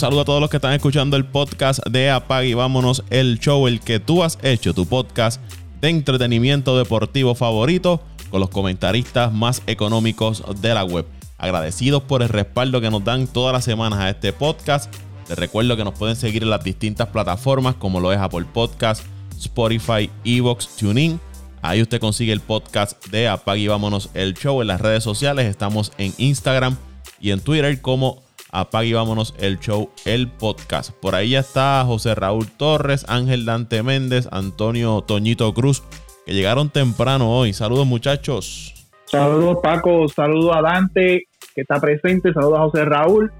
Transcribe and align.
saludo 0.00 0.22
a 0.22 0.24
todos 0.24 0.40
los 0.40 0.48
que 0.48 0.56
están 0.56 0.72
escuchando 0.72 1.18
el 1.18 1.26
podcast 1.26 1.86
de 1.86 2.08
Apag 2.08 2.46
y 2.46 2.54
vámonos 2.54 3.04
el 3.10 3.38
show, 3.38 3.66
el 3.66 3.80
que 3.80 4.00
tú 4.00 4.24
has 4.24 4.38
hecho, 4.40 4.72
tu 4.72 4.86
podcast 4.86 5.42
de 5.82 5.90
entretenimiento 5.90 6.78
deportivo 6.78 7.34
favorito 7.34 8.02
con 8.30 8.40
los 8.40 8.48
comentaristas 8.48 9.30
más 9.30 9.62
económicos 9.66 10.42
de 10.62 10.72
la 10.72 10.84
web. 10.84 11.04
Agradecidos 11.36 12.02
por 12.04 12.22
el 12.22 12.30
respaldo 12.30 12.80
que 12.80 12.90
nos 12.90 13.04
dan 13.04 13.26
todas 13.26 13.52
las 13.52 13.66
semanas 13.66 13.98
a 13.98 14.08
este 14.08 14.32
podcast. 14.32 14.90
Les 15.28 15.38
recuerdo 15.38 15.76
que 15.76 15.84
nos 15.84 15.98
pueden 15.98 16.16
seguir 16.16 16.44
en 16.44 16.50
las 16.50 16.64
distintas 16.64 17.08
plataformas 17.08 17.74
como 17.74 18.00
lo 18.00 18.10
es 18.10 18.18
Apple 18.18 18.46
Podcast, 18.54 19.04
Spotify, 19.38 20.10
Evox, 20.24 20.76
TuneIn. 20.76 21.20
Ahí 21.60 21.82
usted 21.82 22.00
consigue 22.00 22.32
el 22.32 22.40
podcast 22.40 23.06
de 23.08 23.28
Apag 23.28 23.58
y 23.58 23.68
vámonos 23.68 24.08
el 24.14 24.32
show 24.32 24.62
en 24.62 24.68
las 24.68 24.80
redes 24.80 25.04
sociales. 25.04 25.44
Estamos 25.44 25.92
en 25.98 26.14
Instagram 26.16 26.78
y 27.20 27.32
en 27.32 27.40
Twitter 27.40 27.82
como 27.82 28.22
Apague 28.52 28.88
y 28.88 28.92
vámonos 28.92 29.34
el 29.38 29.58
show, 29.58 29.90
el 30.04 30.28
podcast. 30.28 30.92
Por 30.92 31.14
ahí 31.14 31.30
ya 31.30 31.40
está 31.40 31.84
José 31.86 32.14
Raúl 32.14 32.46
Torres, 32.50 33.04
Ángel 33.08 33.44
Dante 33.44 33.82
Méndez, 33.82 34.28
Antonio 34.32 35.02
Toñito 35.02 35.52
Cruz, 35.54 35.82
que 36.26 36.34
llegaron 36.34 36.70
temprano 36.70 37.30
hoy. 37.30 37.52
Saludos 37.52 37.86
muchachos. 37.86 38.74
Saludos 39.06 39.58
Paco, 39.62 40.08
saludos 40.08 40.56
a 40.56 40.62
Dante, 40.62 41.24
que 41.54 41.60
está 41.62 41.80
presente, 41.80 42.32
saludos 42.32 42.58
a 42.58 42.62
José 42.62 42.84
Raúl, 42.84 43.32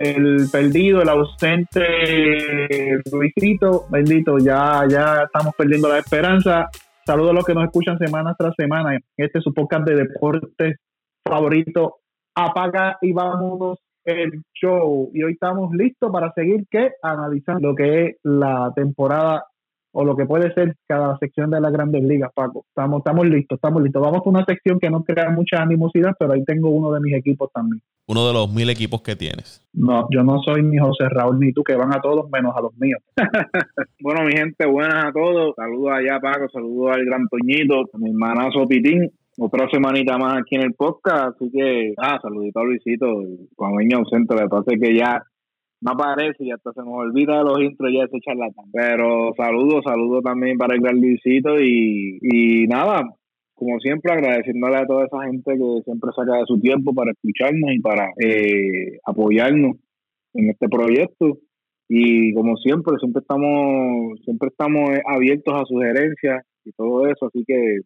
el 0.00 0.48
perdido, 0.50 1.02
el 1.02 1.08
ausente 1.08 3.00
Luisito, 3.12 3.86
bendito, 3.88 4.38
ya, 4.38 4.82
ya 4.88 5.22
estamos 5.24 5.54
perdiendo 5.56 5.88
la 5.88 5.98
esperanza. 5.98 6.68
Saludos 7.06 7.30
a 7.30 7.34
los 7.34 7.44
que 7.44 7.54
nos 7.54 7.64
escuchan 7.64 7.98
semana 7.98 8.34
tras 8.36 8.54
semana. 8.56 8.98
Este 9.16 9.38
es 9.38 9.44
su 9.44 9.54
podcast 9.54 9.86
de 9.86 9.94
deportes 9.94 10.76
favorito. 11.24 11.98
Apaga 12.34 12.98
y 13.00 13.12
vámonos 13.12 13.78
el 14.06 14.42
show 14.54 15.10
y 15.12 15.22
hoy 15.22 15.32
estamos 15.32 15.74
listos 15.74 16.10
para 16.12 16.32
seguir 16.32 16.64
que 16.70 16.92
analizando 17.02 17.68
lo 17.68 17.74
que 17.74 18.04
es 18.04 18.16
la 18.22 18.72
temporada 18.74 19.44
o 19.98 20.04
lo 20.04 20.14
que 20.14 20.26
puede 20.26 20.52
ser 20.52 20.76
cada 20.86 21.16
sección 21.18 21.50
de 21.50 21.60
las 21.60 21.72
grandes 21.72 22.02
ligas, 22.04 22.30
Paco. 22.34 22.66
Estamos, 22.68 22.98
estamos 22.98 23.26
listos, 23.26 23.56
estamos 23.56 23.82
listos. 23.82 24.02
Vamos 24.02 24.22
con 24.22 24.36
una 24.36 24.44
sección 24.44 24.78
que 24.78 24.90
no 24.90 25.02
crea 25.02 25.30
mucha 25.30 25.62
animosidad, 25.62 26.12
pero 26.18 26.34
ahí 26.34 26.44
tengo 26.44 26.68
uno 26.68 26.92
de 26.92 27.00
mis 27.00 27.14
equipos 27.14 27.50
también. 27.52 27.80
Uno 28.06 28.26
de 28.26 28.34
los 28.34 28.52
mil 28.52 28.68
equipos 28.68 29.00
que 29.00 29.16
tienes. 29.16 29.66
No, 29.72 30.06
yo 30.10 30.22
no 30.22 30.40
soy 30.42 30.62
ni 30.62 30.76
José 30.76 31.08
Raúl 31.08 31.40
ni 31.40 31.52
tú, 31.52 31.64
que 31.64 31.74
van 31.74 31.94
a 31.94 32.00
todos 32.00 32.28
menos 32.30 32.54
a 32.54 32.60
los 32.60 32.76
míos. 32.76 33.00
bueno, 34.02 34.24
mi 34.24 34.32
gente, 34.32 34.66
buenas 34.66 35.06
a 35.06 35.12
todos. 35.12 35.54
Saludos 35.56 35.92
allá, 35.94 36.20
Paco. 36.20 36.46
Saludos 36.52 36.94
al 36.94 37.04
gran 37.06 37.26
Toñito, 37.28 37.80
a 37.92 37.98
mi 37.98 38.10
hermanazo 38.10 38.66
Pitín 38.68 39.10
otra 39.38 39.68
semanita 39.70 40.16
más 40.18 40.40
aquí 40.40 40.56
en 40.56 40.62
el 40.62 40.74
podcast, 40.74 41.36
así 41.36 41.50
que, 41.50 41.94
ah, 41.98 42.18
saludito 42.22 42.60
a 42.60 42.64
Luisito, 42.64 43.06
cuando 43.54 43.78
venía 43.78 43.98
ausente, 43.98 44.34
le 44.34 44.48
pasa 44.48 44.72
que 44.80 44.94
ya 44.94 45.22
no 45.80 45.92
aparece 45.92 46.44
y 46.44 46.50
hasta 46.50 46.72
se 46.72 46.80
nos 46.80 46.94
olvida 46.94 47.38
de 47.38 47.44
los 47.44 47.60
intros 47.60 47.92
ya 47.92 48.04
ese 48.04 48.18
charlatán. 48.20 48.64
Pero 48.72 49.34
saludos, 49.36 49.84
saludos 49.84 50.22
también 50.24 50.56
para 50.56 50.74
el 50.74 50.80
gran 50.80 51.00
Luisito 51.00 51.60
y, 51.60 52.18
y 52.22 52.66
nada, 52.66 53.02
como 53.54 53.78
siempre 53.80 54.12
agradeciéndole 54.12 54.76
a 54.76 54.86
toda 54.86 55.06
esa 55.06 55.22
gente 55.24 55.52
que 55.52 55.82
siempre 55.84 56.10
saca 56.14 56.38
de 56.38 56.46
su 56.46 56.58
tiempo 56.60 56.94
para 56.94 57.12
escucharnos 57.12 57.72
y 57.72 57.80
para 57.80 58.08
eh, 58.22 58.98
apoyarnos 59.04 59.76
en 60.34 60.50
este 60.50 60.68
proyecto 60.68 61.38
y 61.88 62.34
como 62.34 62.56
siempre 62.56 62.96
siempre 62.98 63.20
estamos 63.20 64.20
siempre 64.24 64.48
estamos 64.48 64.90
abiertos 65.06 65.54
a 65.54 65.64
sugerencias 65.64 66.44
y 66.64 66.72
todo 66.72 67.06
eso 67.06 67.26
así 67.26 67.44
que 67.46 67.80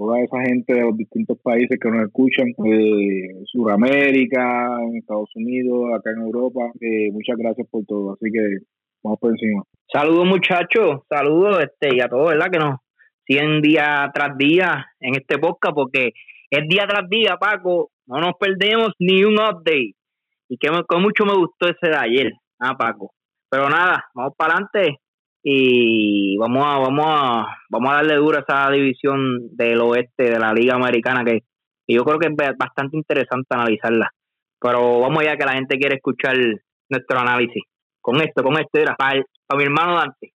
toda 0.00 0.18
esa 0.22 0.40
gente 0.40 0.72
de 0.72 0.80
los 0.80 0.96
distintos 0.96 1.38
países 1.42 1.78
que 1.78 1.90
nos 1.90 2.06
escuchan, 2.06 2.46
de 2.56 3.42
Sudamérica, 3.44 4.78
en 4.80 4.96
Estados 4.96 5.28
Unidos, 5.34 5.90
acá 5.94 6.10
en 6.16 6.22
Europa. 6.22 6.72
Eh, 6.80 7.10
muchas 7.12 7.36
gracias 7.36 7.68
por 7.70 7.84
todo. 7.84 8.14
Así 8.14 8.32
que 8.32 8.40
vamos 9.02 9.20
por 9.20 9.32
encima. 9.32 9.62
Saludos 9.92 10.26
muchachos, 10.26 11.02
saludos 11.06 11.58
este, 11.60 11.96
y 11.96 12.00
a 12.00 12.08
todos, 12.08 12.30
¿verdad? 12.30 12.50
Que 12.50 12.58
nos 12.58 12.80
siguen 13.26 13.60
día 13.60 14.10
tras 14.14 14.38
día 14.38 14.86
en 15.00 15.16
este 15.16 15.36
podcast 15.36 15.74
porque 15.74 16.12
es 16.50 16.66
día 16.66 16.86
tras 16.88 17.06
día, 17.10 17.36
Paco. 17.38 17.90
No 18.06 18.20
nos 18.20 18.32
perdemos 18.40 18.94
ni 18.98 19.22
un 19.22 19.34
update. 19.34 19.92
Y 20.48 20.56
que, 20.56 20.68
con 20.88 21.02
mucho 21.02 21.26
me 21.26 21.36
gustó 21.36 21.68
ese 21.68 21.88
de 21.90 21.96
ayer, 21.96 22.32
ah, 22.58 22.74
Paco. 22.78 23.12
Pero 23.50 23.68
nada, 23.68 24.06
vamos 24.14 24.32
para 24.34 24.54
adelante 24.54 24.98
y 25.42 26.36
vamos 26.36 26.64
a 26.66 26.78
vamos 26.78 27.04
a 27.06 27.46
vamos 27.70 27.90
a 27.90 27.94
darle 27.96 28.16
duro 28.16 28.38
a 28.38 28.40
esa 28.40 28.70
división 28.70 29.56
del 29.56 29.80
oeste 29.80 30.24
de 30.24 30.38
la 30.38 30.52
liga 30.52 30.74
americana 30.74 31.24
que, 31.24 31.44
yo 31.88 32.04
creo 32.04 32.18
que 32.18 32.28
es 32.28 32.56
bastante 32.56 32.96
interesante 32.96 33.48
analizarla. 33.50 34.10
Pero 34.60 35.00
vamos 35.00 35.24
ya 35.24 35.36
que 35.36 35.44
la 35.44 35.54
gente 35.54 35.76
quiere 35.76 35.96
escuchar 35.96 36.36
nuestro 36.88 37.18
análisis. 37.18 37.64
Con 38.00 38.20
esto 38.20 38.42
con 38.44 38.58
esto 38.58 38.78
era 38.78 38.94
para, 38.94 39.24
mi 39.56 39.64
hermano 39.64 39.96
Dante. 39.96 40.32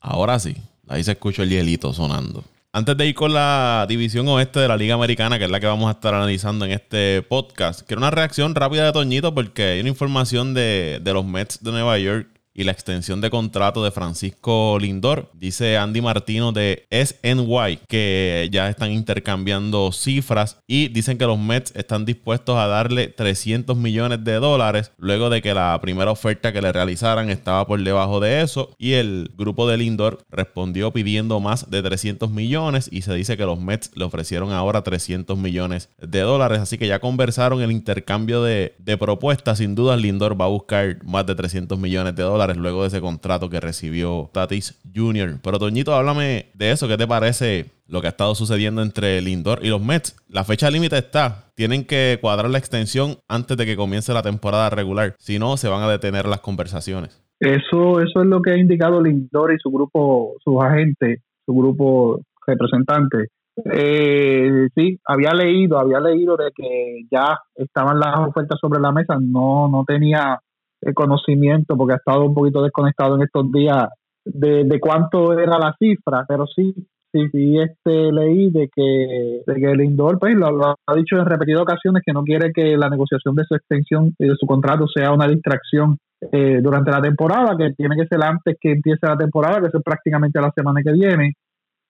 Ahora 0.00 0.38
sí 0.38 0.54
ahí 0.88 1.02
se 1.02 1.12
escucha 1.12 1.42
el 1.42 1.50
hielito 1.50 1.92
sonando. 1.92 2.44
Antes 2.74 2.96
de 2.96 3.06
ir 3.06 3.14
con 3.14 3.34
la 3.34 3.84
división 3.88 4.26
oeste 4.28 4.60
de 4.60 4.68
la 4.68 4.76
Liga 4.76 4.94
Americana, 4.94 5.38
que 5.38 5.44
es 5.44 5.50
la 5.50 5.60
que 5.60 5.66
vamos 5.66 5.88
a 5.88 5.92
estar 5.92 6.14
analizando 6.14 6.64
en 6.64 6.70
este 6.70 7.20
podcast, 7.22 7.86
quiero 7.86 8.00
una 8.00 8.10
reacción 8.10 8.54
rápida 8.54 8.86
de 8.86 8.92
Toñito 8.92 9.34
porque 9.34 9.62
hay 9.62 9.80
una 9.80 9.90
información 9.90 10.54
de, 10.54 10.98
de 11.02 11.12
los 11.12 11.24
Mets 11.24 11.62
de 11.62 11.70
Nueva 11.70 11.98
York 11.98 12.31
y 12.54 12.64
la 12.64 12.72
extensión 12.72 13.20
de 13.20 13.30
contrato 13.30 13.82
de 13.84 13.90
Francisco 13.90 14.78
Lindor. 14.78 15.30
Dice 15.34 15.76
Andy 15.76 16.00
Martino 16.00 16.52
de 16.52 16.86
SNY 16.90 17.78
que 17.88 18.48
ya 18.52 18.68
están 18.68 18.90
intercambiando 18.90 19.92
cifras 19.92 20.58
y 20.66 20.88
dicen 20.88 21.18
que 21.18 21.26
los 21.26 21.38
Mets 21.38 21.72
están 21.74 22.04
dispuestos 22.04 22.56
a 22.56 22.66
darle 22.66 23.08
300 23.08 23.76
millones 23.76 24.24
de 24.24 24.34
dólares 24.34 24.92
luego 24.98 25.30
de 25.30 25.42
que 25.42 25.54
la 25.54 25.78
primera 25.80 26.10
oferta 26.10 26.52
que 26.52 26.62
le 26.62 26.72
realizaran 26.72 27.30
estaba 27.30 27.66
por 27.66 27.82
debajo 27.82 28.20
de 28.20 28.42
eso 28.42 28.70
y 28.78 28.92
el 28.92 29.30
grupo 29.36 29.68
de 29.68 29.78
Lindor 29.78 30.24
respondió 30.30 30.92
pidiendo 30.92 31.40
más 31.40 31.70
de 31.70 31.82
300 31.82 32.30
millones 32.30 32.88
y 32.92 33.02
se 33.02 33.14
dice 33.14 33.36
que 33.36 33.44
los 33.44 33.60
Mets 33.60 33.90
le 33.94 34.04
ofrecieron 34.04 34.52
ahora 34.52 34.82
300 34.82 35.38
millones 35.38 35.88
de 36.00 36.20
dólares. 36.20 36.60
Así 36.60 36.78
que 36.78 36.86
ya 36.86 36.98
conversaron 36.98 37.62
el 37.62 37.72
intercambio 37.72 38.42
de, 38.42 38.74
de 38.78 38.96
propuestas. 38.96 39.58
Sin 39.58 39.74
duda 39.74 39.96
Lindor 39.96 40.40
va 40.40 40.46
a 40.46 40.48
buscar 40.48 41.02
más 41.04 41.26
de 41.26 41.34
300 41.34 41.78
millones 41.78 42.14
de 42.14 42.22
dólares 42.22 42.41
luego 42.56 42.82
de 42.82 42.88
ese 42.88 43.00
contrato 43.00 43.48
que 43.48 43.60
recibió 43.60 44.30
Tatis 44.32 44.80
Jr. 44.94 45.38
Pero 45.42 45.58
Toñito, 45.58 45.94
háblame 45.94 46.46
de 46.54 46.72
eso. 46.72 46.88
¿Qué 46.88 46.96
te 46.96 47.06
parece 47.06 47.66
lo 47.86 48.00
que 48.00 48.08
ha 48.08 48.10
estado 48.10 48.34
sucediendo 48.34 48.82
entre 48.82 49.20
Lindor 49.20 49.60
y 49.62 49.68
los 49.68 49.82
Mets? 49.82 50.16
La 50.28 50.44
fecha 50.44 50.70
límite 50.70 50.98
está. 50.98 51.52
Tienen 51.54 51.84
que 51.84 52.18
cuadrar 52.20 52.50
la 52.50 52.58
extensión 52.58 53.16
antes 53.28 53.56
de 53.56 53.66
que 53.66 53.76
comience 53.76 54.12
la 54.12 54.22
temporada 54.22 54.70
regular. 54.70 55.14
Si 55.18 55.38
no, 55.38 55.56
se 55.56 55.68
van 55.68 55.82
a 55.82 55.90
detener 55.90 56.26
las 56.26 56.40
conversaciones. 56.40 57.22
Eso, 57.40 58.00
eso 58.00 58.22
es 58.22 58.26
lo 58.26 58.40
que 58.40 58.52
ha 58.52 58.56
indicado 58.56 59.02
Lindor 59.02 59.52
y 59.52 59.58
su 59.58 59.70
grupo, 59.70 60.34
sus 60.44 60.62
agentes, 60.62 61.20
su 61.44 61.52
grupo 61.52 62.20
representante. 62.46 63.28
Eh, 63.70 64.68
sí, 64.74 64.98
había 65.04 65.34
leído, 65.34 65.78
había 65.78 66.00
leído 66.00 66.36
de 66.36 66.50
que 66.54 67.02
ya 67.10 67.38
estaban 67.54 67.98
las 67.98 68.18
ofertas 68.18 68.58
sobre 68.60 68.80
la 68.80 68.92
mesa, 68.92 69.16
no, 69.20 69.68
no 69.68 69.84
tenía 69.86 70.38
el 70.82 70.94
conocimiento, 70.94 71.76
porque 71.76 71.94
ha 71.94 71.96
estado 71.96 72.24
un 72.24 72.34
poquito 72.34 72.62
desconectado 72.62 73.16
en 73.16 73.22
estos 73.22 73.50
días 73.52 73.88
de, 74.24 74.78
cuánto 74.80 75.38
era 75.38 75.58
la 75.58 75.74
cifra, 75.78 76.24
pero 76.28 76.46
sí, 76.46 76.74
sí, 77.12 77.28
sí, 77.30 77.58
este, 77.58 78.12
leí 78.12 78.50
de 78.50 78.68
que, 78.74 79.42
de 79.46 79.54
que 79.54 79.70
el 79.70 79.80
Indor, 79.80 80.18
pues, 80.18 80.34
lo, 80.34 80.48
ha 80.86 80.94
dicho 80.94 81.16
en 81.16 81.26
repetidas 81.26 81.62
ocasiones 81.62 82.02
que 82.04 82.12
no 82.12 82.22
quiere 82.22 82.52
que 82.52 82.76
la 82.76 82.88
negociación 82.88 83.34
de 83.34 83.44
su 83.44 83.54
extensión 83.54 84.14
y 84.18 84.28
de 84.28 84.36
su 84.38 84.46
contrato 84.46 84.86
sea 84.88 85.12
una 85.12 85.28
distracción 85.28 85.98
eh, 86.30 86.60
durante 86.62 86.90
la 86.90 87.00
temporada, 87.00 87.56
que 87.56 87.72
tiene 87.72 87.96
que 87.96 88.06
ser 88.06 88.22
antes 88.22 88.56
que 88.60 88.72
empiece 88.72 89.06
la 89.06 89.16
temporada, 89.16 89.60
que 89.60 89.76
es 89.76 89.82
prácticamente 89.84 90.40
la 90.40 90.52
semana 90.54 90.80
que 90.84 90.92
viene, 90.92 91.34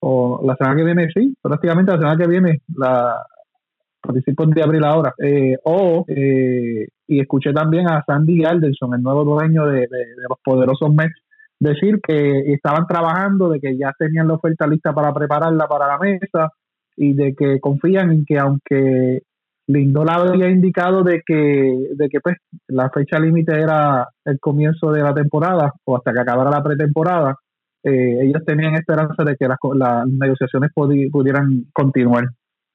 o 0.00 0.40
la 0.44 0.56
semana 0.56 0.76
que 0.76 0.84
viene, 0.84 1.08
sí, 1.14 1.34
prácticamente 1.40 1.92
la 1.92 1.98
semana 1.98 2.16
que 2.16 2.28
viene, 2.28 2.60
la, 2.76 3.24
participo 4.02 4.44
de 4.46 4.62
abril 4.62 4.84
ahora, 4.84 5.14
eh, 5.18 5.56
o, 5.64 6.04
eh, 6.08 6.88
y 7.06 7.20
escuché 7.20 7.52
también 7.52 7.88
a 7.88 8.02
Sandy 8.04 8.44
Alderson, 8.44 8.94
el 8.94 9.02
nuevo 9.02 9.24
dueño 9.24 9.66
de, 9.66 9.86
los 10.28 10.38
poderosos 10.44 10.92
Mets, 10.92 11.14
decir 11.60 12.00
que 12.02 12.52
estaban 12.52 12.86
trabajando, 12.86 13.48
de 13.48 13.60
que 13.60 13.78
ya 13.78 13.92
tenían 13.96 14.28
la 14.28 14.34
oferta 14.34 14.66
lista 14.66 14.92
para 14.92 15.12
prepararla 15.12 15.66
para 15.68 15.86
la 15.86 15.98
mesa 15.98 16.50
y 16.96 17.14
de 17.14 17.34
que 17.34 17.60
confían 17.60 18.10
en 18.10 18.24
que 18.26 18.38
aunque 18.38 19.22
Lindor 19.68 20.10
había 20.10 20.48
indicado 20.48 21.04
de 21.04 21.22
que, 21.24 21.88
de 21.94 22.08
que 22.08 22.20
pues 22.20 22.36
la 22.66 22.90
fecha 22.90 23.20
límite 23.20 23.58
era 23.58 24.08
el 24.24 24.40
comienzo 24.40 24.90
de 24.90 25.02
la 25.02 25.14
temporada 25.14 25.72
o 25.84 25.96
hasta 25.96 26.12
que 26.12 26.20
acabara 26.20 26.50
la 26.50 26.62
pretemporada, 26.62 27.36
eh, 27.84 28.18
ellos 28.22 28.44
tenían 28.44 28.74
esperanza 28.74 29.22
de 29.24 29.36
que 29.36 29.46
las, 29.46 29.58
las 29.74 30.06
negociaciones 30.06 30.70
pudieran 30.74 31.66
continuar. 31.72 32.24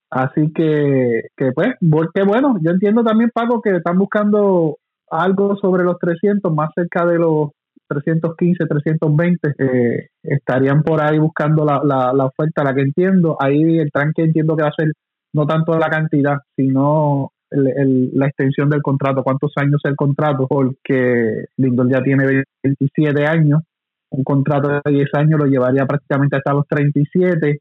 Así 0.09 0.51
que, 0.54 1.24
que 1.36 1.51
pues, 1.54 1.69
qué 2.13 2.24
bueno. 2.24 2.57
Yo 2.62 2.71
entiendo 2.71 3.04
también, 3.04 3.31
Paco, 3.33 3.62
que 3.62 3.75
están 3.75 3.98
buscando 3.98 4.77
algo 5.09 5.56
sobre 5.57 5.83
los 5.83 5.98
300, 6.00 6.54
más 6.54 6.69
cerca 6.75 7.06
de 7.06 7.18
los 7.19 7.51
315, 7.88 8.65
320, 8.65 9.54
eh, 9.59 10.07
estarían 10.24 10.83
por 10.83 11.01
ahí 11.01 11.18
buscando 11.19 11.65
la, 11.65 11.81
la, 11.83 12.25
oferta, 12.25 12.63
la 12.63 12.74
que 12.74 12.81
entiendo. 12.81 13.38
Ahí 13.39 13.80
el 13.80 13.92
tranque 13.92 14.24
entiendo 14.24 14.56
que 14.56 14.63
va 14.63 14.69
a 14.69 14.74
ser 14.77 14.92
no 15.33 15.45
tanto 15.45 15.77
la 15.77 15.89
cantidad, 15.89 16.38
sino 16.56 17.31
la 17.50 18.27
extensión 18.27 18.69
del 18.69 18.81
contrato, 18.81 19.24
cuántos 19.24 19.53
años 19.56 19.80
el 19.86 19.95
contrato, 19.95 20.48
porque 20.48 21.45
Lindor 21.57 21.89
ya 21.89 22.01
tiene 22.01 22.44
27 22.62 23.25
años, 23.25 23.62
un 24.10 24.24
contrato 24.24 24.81
de 24.83 24.92
10 24.92 25.10
años 25.13 25.39
lo 25.39 25.45
llevaría 25.45 25.86
prácticamente 25.86 26.38
hasta 26.38 26.53
los 26.53 26.68
37. 26.68 27.60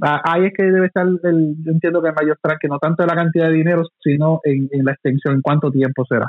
Ah, 0.00 0.22
ahí 0.24 0.46
es 0.46 0.52
que 0.56 0.64
debe 0.64 0.86
estar, 0.86 1.06
el, 1.06 1.56
yo 1.62 1.72
entiendo 1.72 2.02
que 2.02 2.08
el 2.08 2.14
mayor 2.14 2.38
que 2.60 2.68
no 2.68 2.78
tanto 2.78 3.02
en 3.02 3.08
la 3.08 3.14
cantidad 3.14 3.48
de 3.48 3.54
dinero, 3.54 3.82
sino 4.02 4.40
en, 4.44 4.68
en 4.72 4.84
la 4.84 4.92
extensión, 4.92 5.34
en 5.34 5.42
cuánto 5.42 5.70
tiempo 5.70 6.04
será. 6.08 6.28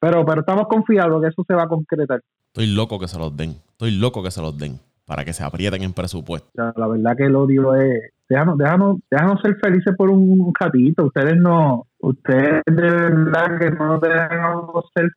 Pero, 0.00 0.24
pero 0.24 0.40
estamos 0.40 0.66
confiados 0.68 1.22
que 1.22 1.28
eso 1.28 1.44
se 1.46 1.54
va 1.54 1.64
a 1.64 1.68
concretar. 1.68 2.20
Estoy 2.48 2.66
loco 2.74 2.98
que 2.98 3.08
se 3.08 3.18
los 3.18 3.36
den. 3.36 3.50
Estoy 3.50 3.92
loco 3.92 4.22
que 4.22 4.30
se 4.30 4.40
los 4.40 4.56
den 4.58 4.80
para 5.06 5.24
que 5.24 5.32
se 5.32 5.44
aprieten 5.44 5.82
en 5.82 5.92
presupuesto. 5.92 6.48
la 6.54 6.86
verdad 6.86 7.16
que 7.16 7.24
el 7.24 7.36
odio 7.36 7.74
es, 7.74 8.12
déjanos, 8.28 8.56
déjanos, 8.56 8.98
déjanos 9.10 9.40
ser 9.42 9.56
felices 9.56 9.94
por 9.96 10.10
un 10.10 10.52
ratito. 10.58 11.04
Ustedes 11.04 11.36
no, 11.36 11.86
ustedes 11.98 12.62
de 12.66 12.82
verdad 12.82 13.58
que 13.58 13.70
no 13.72 13.98
dejan 13.98 14.62
ser. 14.94 15.10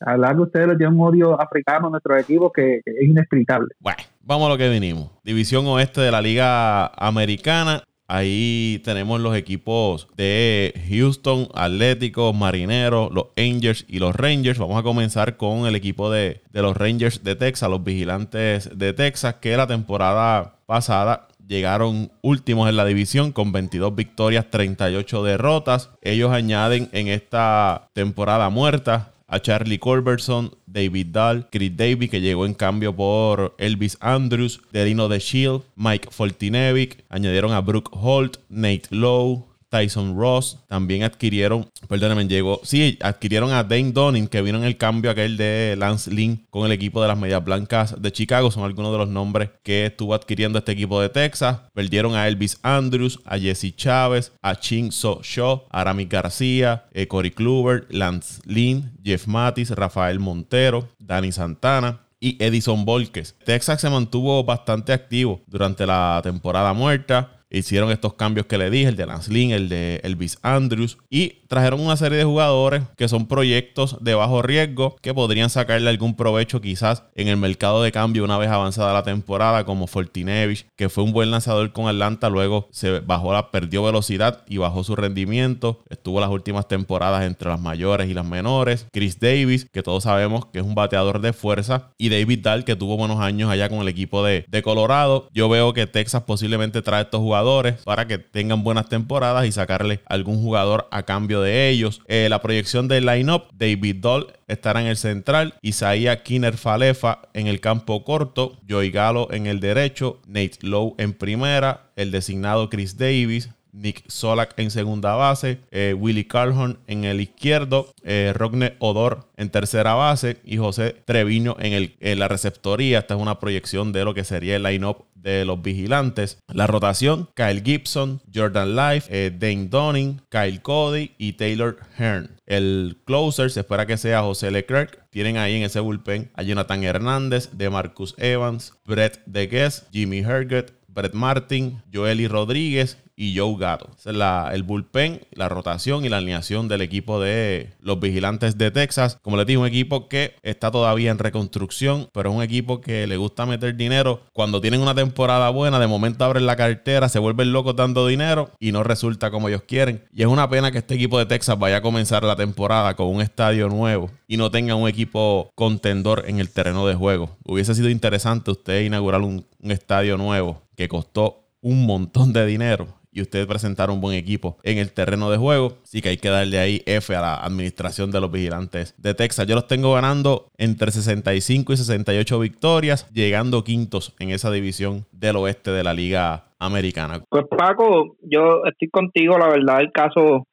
La 0.00 0.12
verdad 0.16 0.34
que 0.34 0.42
ustedes 0.42 0.78
tienen 0.78 0.98
un 0.98 1.06
odio 1.06 1.40
africano 1.40 1.86
a 1.86 1.90
nuestro 1.90 2.16
equipo 2.16 2.50
que, 2.50 2.80
es 2.84 3.08
inexplicable. 3.08 3.68
Bueno, 3.78 4.02
vamos 4.24 4.46
a 4.46 4.50
lo 4.50 4.58
que 4.58 4.68
vinimos. 4.68 5.10
División 5.24 5.66
oeste 5.66 6.00
de 6.00 6.10
la 6.10 6.20
Liga 6.20 6.86
Americana. 6.86 7.84
Ahí 8.08 8.80
tenemos 8.84 9.20
los 9.20 9.34
equipos 9.34 10.06
de 10.16 10.74
Houston, 10.90 11.48
Atlético, 11.54 12.32
Marineros, 12.34 13.10
los 13.10 13.28
Angels 13.38 13.86
y 13.88 14.00
los 14.00 14.14
Rangers. 14.14 14.58
Vamos 14.58 14.78
a 14.78 14.82
comenzar 14.82 15.38
con 15.38 15.66
el 15.66 15.74
equipo 15.74 16.10
de, 16.10 16.42
de, 16.50 16.62
los 16.62 16.76
Rangers 16.76 17.24
de 17.24 17.36
Texas, 17.36 17.70
los 17.70 17.82
vigilantes 17.82 18.76
de 18.76 18.92
Texas, 18.92 19.36
que 19.40 19.56
la 19.56 19.66
temporada 19.66 20.58
pasada 20.66 21.28
llegaron 21.46 22.12
últimos 22.20 22.68
en 22.68 22.76
la 22.76 22.84
división 22.84 23.32
con 23.32 23.50
22 23.52 23.94
victorias, 23.94 24.46
38 24.50 25.22
derrotas. 25.22 25.90
Ellos 26.02 26.32
añaden 26.32 26.90
en 26.92 27.08
esta 27.08 27.88
temporada 27.94 28.50
muerta 28.50 29.11
a 29.32 29.40
Charlie 29.40 29.78
Culberson, 29.78 30.54
David 30.66 31.06
Dahl, 31.08 31.48
Chris 31.50 31.74
Davy, 31.74 32.08
que 32.08 32.20
llegó 32.20 32.44
en 32.44 32.52
cambio 32.52 32.94
por 32.94 33.54
Elvis 33.56 33.96
Andrews, 34.00 34.60
Derino 34.72 35.08
de 35.08 35.20
Shield, 35.20 35.62
Mike 35.74 36.08
Foltinevic, 36.10 37.02
añadieron 37.08 37.52
a 37.52 37.62
Brooke 37.62 37.90
Holt, 37.92 38.36
Nate 38.50 38.88
Lowe, 38.90 39.46
Tyson 39.72 40.14
Ross. 40.18 40.58
También 40.68 41.02
adquirieron, 41.02 41.66
perdónenme, 41.88 42.28
llegó, 42.28 42.60
sí, 42.62 42.98
adquirieron 43.00 43.52
a 43.52 43.64
Dane 43.64 43.92
Donning, 43.92 44.28
que 44.28 44.42
vino 44.42 44.58
en 44.58 44.64
el 44.64 44.76
cambio 44.76 45.10
aquel 45.10 45.38
de 45.38 45.76
Lance 45.78 46.10
Lynn 46.10 46.46
con 46.50 46.66
el 46.66 46.72
equipo 46.72 47.00
de 47.00 47.08
las 47.08 47.18
Medias 47.18 47.42
Blancas 47.42 48.00
de 48.00 48.12
Chicago. 48.12 48.50
Son 48.50 48.64
algunos 48.64 48.92
de 48.92 48.98
los 48.98 49.08
nombres 49.08 49.48
que 49.62 49.86
estuvo 49.86 50.12
adquiriendo 50.14 50.58
este 50.58 50.72
equipo 50.72 51.00
de 51.00 51.08
Texas. 51.08 51.60
Perdieron 51.72 52.14
a 52.14 52.28
Elvis 52.28 52.58
Andrews, 52.62 53.18
a 53.24 53.38
Jesse 53.38 53.74
Chávez, 53.74 54.32
a 54.42 54.54
Ching 54.56 54.92
So 54.92 55.20
Shaw, 55.22 55.64
a 55.70 55.84
Rami 55.84 56.04
García, 56.04 56.72
a 56.72 56.88
eh, 56.92 57.08
Corey 57.08 57.30
Kluber, 57.30 57.86
Lance 57.88 58.42
Lynn, 58.44 58.92
Jeff 59.02 59.26
Matis, 59.26 59.70
Rafael 59.70 60.20
Montero, 60.20 60.86
Danny 60.98 61.32
Santana 61.32 62.00
y 62.20 62.36
Edison 62.42 62.84
Volques. 62.84 63.34
Texas 63.44 63.80
se 63.80 63.88
mantuvo 63.88 64.44
bastante 64.44 64.92
activo 64.92 65.40
durante 65.46 65.86
la 65.86 66.20
temporada 66.22 66.74
muerta 66.74 67.41
hicieron 67.58 67.90
estos 67.90 68.14
cambios 68.14 68.46
que 68.46 68.58
le 68.58 68.70
dije, 68.70 68.88
el 68.88 68.96
de 68.96 69.06
Lance 69.06 69.30
Lynn, 69.30 69.52
el 69.52 69.68
de 69.68 70.00
Elvis 70.02 70.38
Andrews, 70.42 70.98
y 71.10 71.40
trajeron 71.48 71.80
una 71.80 71.96
serie 71.96 72.18
de 72.18 72.24
jugadores 72.24 72.82
que 72.96 73.08
son 73.08 73.26
proyectos 73.26 73.98
de 74.00 74.14
bajo 74.14 74.40
riesgo 74.40 74.96
que 75.02 75.12
podrían 75.12 75.50
sacarle 75.50 75.90
algún 75.90 76.16
provecho 76.16 76.60
quizás 76.60 77.04
en 77.14 77.28
el 77.28 77.36
mercado 77.36 77.82
de 77.82 77.92
cambio 77.92 78.24
una 78.24 78.38
vez 78.38 78.48
avanzada 78.48 78.94
la 78.94 79.02
temporada, 79.02 79.64
como 79.64 79.86
Fortinevich, 79.86 80.66
que 80.76 80.88
fue 80.88 81.04
un 81.04 81.12
buen 81.12 81.30
lanzador 81.30 81.72
con 81.72 81.88
Atlanta, 81.88 82.30
luego 82.30 82.68
se 82.70 83.00
bajó 83.00 83.32
la, 83.32 83.50
perdió 83.50 83.82
velocidad 83.82 84.44
y 84.48 84.56
bajó 84.56 84.82
su 84.82 84.96
rendimiento, 84.96 85.82
estuvo 85.90 86.20
las 86.20 86.30
últimas 86.30 86.68
temporadas 86.68 87.24
entre 87.24 87.50
las 87.50 87.60
mayores 87.60 88.08
y 88.08 88.14
las 88.14 88.24
menores, 88.24 88.86
Chris 88.92 89.20
Davis, 89.20 89.66
que 89.70 89.82
todos 89.82 90.04
sabemos 90.04 90.46
que 90.46 90.60
es 90.60 90.64
un 90.64 90.74
bateador 90.74 91.20
de 91.20 91.34
fuerza, 91.34 91.90
y 91.98 92.08
David 92.08 92.40
Dahl, 92.42 92.64
que 92.64 92.76
tuvo 92.76 92.96
buenos 92.96 93.20
años 93.20 93.50
allá 93.50 93.68
con 93.68 93.80
el 93.80 93.88
equipo 93.88 94.24
de, 94.24 94.46
de 94.48 94.62
Colorado. 94.62 95.28
Yo 95.32 95.48
veo 95.48 95.72
que 95.74 95.86
Texas 95.86 96.22
posiblemente 96.22 96.80
trae 96.80 97.02
estos 97.02 97.20
jugadores 97.20 97.41
para 97.84 98.06
que 98.06 98.18
tengan 98.18 98.62
buenas 98.62 98.88
temporadas 98.88 99.46
y 99.46 99.52
sacarle 99.52 100.00
algún 100.06 100.40
jugador 100.42 100.88
a 100.90 101.02
cambio 101.02 101.40
de 101.40 101.68
ellos. 101.68 102.00
Eh, 102.06 102.28
la 102.28 102.40
proyección 102.40 102.88
del 102.88 103.06
lineup, 103.06 103.44
David 103.52 103.96
Doll 103.96 104.32
estará 104.48 104.80
en 104.80 104.86
el 104.86 104.96
central, 104.96 105.54
Isaiah 105.62 106.22
Kinner 106.22 106.56
Falefa 106.56 107.22
en 107.34 107.46
el 107.46 107.60
campo 107.60 108.04
corto, 108.04 108.58
Joey 108.68 108.90
Galo 108.90 109.32
en 109.32 109.46
el 109.46 109.60
derecho, 109.60 110.20
Nate 110.26 110.58
Lowe 110.60 110.94
en 110.98 111.14
primera, 111.14 111.90
el 111.96 112.10
designado 112.10 112.68
Chris 112.68 112.96
Davis, 112.96 113.50
Nick 113.72 114.04
Solak 114.08 114.54
en 114.58 114.70
segunda 114.70 115.14
base, 115.14 115.60
eh, 115.70 115.94
Willie 115.98 116.28
Carlhorn 116.28 116.78
en 116.86 117.04
el 117.04 117.20
izquierdo, 117.20 117.92
eh, 118.04 118.32
Odor 118.78 119.28
en 119.36 119.50
tercera 119.50 119.94
base 119.94 120.36
y 120.44 120.58
José 120.58 120.96
Treviño 121.04 121.56
en 121.58 122.18
la 122.18 122.28
receptoría. 122.28 123.00
Esta 123.00 123.14
es 123.14 123.20
una 123.20 123.40
proyección 123.40 123.92
de 123.92 124.04
lo 124.04 124.14
que 124.14 124.24
sería 124.24 124.56
el 124.56 124.62
line-up 124.62 125.06
de 125.22 125.44
los 125.44 125.62
vigilantes. 125.62 126.38
La 126.52 126.66
rotación, 126.66 127.28
Kyle 127.34 127.62
Gibson, 127.62 128.20
Jordan 128.34 128.76
Life, 128.76 129.08
eh, 129.10 129.30
Dane 129.30 129.68
Donning, 129.68 130.20
Kyle 130.28 130.60
Cody 130.60 131.12
y 131.16 131.34
Taylor 131.34 131.78
Hearn. 131.96 132.30
El 132.46 132.98
closer 133.04 133.50
se 133.50 133.60
espera 133.60 133.86
que 133.86 133.96
sea 133.96 134.22
José 134.22 134.50
Leclerc. 134.50 135.08
Tienen 135.10 135.36
ahí 135.36 135.56
en 135.56 135.62
ese 135.62 135.80
bullpen 135.80 136.30
a 136.34 136.42
Jonathan 136.42 136.82
Hernández, 136.82 137.50
de 137.52 137.70
Marcus 137.70 138.14
Evans, 138.18 138.74
Brett 138.84 139.22
DeGuess, 139.26 139.86
Jimmy 139.92 140.18
Herget, 140.18 140.72
Brett 140.88 141.14
Martin, 141.14 141.80
Joely 141.92 142.28
Rodríguez 142.28 142.98
y 143.16 143.36
Joe 143.36 143.56
Gato. 143.58 143.90
es 143.98 144.06
el 144.06 144.62
bullpen, 144.62 145.20
la 145.32 145.48
rotación 145.48 146.04
y 146.04 146.08
la 146.08 146.18
alineación 146.18 146.68
del 146.68 146.80
equipo 146.80 147.20
de 147.20 147.74
los 147.80 148.00
vigilantes 148.00 148.58
de 148.58 148.70
Texas. 148.70 149.18
Como 149.22 149.36
les 149.36 149.46
dije, 149.46 149.58
un 149.58 149.66
equipo 149.66 150.08
que 150.08 150.34
está 150.42 150.70
todavía 150.70 151.10
en 151.10 151.18
reconstrucción, 151.18 152.08
pero 152.12 152.30
es 152.30 152.36
un 152.36 152.42
equipo 152.42 152.80
que 152.80 153.06
le 153.06 153.16
gusta 153.16 153.46
meter 153.46 153.76
dinero. 153.76 154.22
Cuando 154.32 154.60
tienen 154.60 154.80
una 154.80 154.94
temporada 154.94 155.50
buena, 155.50 155.78
de 155.78 155.86
momento 155.86 156.24
abren 156.24 156.46
la 156.46 156.56
cartera, 156.56 157.08
se 157.08 157.18
vuelven 157.18 157.52
locos 157.52 157.76
dando 157.76 158.06
dinero 158.06 158.50
y 158.58 158.72
no 158.72 158.82
resulta 158.82 159.30
como 159.30 159.48
ellos 159.48 159.62
quieren. 159.62 160.04
Y 160.12 160.22
es 160.22 160.28
una 160.28 160.48
pena 160.48 160.70
que 160.70 160.78
este 160.78 160.94
equipo 160.94 161.18
de 161.18 161.26
Texas 161.26 161.58
vaya 161.58 161.78
a 161.78 161.82
comenzar 161.82 162.24
la 162.24 162.36
temporada 162.36 162.94
con 162.96 163.08
un 163.08 163.20
estadio 163.20 163.68
nuevo 163.68 164.10
y 164.26 164.36
no 164.36 164.50
tenga 164.50 164.74
un 164.74 164.88
equipo 164.88 165.50
contendor 165.54 166.24
en 166.26 166.40
el 166.40 166.50
terreno 166.50 166.86
de 166.86 166.94
juego. 166.94 167.36
Hubiese 167.44 167.74
sido 167.74 167.88
interesante 167.88 168.50
usted 168.50 168.82
inaugurar 168.82 169.20
un 169.20 169.46
estadio 169.60 170.16
nuevo 170.16 170.62
que 170.76 170.88
costó 170.88 171.42
un 171.60 171.86
montón 171.86 172.32
de 172.32 172.44
dinero 172.44 173.01
y 173.12 173.20
ustedes 173.20 173.46
presentaron 173.46 173.96
un 173.96 174.00
buen 174.00 174.16
equipo 174.16 174.56
en 174.62 174.78
el 174.78 174.92
terreno 174.92 175.30
de 175.30 175.36
juego. 175.36 175.74
Así 175.82 176.00
que 176.00 176.08
hay 176.08 176.16
que 176.16 176.30
darle 176.30 176.58
ahí 176.58 176.82
F 176.86 177.14
a 177.14 177.20
la 177.20 177.34
administración 177.36 178.10
de 178.10 178.20
los 178.20 178.32
vigilantes 178.32 178.94
de 179.00 179.14
Texas. 179.14 179.46
Yo 179.46 179.54
los 179.54 179.66
tengo 179.66 179.92
ganando 179.92 180.48
entre 180.56 180.90
65 180.90 181.72
y 181.72 181.76
68 181.76 182.38
victorias, 182.40 183.08
llegando 183.12 183.64
quintos 183.64 184.14
en 184.18 184.30
esa 184.30 184.50
división 184.50 185.04
del 185.12 185.36
oeste 185.36 185.70
de 185.70 185.84
la 185.84 185.92
Liga 185.92 186.44
Americana. 186.58 187.20
Pues 187.28 187.44
Paco, 187.50 188.16
yo 188.22 188.62
estoy 188.64 188.88
contigo, 188.88 189.38
la 189.38 189.48
verdad, 189.48 189.80
el 189.80 189.92
caso 189.92 190.46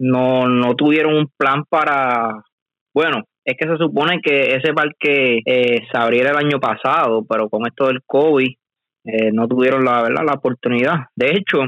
no, 0.00 0.48
no 0.48 0.74
tuvieron 0.74 1.14
un 1.14 1.30
plan 1.36 1.64
para, 1.68 2.42
bueno, 2.92 3.24
es 3.44 3.56
que 3.56 3.68
se 3.68 3.76
supone 3.76 4.20
que 4.22 4.54
ese 4.56 4.72
parque 4.72 5.40
eh, 5.44 5.82
se 5.90 5.98
abriera 5.98 6.30
el 6.30 6.44
año 6.44 6.58
pasado, 6.58 7.24
pero 7.28 7.48
con 7.48 7.66
esto 7.66 7.86
del 7.86 8.02
COVID 8.04 8.48
eh, 9.04 9.30
no 9.32 9.48
tuvieron 9.48 9.84
la 9.84 10.02
verdad 10.02 10.24
la 10.26 10.34
oportunidad. 10.34 11.06
De 11.14 11.32
hecho, 11.32 11.60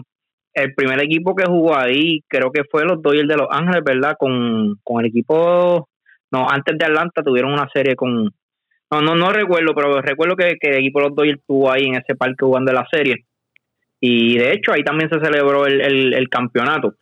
el 0.55 0.75
primer 0.75 1.01
equipo 1.03 1.35
que 1.35 1.47
jugó 1.47 1.77
ahí 1.77 2.23
creo 2.29 2.51
que 2.51 2.65
fue 2.65 2.85
los 2.85 3.01
Dodgers 3.03 3.29
de 3.29 3.37
Los 3.37 3.49
Ángeles, 3.51 3.83
¿verdad? 3.85 4.17
Con, 4.19 4.79
el 5.01 5.07
equipo, 5.07 5.89
no, 6.31 6.47
antes 6.49 6.77
de 6.79 6.85
Atlanta 6.85 7.23
tuvieron 7.23 7.53
una 7.53 7.69
serie 7.73 7.97
con, 7.97 8.25
no, 8.25 9.01
no, 9.01 9.15
no 9.15 9.31
recuerdo, 9.31 9.75
pero 9.75 10.01
recuerdo 10.01 10.37
que, 10.37 10.57
el 10.61 10.79
equipo 10.79 11.01
de 11.01 11.09
los 11.09 11.17
Dodgers 11.17 11.39
estuvo 11.41 11.71
ahí 11.71 11.87
en 11.87 11.97
ese 11.97 12.15
parque 12.15 12.45
jugando 12.45 12.73
la 12.73 12.87
serie. 12.91 13.25
Y 14.01 14.37
de 14.37 14.53
hecho 14.53 14.73
ahí 14.73 14.83
también 14.83 15.09
se 15.09 15.21
celebró 15.21 15.67
el, 15.67 16.13
el, 16.13 16.29
campeonato. 16.29 16.95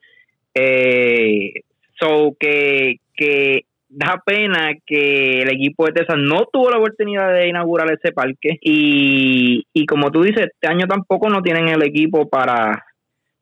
Eh, 0.54 1.62
so 1.98 2.36
que, 2.38 2.96
que 3.14 3.64
da 3.88 4.22
pena 4.24 4.72
que 4.86 5.42
el 5.42 5.50
equipo 5.50 5.86
de 5.86 5.92
Texas 5.92 6.16
no 6.18 6.46
tuvo 6.52 6.70
la 6.70 6.78
oportunidad 6.78 7.32
de 7.32 7.48
inaugurar 7.48 7.90
ese 7.90 8.12
parque 8.12 8.58
y, 8.60 9.66
y 9.72 9.86
como 9.86 10.10
tú 10.10 10.22
dices, 10.22 10.46
este 10.52 10.68
año 10.68 10.86
tampoco 10.86 11.28
no 11.28 11.42
tienen 11.42 11.68
el 11.68 11.82
equipo 11.82 12.28
para 12.28 12.84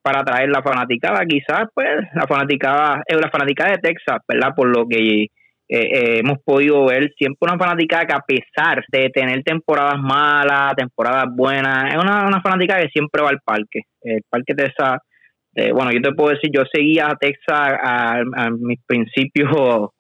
para 0.09 0.25
traer 0.25 0.49
la 0.49 0.63
fanaticada. 0.63 1.23
Quizás, 1.27 1.69
pues, 1.75 1.87
la 2.15 2.27
fanaticada, 2.27 3.03
es 3.07 3.21
la 3.21 3.29
fanaticada 3.29 3.73
de 3.73 3.79
Texas, 3.79 4.17
¿verdad? 4.27 4.55
Por 4.57 4.75
lo 4.75 4.89
que 4.89 5.25
eh, 5.25 5.29
eh, 5.69 6.19
hemos 6.21 6.39
podido 6.43 6.87
ver, 6.87 7.13
siempre 7.19 7.37
una 7.43 7.59
fanaticada 7.59 8.07
que 8.07 8.15
a 8.15 8.25
pesar 8.27 8.83
de 8.91 9.11
tener 9.11 9.43
temporadas 9.43 10.01
malas, 10.01 10.75
temporadas 10.77 11.27
buenas, 11.31 11.93
es 11.93 12.03
una, 12.03 12.27
una 12.27 12.41
fanaticada 12.41 12.81
que 12.81 12.89
siempre 12.89 13.23
va 13.23 13.29
al 13.29 13.41
parque. 13.45 13.83
El 14.01 14.23
parque 14.31 14.55
Texas, 14.55 15.01
eh, 15.55 15.73
bueno, 15.73 15.93
yo 15.93 16.01
te 16.01 16.15
puedo 16.15 16.31
decir, 16.31 16.51
yo 16.55 16.63
seguía 16.73 17.09
a 17.09 17.17
Texas 17.17 17.61
a, 17.83 18.49
mis 18.59 18.81
principios, 18.87 19.91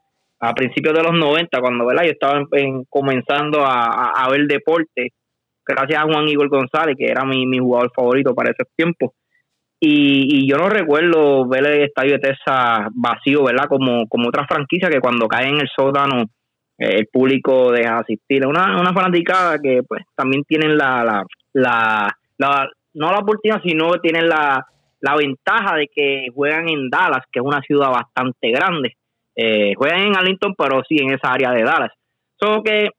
a 0.40 0.54
principios 0.54 0.94
de 0.94 1.02
los 1.02 1.12
90, 1.12 1.60
cuando, 1.60 1.84
¿verdad? 1.84 2.04
Yo 2.04 2.12
estaba 2.12 2.42
comenzando 2.88 3.58
a, 3.62 4.26
ver 4.30 4.46
deporte, 4.46 5.08
gracias 5.66 6.00
a 6.00 6.06
Juan 6.06 6.28
Igor 6.28 6.48
González, 6.48 6.96
que 6.96 7.10
era 7.10 7.26
mi, 7.26 7.46
mi 7.46 7.58
jugador 7.58 7.92
favorito 7.94 8.34
para 8.34 8.52
ese 8.52 8.64
tiempo 8.74 9.12
Y, 9.80 10.40
y, 10.40 10.50
yo 10.50 10.56
no 10.56 10.68
recuerdo 10.68 11.46
ver 11.46 11.66
el 11.66 11.82
estadio 11.82 12.14
de 12.14 12.18
Texas 12.18 12.88
vacío, 12.94 13.44
¿verdad? 13.44 13.66
Como, 13.68 14.08
como 14.08 14.28
otra 14.28 14.44
franquicia 14.46 14.88
que 14.88 15.00
cuando 15.00 15.28
cae 15.28 15.48
en 15.48 15.60
el 15.60 15.68
sótano 15.74 16.24
el 16.78 17.06
público 17.08 17.72
deja 17.72 17.98
asistir. 17.98 18.46
Una, 18.46 18.80
una 18.80 18.92
fanaticada 18.92 19.58
que 19.58 19.82
pues 19.86 20.04
también 20.14 20.44
tienen 20.44 20.76
la, 20.76 21.24
la, 21.52 22.16
la, 22.38 22.70
no 22.94 23.12
la 23.12 23.18
oportunidad, 23.18 23.60
sino 23.62 23.90
tienen 24.00 24.28
la, 24.28 24.64
la 25.00 25.16
ventaja 25.16 25.76
de 25.76 25.88
que 25.92 26.28
juegan 26.32 26.68
en 26.68 26.88
Dallas, 26.88 27.24
que 27.30 27.40
es 27.40 27.44
una 27.44 27.60
ciudad 27.60 27.90
bastante 27.90 28.50
grande. 28.50 28.94
Eh, 29.34 29.74
juegan 29.76 30.00
en 30.00 30.16
Arlington, 30.16 30.54
pero 30.56 30.82
sí 30.88 30.96
en 30.98 31.10
esa 31.10 31.32
área 31.32 31.50
de 31.50 31.64
Dallas. 31.64 31.92
So 32.36 32.62
que 32.62 32.90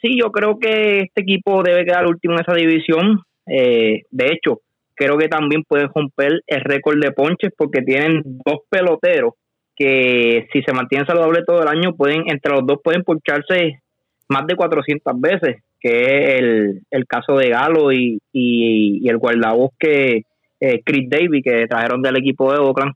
sí, 0.00 0.18
yo 0.18 0.30
creo 0.32 0.58
que 0.58 1.00
este 1.00 1.22
equipo 1.22 1.62
debe 1.62 1.84
quedar 1.84 2.06
último 2.06 2.34
en 2.34 2.40
esa 2.40 2.54
división. 2.54 3.20
Eh, 3.46 4.02
de 4.10 4.26
hecho, 4.26 4.60
creo 4.96 5.16
que 5.16 5.28
también 5.28 5.62
pueden 5.62 5.90
romper 5.94 6.40
el 6.46 6.60
récord 6.62 6.98
de 7.00 7.12
ponches 7.12 7.52
porque 7.56 7.82
tienen 7.82 8.22
dos 8.24 8.60
peloteros 8.68 9.34
que 9.76 10.48
si 10.52 10.62
se 10.62 10.72
mantienen 10.72 11.06
saludables 11.06 11.44
todo 11.46 11.62
el 11.62 11.68
año, 11.68 11.94
pueden 11.94 12.22
entre 12.30 12.52
los 12.52 12.66
dos 12.66 12.78
pueden 12.82 13.02
poncharse 13.02 13.82
más 14.28 14.46
de 14.46 14.56
400 14.56 15.20
veces, 15.20 15.62
que 15.78 16.00
es 16.00 16.40
el, 16.40 16.80
el 16.90 17.06
caso 17.06 17.36
de 17.36 17.50
Galo 17.50 17.92
y, 17.92 18.18
y, 18.32 19.08
el 19.08 19.18
guardabosque 19.18 20.22
eh, 20.58 20.82
Chris 20.84 21.08
Davis 21.10 21.44
que 21.44 21.66
trajeron 21.68 22.02
del 22.02 22.16
equipo 22.16 22.50
de 22.52 22.58
Oakland. 22.58 22.94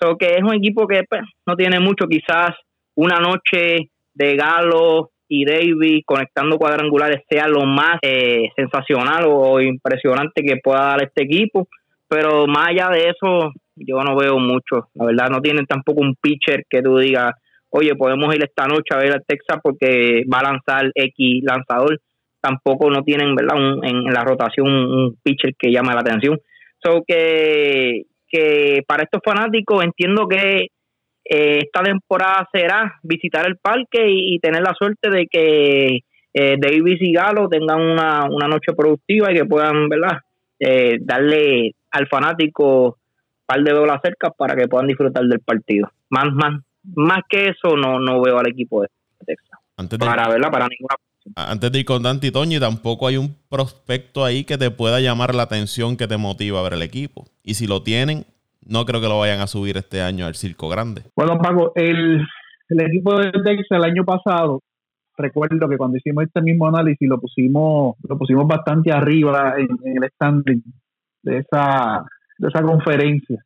So 0.00 0.16
que 0.16 0.34
es 0.34 0.42
un 0.42 0.54
equipo 0.54 0.88
que 0.88 1.04
pues, 1.08 1.22
no 1.46 1.54
tiene 1.54 1.78
mucho, 1.78 2.06
quizás 2.06 2.56
una 2.96 3.18
noche 3.18 3.90
de 4.14 4.36
Galo 4.36 5.10
y 5.34 5.44
Davis 5.44 6.04
conectando 6.06 6.58
cuadrangulares 6.58 7.22
sea 7.28 7.48
lo 7.48 7.66
más 7.66 7.98
eh, 8.02 8.50
sensacional 8.54 9.24
o 9.26 9.60
impresionante 9.60 10.42
que 10.42 10.58
pueda 10.62 10.82
dar 10.82 11.02
este 11.02 11.24
equipo, 11.24 11.66
pero 12.08 12.46
más 12.46 12.68
allá 12.68 12.88
de 12.90 13.08
eso, 13.08 13.52
yo 13.74 14.00
no 14.02 14.16
veo 14.16 14.38
mucho. 14.38 14.88
La 14.94 15.06
verdad, 15.06 15.30
no 15.30 15.40
tienen 15.40 15.66
tampoco 15.66 16.02
un 16.02 16.14
pitcher 16.14 16.64
que 16.70 16.82
tú 16.82 16.98
digas, 16.98 17.34
oye, 17.70 17.96
podemos 17.96 18.32
ir 18.34 18.44
esta 18.44 18.66
noche 18.66 18.94
a 18.94 18.98
ver 18.98 19.12
al 19.12 19.24
Texas 19.26 19.58
porque 19.60 20.22
va 20.32 20.38
a 20.38 20.52
lanzar 20.52 20.92
X 20.94 21.42
lanzador. 21.42 22.00
Tampoco 22.40 22.90
no 22.90 23.02
tienen, 23.02 23.34
¿verdad? 23.34 23.56
en, 23.82 24.04
la 24.04 24.22
rotación 24.22 24.68
un, 24.68 25.16
pitcher 25.22 25.54
que 25.58 25.72
llame 25.72 25.94
la 25.94 26.00
atención. 26.00 26.38
So 26.84 27.02
que, 27.04 28.02
que 28.28 28.82
para 28.86 29.02
estos 29.02 29.20
fanáticos 29.24 29.82
entiendo 29.82 30.28
que 30.28 30.68
eh, 31.24 31.60
esta 31.64 31.82
temporada 31.82 32.48
será 32.52 32.98
visitar 33.02 33.46
el 33.46 33.56
parque 33.56 34.06
y, 34.08 34.38
tener 34.40 34.62
la 34.62 34.74
suerte 34.74 35.10
de 35.10 35.26
que 35.26 36.00
eh, 36.34 36.56
Davis 36.58 37.00
y 37.00 37.12
Galo 37.12 37.48
tengan 37.48 37.80
una, 37.80 38.24
una 38.24 38.46
noche 38.48 38.72
productiva 38.76 39.32
y 39.32 39.36
que 39.36 39.44
puedan, 39.44 39.88
¿verdad? 39.88 40.18
Eh, 40.58 40.98
darle 41.00 41.74
al 41.90 42.06
fanático 42.08 42.98
par 43.46 43.62
de 43.62 43.72
velas 43.72 44.00
cerca 44.02 44.30
para 44.30 44.54
que 44.54 44.68
puedan 44.68 44.86
disfrutar 44.86 45.24
del 45.24 45.40
partido. 45.40 45.90
Más, 46.10 46.32
más, 46.32 46.60
más 46.94 47.20
que 47.28 47.48
eso 47.48 47.76
no, 47.76 47.98
no 47.98 48.20
veo 48.22 48.38
al 48.38 48.48
equipo 48.48 48.82
de 48.82 48.88
Texas. 49.24 49.60
Antes 49.76 49.98
de, 49.98 50.06
para 50.06 50.28
verla, 50.28 50.50
para 50.50 50.68
ninguna 50.68 50.96
antes 51.36 51.72
de 51.72 51.78
ir 51.78 51.84
con 51.84 52.02
Dante 52.02 52.26
y 52.26 52.30
Toño, 52.30 52.60
tampoco 52.60 53.06
hay 53.06 53.16
un 53.16 53.34
prospecto 53.48 54.24
ahí 54.24 54.44
que 54.44 54.58
te 54.58 54.70
pueda 54.70 55.00
llamar 55.00 55.34
la 55.34 55.44
atención 55.44 55.96
que 55.96 56.06
te 56.06 56.18
motiva 56.18 56.60
a 56.60 56.62
ver 56.62 56.74
el 56.74 56.82
equipo. 56.82 57.26
Y 57.42 57.54
si 57.54 57.66
lo 57.66 57.82
tienen, 57.82 58.26
no 58.66 58.84
creo 58.84 59.00
que 59.00 59.08
lo 59.08 59.18
vayan 59.18 59.40
a 59.40 59.46
subir 59.46 59.76
este 59.76 60.00
año 60.00 60.26
al 60.26 60.34
circo 60.34 60.68
grande. 60.68 61.02
Bueno, 61.16 61.38
Paco, 61.38 61.72
el, 61.74 62.20
el 62.68 62.80
equipo 62.80 63.18
de 63.18 63.32
Texas 63.32 63.78
el 63.78 63.84
año 63.84 64.04
pasado, 64.04 64.60
recuerdo 65.16 65.68
que 65.68 65.76
cuando 65.76 65.96
hicimos 65.96 66.24
este 66.24 66.42
mismo 66.42 66.68
análisis 66.68 67.08
lo 67.08 67.20
pusimos, 67.20 67.96
lo 68.02 68.18
pusimos 68.18 68.46
bastante 68.46 68.92
arriba 68.92 69.54
en, 69.58 69.68
el 69.84 70.10
standing 70.10 70.62
de 71.22 71.38
esa 71.38 72.04
de 72.38 72.48
esa 72.48 72.62
conferencia, 72.62 73.44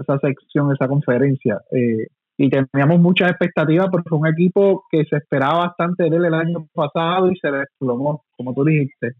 esa 0.00 0.18
sección, 0.18 0.72
esa 0.72 0.88
conferencia. 0.88 1.60
Eh, 1.70 2.06
y 2.36 2.50
teníamos 2.50 2.98
muchas 3.00 3.30
expectativas 3.30 3.88
porque 3.90 4.08
fue 4.08 4.18
un 4.18 4.26
equipo 4.26 4.84
que 4.90 5.04
se 5.04 5.16
esperaba 5.16 5.66
bastante 5.66 6.04
de 6.04 6.16
él 6.16 6.24
el 6.24 6.34
año 6.34 6.66
pasado 6.72 7.30
y 7.30 7.36
se 7.36 7.50
desplomó, 7.50 8.24
como 8.36 8.54
tú 8.54 8.64
dijiste. 8.64 9.12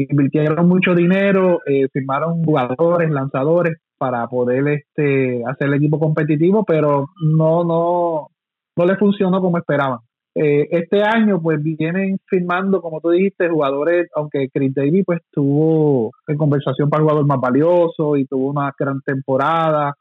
Invirtieron 0.00 0.68
mucho 0.68 0.94
dinero, 0.94 1.60
eh, 1.66 1.88
firmaron 1.92 2.44
jugadores, 2.44 3.10
lanzadores 3.10 3.78
para 3.98 4.26
poder 4.28 4.68
este 4.68 5.42
hacer 5.44 5.66
el 5.66 5.74
equipo 5.74 5.98
competitivo, 5.98 6.64
pero 6.64 7.08
no 7.20 7.64
no 7.64 8.28
no 8.76 8.86
le 8.86 8.96
funcionó 8.96 9.40
como 9.40 9.58
esperaban. 9.58 9.98
Eh, 10.36 10.68
este 10.70 11.02
año 11.02 11.42
pues 11.42 11.60
vienen 11.60 12.16
firmando, 12.26 12.80
como 12.80 13.00
tú 13.00 13.10
dijiste, 13.10 13.48
jugadores, 13.48 14.08
aunque 14.14 14.48
Chris 14.52 14.72
Davis 14.72 15.02
pues 15.04 15.20
estuvo 15.20 16.12
en 16.28 16.36
conversación 16.36 16.88
para 16.88 17.00
el 17.00 17.08
jugador 17.08 17.26
más 17.26 17.40
valioso 17.40 18.16
y 18.16 18.24
tuvo 18.24 18.50
una 18.50 18.72
gran 18.78 19.00
temporada, 19.00 19.94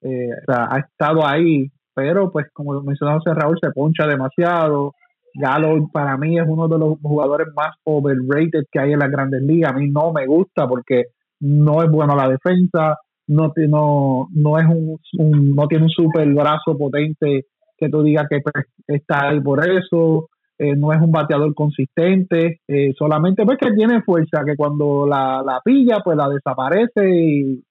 eh, 0.00 0.30
o 0.30 0.44
sea, 0.50 0.68
ha 0.70 0.78
estado 0.78 1.26
ahí, 1.26 1.70
pero 1.94 2.32
pues 2.32 2.46
como 2.54 2.80
mencionaba 2.80 3.20
Raúl, 3.34 3.58
se 3.60 3.70
poncha 3.70 4.06
demasiado. 4.06 4.94
Galo 5.34 5.88
para 5.92 6.16
mí 6.16 6.38
es 6.38 6.44
uno 6.46 6.68
de 6.68 6.78
los 6.78 6.98
jugadores 7.00 7.48
más 7.54 7.76
overrated 7.84 8.64
que 8.70 8.80
hay 8.80 8.92
en 8.92 8.98
las 8.98 9.10
grandes 9.10 9.42
ligas. 9.42 9.72
A 9.72 9.76
mí 9.76 9.90
no 9.90 10.12
me 10.12 10.26
gusta 10.26 10.66
porque 10.66 11.06
no 11.40 11.82
es 11.82 11.90
bueno 11.90 12.14
la 12.14 12.28
defensa, 12.28 12.96
no, 13.26 13.52
no, 13.68 14.28
no 14.32 14.58
es 14.58 14.66
un, 14.66 15.54
no 15.54 15.66
tiene 15.66 15.84
un 15.84 15.90
super 15.90 16.28
brazo 16.32 16.76
potente 16.78 17.46
que 17.76 17.88
tú 17.88 18.02
digas 18.02 18.26
que 18.30 18.40
pues, 18.40 18.66
está 18.86 19.28
ahí 19.28 19.40
por 19.40 19.66
eso, 19.68 20.28
eh, 20.58 20.76
no 20.76 20.92
es 20.92 21.00
un 21.00 21.10
bateador 21.10 21.52
consistente, 21.54 22.60
eh, 22.68 22.92
solamente 22.96 23.44
pues 23.44 23.58
que 23.58 23.72
tiene 23.72 24.02
fuerza, 24.02 24.44
que 24.46 24.54
cuando 24.56 25.06
la, 25.06 25.42
la 25.44 25.60
pilla 25.64 25.96
pues 26.04 26.16
la 26.16 26.28
desaparece 26.28 27.10
y, 27.10 27.64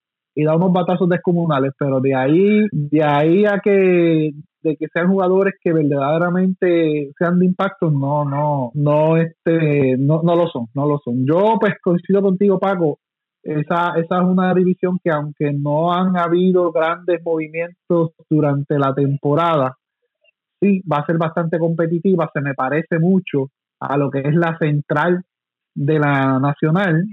da 0.44 0.56
unos 0.56 0.74
batazos 0.74 1.08
descomunales, 1.08 1.72
pero 1.78 2.00
de 2.02 2.16
ahí, 2.16 2.68
de 2.72 3.04
ahí 3.04 3.46
a 3.46 3.60
que 3.64 4.32
de 4.64 4.78
que 4.78 4.88
sean 4.94 5.10
jugadores 5.10 5.56
que 5.62 5.74
verdaderamente 5.74 7.12
sean 7.18 7.40
de 7.40 7.46
impacto, 7.46 7.90
no, 7.90 8.26
no, 8.26 8.72
no, 8.74 9.18
este, 9.18 9.98
no, 9.98 10.22
no 10.24 10.36
lo 10.36 10.48
son, 10.48 10.68
no 10.74 10.88
lo 10.88 11.00
son. 11.04 11.26
Yo 11.26 11.58
pues 11.60 11.74
coincido 11.82 12.22
contigo, 12.22 12.60
Paco, 12.60 13.00
esa, 13.44 13.94
esa 13.98 14.18
es 14.18 14.24
una 14.24 14.54
división 14.54 15.00
que 15.04 15.10
aunque 15.10 15.52
no 15.52 15.92
han 15.94 16.18
habido 16.18 16.72
grandes 16.72 17.22
movimientos 17.24 18.12
durante 18.30 18.78
la 18.78 18.94
temporada, 18.94 19.78
sí 20.60 20.82
va 20.92 20.98
a 20.98 21.06
ser 21.06 21.18
bastante 21.18 21.58
competitiva, 21.58 22.30
se 22.34 22.42
me 22.42 22.54
parece 22.54 23.00
mucho 23.00 23.50
a 23.80 23.98
lo 23.98 24.12
que 24.12 24.20
es 24.20 24.36
la 24.36 24.58
central 24.60 25.24
de 25.74 26.00
la 26.00 26.40
nacional. 26.40 27.06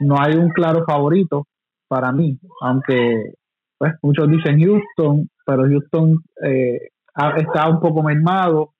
No 0.00 0.16
hay 0.18 0.36
un 0.36 0.50
claro 0.50 0.84
favorito 0.86 1.46
para 1.86 2.12
mí, 2.12 2.38
aunque 2.62 3.34
pues 3.78 3.94
muchos 4.02 4.28
dicen 4.28 4.60
Houston, 4.60 5.28
pero 5.46 5.62
Houston 5.62 6.22
eh, 6.44 6.88
está 7.36 7.68
un 7.68 7.80
poco 7.80 8.02
mermado, 8.02 8.72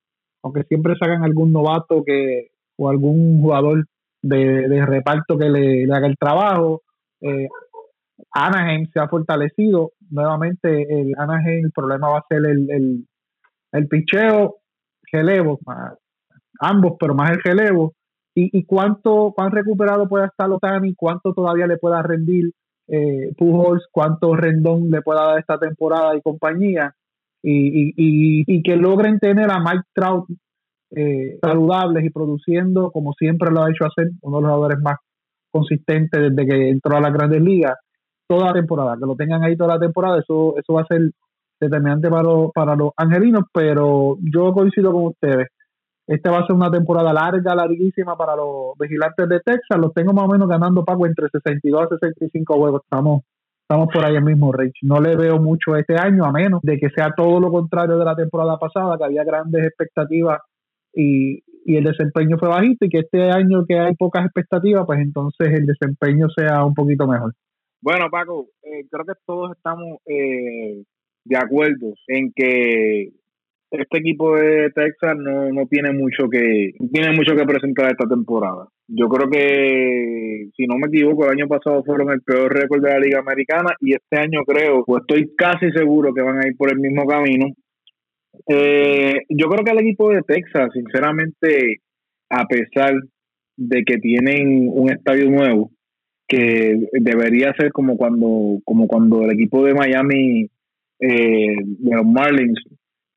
aunque 0.42 0.64
siempre 0.64 0.96
sacan 0.98 1.24
algún 1.24 1.52
novato 1.52 2.02
que 2.04 2.48
o 2.76 2.88
algún 2.88 3.40
jugador 3.40 3.86
de, 4.22 4.84
reparto 4.86 5.38
que 5.38 5.48
le, 5.48 5.92
haga 5.92 6.06
el 6.06 6.16
trabajo. 6.16 6.82
Eh, 7.20 7.48
Anaheim 8.32 8.88
se 8.92 9.00
ha 9.00 9.08
fortalecido. 9.08 9.92
Nuevamente, 10.10 11.00
el 11.00 11.14
Anaheim, 11.16 11.66
el 11.66 11.72
problema 11.72 12.10
va 12.10 12.18
a 12.18 12.26
ser 12.28 12.44
el, 12.46 13.06
el 13.72 13.88
picheo, 13.88 14.56
relevo, 15.12 15.58
ambos, 16.60 16.96
pero 16.98 17.14
más 17.14 17.30
el 17.30 17.42
relevo, 17.42 17.94
y, 18.34 18.56
y 18.56 18.64
cuánto, 18.64 19.32
cuán 19.34 19.50
recuperado 19.50 20.08
pueda 20.08 20.26
estar 20.26 20.50
Otani, 20.50 20.94
cuánto 20.94 21.32
todavía 21.32 21.66
le 21.66 21.78
pueda 21.78 22.02
rendir 22.02 22.52
eh, 22.88 23.32
Pujols, 23.36 23.86
cuánto 23.92 24.34
rendón 24.34 24.90
le 24.90 25.02
pueda 25.02 25.24
dar 25.26 25.38
esta 25.38 25.58
temporada 25.58 26.16
y 26.16 26.22
compañía, 26.22 26.94
y, 27.42 27.90
y, 27.90 28.44
y, 28.46 28.62
que 28.62 28.76
logren 28.76 29.20
tener 29.20 29.50
a 29.50 29.60
Mike 29.60 29.84
Trout 29.94 30.26
eh, 30.90 31.38
saludables 31.40 32.04
y 32.04 32.10
produciendo 32.10 32.90
como 32.90 33.12
siempre 33.12 33.50
lo 33.52 33.62
ha 33.62 33.70
hecho 33.70 33.84
hacer, 33.84 34.10
uno 34.22 34.38
de 34.38 34.42
los 34.42 34.50
jugadores 34.50 34.80
más 34.82 34.96
consistentes 35.50 36.20
desde 36.20 36.48
que 36.48 36.70
entró 36.70 36.96
a 36.96 37.00
las 37.00 37.12
grandes 37.12 37.40
ligas, 37.40 37.74
toda 38.26 38.46
la 38.46 38.52
temporada, 38.54 38.96
que 38.98 39.06
lo 39.06 39.14
tengan 39.14 39.42
ahí 39.44 39.56
toda 39.56 39.74
la 39.74 39.80
temporada, 39.80 40.18
eso, 40.18 40.54
eso 40.58 40.72
va 40.72 40.82
a 40.82 40.86
ser 40.86 41.10
determinante 41.60 42.08
para, 42.08 42.28
para 42.54 42.76
los 42.76 42.92
angelinos, 42.96 43.44
pero 43.52 44.16
yo 44.20 44.52
coincido 44.52 44.92
con 44.92 45.06
ustedes. 45.06 45.48
Esta 46.08 46.30
va 46.30 46.38
a 46.38 46.46
ser 46.46 46.56
una 46.56 46.70
temporada 46.70 47.12
larga, 47.12 47.54
larguísima 47.54 48.16
para 48.16 48.34
los 48.34 48.72
vigilantes 48.80 49.28
de 49.28 49.40
Texas. 49.40 49.78
Los 49.78 49.92
tengo 49.92 50.14
más 50.14 50.24
o 50.24 50.28
menos 50.28 50.48
ganando 50.48 50.82
pago 50.82 51.06
entre 51.06 51.28
62 51.28 51.82
a 51.82 51.98
65 51.98 52.54
juegos. 52.54 52.80
Estamos, 52.82 53.24
estamos 53.60 53.88
por 53.92 54.02
ahí 54.06 54.16
el 54.16 54.24
mismo, 54.24 54.50
Rich. 54.50 54.78
No 54.82 55.02
le 55.02 55.16
veo 55.16 55.38
mucho 55.38 55.76
este 55.76 55.96
año, 55.96 56.24
a 56.24 56.32
menos 56.32 56.62
de 56.62 56.78
que 56.78 56.88
sea 56.88 57.12
todo 57.14 57.38
lo 57.40 57.50
contrario 57.50 57.98
de 57.98 58.06
la 58.06 58.16
temporada 58.16 58.58
pasada, 58.58 58.96
que 58.96 59.04
había 59.04 59.22
grandes 59.22 59.66
expectativas 59.66 60.40
y, 60.94 61.42
y 61.66 61.76
el 61.76 61.84
desempeño 61.84 62.38
fue 62.38 62.48
bajito, 62.48 62.86
y 62.86 62.88
que 62.88 63.00
este 63.00 63.30
año 63.30 63.66
que 63.68 63.78
hay 63.78 63.94
pocas 63.94 64.24
expectativas, 64.24 64.86
pues 64.86 65.00
entonces 65.00 65.48
el 65.52 65.66
desempeño 65.66 66.28
sea 66.30 66.64
un 66.64 66.72
poquito 66.72 67.06
mejor. 67.06 67.34
Bueno, 67.82 68.08
Paco, 68.10 68.46
eh, 68.62 68.86
creo 68.90 69.04
que 69.04 69.12
todos 69.26 69.54
estamos 69.54 69.98
eh, 70.06 70.82
de 71.24 71.36
acuerdo 71.36 71.92
en 72.06 72.32
que 72.34 73.10
este 73.70 73.98
equipo 73.98 74.36
de 74.36 74.70
Texas 74.70 75.16
no, 75.18 75.50
no 75.52 75.66
tiene 75.66 75.92
mucho 75.92 76.28
que 76.30 76.72
tiene 76.92 77.12
mucho 77.14 77.34
que 77.36 77.44
presentar 77.44 77.90
esta 77.90 78.06
temporada. 78.08 78.68
Yo 78.88 79.08
creo 79.08 79.28
que, 79.28 80.48
si 80.56 80.66
no 80.66 80.76
me 80.78 80.86
equivoco, 80.86 81.26
el 81.26 81.32
año 81.32 81.48
pasado 81.48 81.84
fueron 81.84 82.10
el 82.10 82.22
peor 82.22 82.52
récord 82.52 82.82
de 82.82 82.90
la 82.90 82.98
Liga 82.98 83.18
Americana 83.20 83.74
y 83.80 83.92
este 83.92 84.18
año 84.18 84.40
creo, 84.46 84.84
pues 84.86 85.02
estoy 85.02 85.34
casi 85.36 85.70
seguro 85.72 86.14
que 86.14 86.22
van 86.22 86.38
a 86.42 86.48
ir 86.48 86.56
por 86.56 86.72
el 86.72 86.78
mismo 86.78 87.06
camino. 87.06 87.46
Eh, 88.46 89.20
yo 89.28 89.48
creo 89.48 89.64
que 89.64 89.72
el 89.72 89.80
equipo 89.80 90.10
de 90.10 90.22
Texas, 90.22 90.70
sinceramente, 90.72 91.80
a 92.30 92.46
pesar 92.46 92.94
de 93.56 93.84
que 93.84 93.98
tienen 93.98 94.68
un 94.72 94.90
estadio 94.90 95.30
nuevo, 95.30 95.70
que 96.26 96.78
debería 96.92 97.52
ser 97.58 97.72
como 97.72 97.96
cuando, 97.96 98.60
como 98.64 98.86
cuando 98.86 99.22
el 99.24 99.32
equipo 99.32 99.64
de 99.64 99.74
Miami, 99.74 100.48
eh, 101.00 101.56
de 101.62 101.96
los 101.96 102.06
Marlins, 102.06 102.58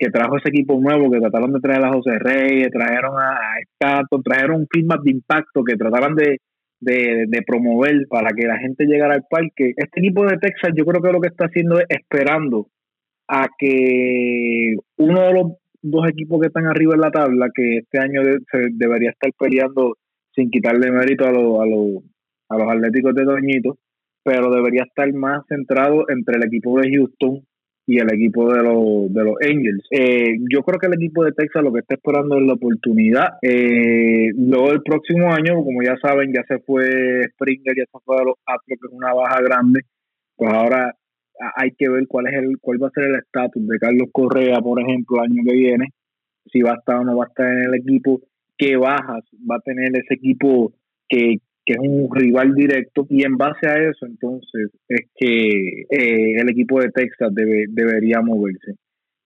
que 0.02 0.10
trajo 0.10 0.38
ese 0.38 0.50
equipo 0.50 0.80
nuevo, 0.82 1.12
que 1.12 1.20
trataron 1.20 1.54
de 1.54 1.60
traer 1.60 1.86
a 1.86 1.94
José 1.94 2.18
Reyes, 2.18 2.72
trajeron 2.72 3.20
a 3.20 3.38
Estato, 3.62 4.20
trajeron 4.24 4.62
un 4.62 4.66
clima 4.66 4.96
de 5.04 5.12
impacto 5.12 5.64
que 5.64 5.76
trataban 5.76 6.16
de, 6.16 6.40
de, 6.80 7.42
promover 7.46 8.08
para 8.10 8.32
que 8.32 8.48
la 8.48 8.58
gente 8.58 8.86
llegara 8.86 9.14
al 9.14 9.26
parque. 9.30 9.74
Este 9.78 10.00
equipo 10.00 10.26
de 10.26 10.40
Texas 10.40 10.72
yo 10.76 10.86
creo 10.86 11.04
que 11.04 11.12
lo 11.12 11.22
que 11.22 11.28
está 11.28 11.46
haciendo 11.46 11.80
es 11.80 11.86
esperando 11.90 12.70
a 13.28 13.48
que 13.60 14.76
uno 14.98 15.22
de 15.22 15.34
los 15.34 15.52
dos 15.84 16.10
equipos 16.10 16.42
que 16.42 16.48
están 16.48 16.66
arriba 16.66 16.96
en 16.96 17.02
la 17.02 17.12
tabla, 17.12 17.50
que 17.54 17.78
este 17.78 18.00
año 18.00 18.24
se 18.52 18.70
debería 18.72 19.12
estar 19.12 19.30
peleando 19.38 19.98
sin 20.34 20.50
quitarle 20.50 20.92
mérito 20.92 21.28
a, 21.28 21.32
los 21.32 21.62
a, 21.62 21.66
los 21.68 22.04
a 22.50 22.58
los 22.58 22.72
Atléticos 22.72 23.14
de 23.14 23.24
Doñito, 23.24 23.78
pero 24.24 24.50
debería 24.50 24.82
estar 24.82 25.14
más 25.14 25.46
centrado 25.48 26.10
entre 26.10 26.38
el 26.38 26.44
equipo 26.46 26.80
de 26.80 26.90
Houston 26.92 27.44
y 27.92 27.98
el 28.00 28.14
equipo 28.14 28.54
de 28.54 28.64
los, 28.64 29.14
de 29.14 29.24
los 29.26 29.36
Angels. 29.42 29.84
Eh, 29.92 30.38
yo 30.50 30.64
creo 30.64 30.80
que 30.80 30.88
el 30.88 30.94
equipo 30.94 31.26
de 31.26 31.34
Texas 31.34 31.62
lo 31.62 31.74
que 31.74 31.82
está 31.82 31.96
esperando 31.96 32.38
es 32.38 32.44
la 32.44 32.54
oportunidad. 32.54 33.38
Eh, 33.42 34.30
luego 34.38 34.72
el 34.72 34.82
próximo 34.82 35.34
año, 35.34 35.56
como 35.56 35.84
ya 35.84 35.98
saben, 36.02 36.32
ya 36.34 36.42
se 36.48 36.60
fue 36.60 36.86
Springer, 37.34 37.76
ya 37.76 37.84
se 37.92 38.00
fue 38.06 38.16
a 38.16 38.24
los 38.24 38.36
Astros, 38.46 38.80
que 38.80 38.88
es 38.88 38.94
una 38.94 39.14
baja 39.14 39.42
grande. 39.42 39.82
Pues 40.38 40.54
ahora 40.54 40.96
hay 41.58 41.72
que 41.78 41.90
ver 41.90 42.08
cuál 42.08 42.28
es 42.28 42.34
el 42.36 42.60
cuál 42.62 42.82
va 42.82 42.88
a 42.88 42.92
ser 42.92 43.04
el 43.04 43.16
estatus 43.16 43.68
de 43.68 43.78
Carlos 43.78 44.08
Correa, 44.14 44.62
por 44.62 44.80
ejemplo, 44.80 45.18
el 45.18 45.32
año 45.32 45.44
que 45.46 45.58
viene, 45.58 45.88
si 46.46 46.62
va 46.62 46.72
a 46.72 46.76
estar 46.76 46.96
o 46.96 47.04
no 47.04 47.18
va 47.18 47.26
a 47.26 47.28
estar 47.28 47.52
en 47.52 47.64
el 47.64 47.76
equipo, 47.76 48.22
qué 48.58 48.78
bajas 48.78 49.26
va 49.50 49.58
a 49.58 49.66
tener 49.66 49.90
ese 49.98 50.14
equipo 50.14 50.72
que, 51.10 51.40
que 51.66 51.74
es 51.74 51.80
un 51.80 52.10
rival 52.14 52.54
directo 52.54 53.06
y 53.10 53.24
en 53.24 53.38
base 53.38 53.68
a 53.68 53.78
eso 53.78 54.06
entonces 54.06 54.72
es 54.88 55.08
que 55.16 55.82
eh, 55.90 56.34
el 56.40 56.50
equipo 56.50 56.80
de 56.80 56.90
Texas 56.90 57.30
debe, 57.34 57.66
debería 57.70 58.22
moverse. 58.22 58.74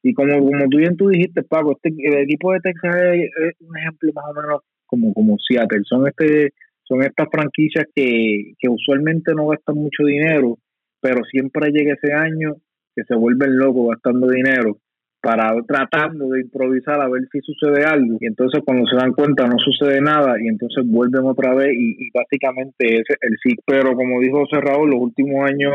Y 0.04 0.14
como, 0.14 0.38
como 0.40 0.70
tú 0.70 0.78
bien 0.78 0.98
tú 0.98 1.10
dijiste, 1.10 1.42
Paco, 1.44 1.72
este, 1.72 1.90
el 1.90 2.24
equipo 2.24 2.54
de 2.54 2.60
Texas 2.60 2.96
es, 3.14 3.56
un 3.60 3.78
ejemplo 3.78 4.12
más 4.14 4.26
o 4.30 4.34
menos 4.34 4.62
como, 4.86 5.14
como 5.14 5.38
Seattle. 5.40 5.82
Son, 5.84 6.08
este, 6.08 6.54
son 6.84 7.02
estas 7.02 7.28
franquicias 7.32 7.86
que, 7.96 8.54
que 8.60 8.70
usualmente 8.70 9.34
no 9.34 9.48
gastan 9.48 9.76
mucho 9.76 10.04
dinero, 10.06 10.60
pero 11.02 11.24
siempre 11.24 11.72
llega 11.72 11.96
ese 11.96 12.14
año 12.14 12.56
que 12.96 13.04
se 13.04 13.16
vuelven 13.16 13.58
locos 13.58 13.90
gastando 13.90 14.28
dinero 14.28 14.78
para 15.26 15.56
tratando 15.68 16.30
de 16.30 16.42
improvisar 16.42 17.02
a 17.02 17.10
ver 17.10 17.24
si 17.32 17.40
sucede 17.42 17.84
algo. 17.84 18.16
Y 18.22 18.28
entonces 18.28 18.62
cuando 18.64 18.86
se 18.86 18.96
dan 18.96 19.12
cuenta 19.14 19.48
no 19.48 19.58
sucede 19.58 20.00
nada 20.00 20.36
y 20.40 20.48
entonces 20.48 20.86
vuelven 20.86 21.26
otra 21.26 21.56
vez 21.56 21.74
y, 21.74 22.12
básicamente 22.14 23.00
es 23.00 23.06
el 23.22 23.36
sí. 23.42 23.56
Pero 23.66 23.96
como 23.96 24.22
dijo 24.22 24.46
José 24.46 24.62
Raúl 24.62 24.92
los 24.92 25.00
últimos 25.00 25.50
años 25.50 25.74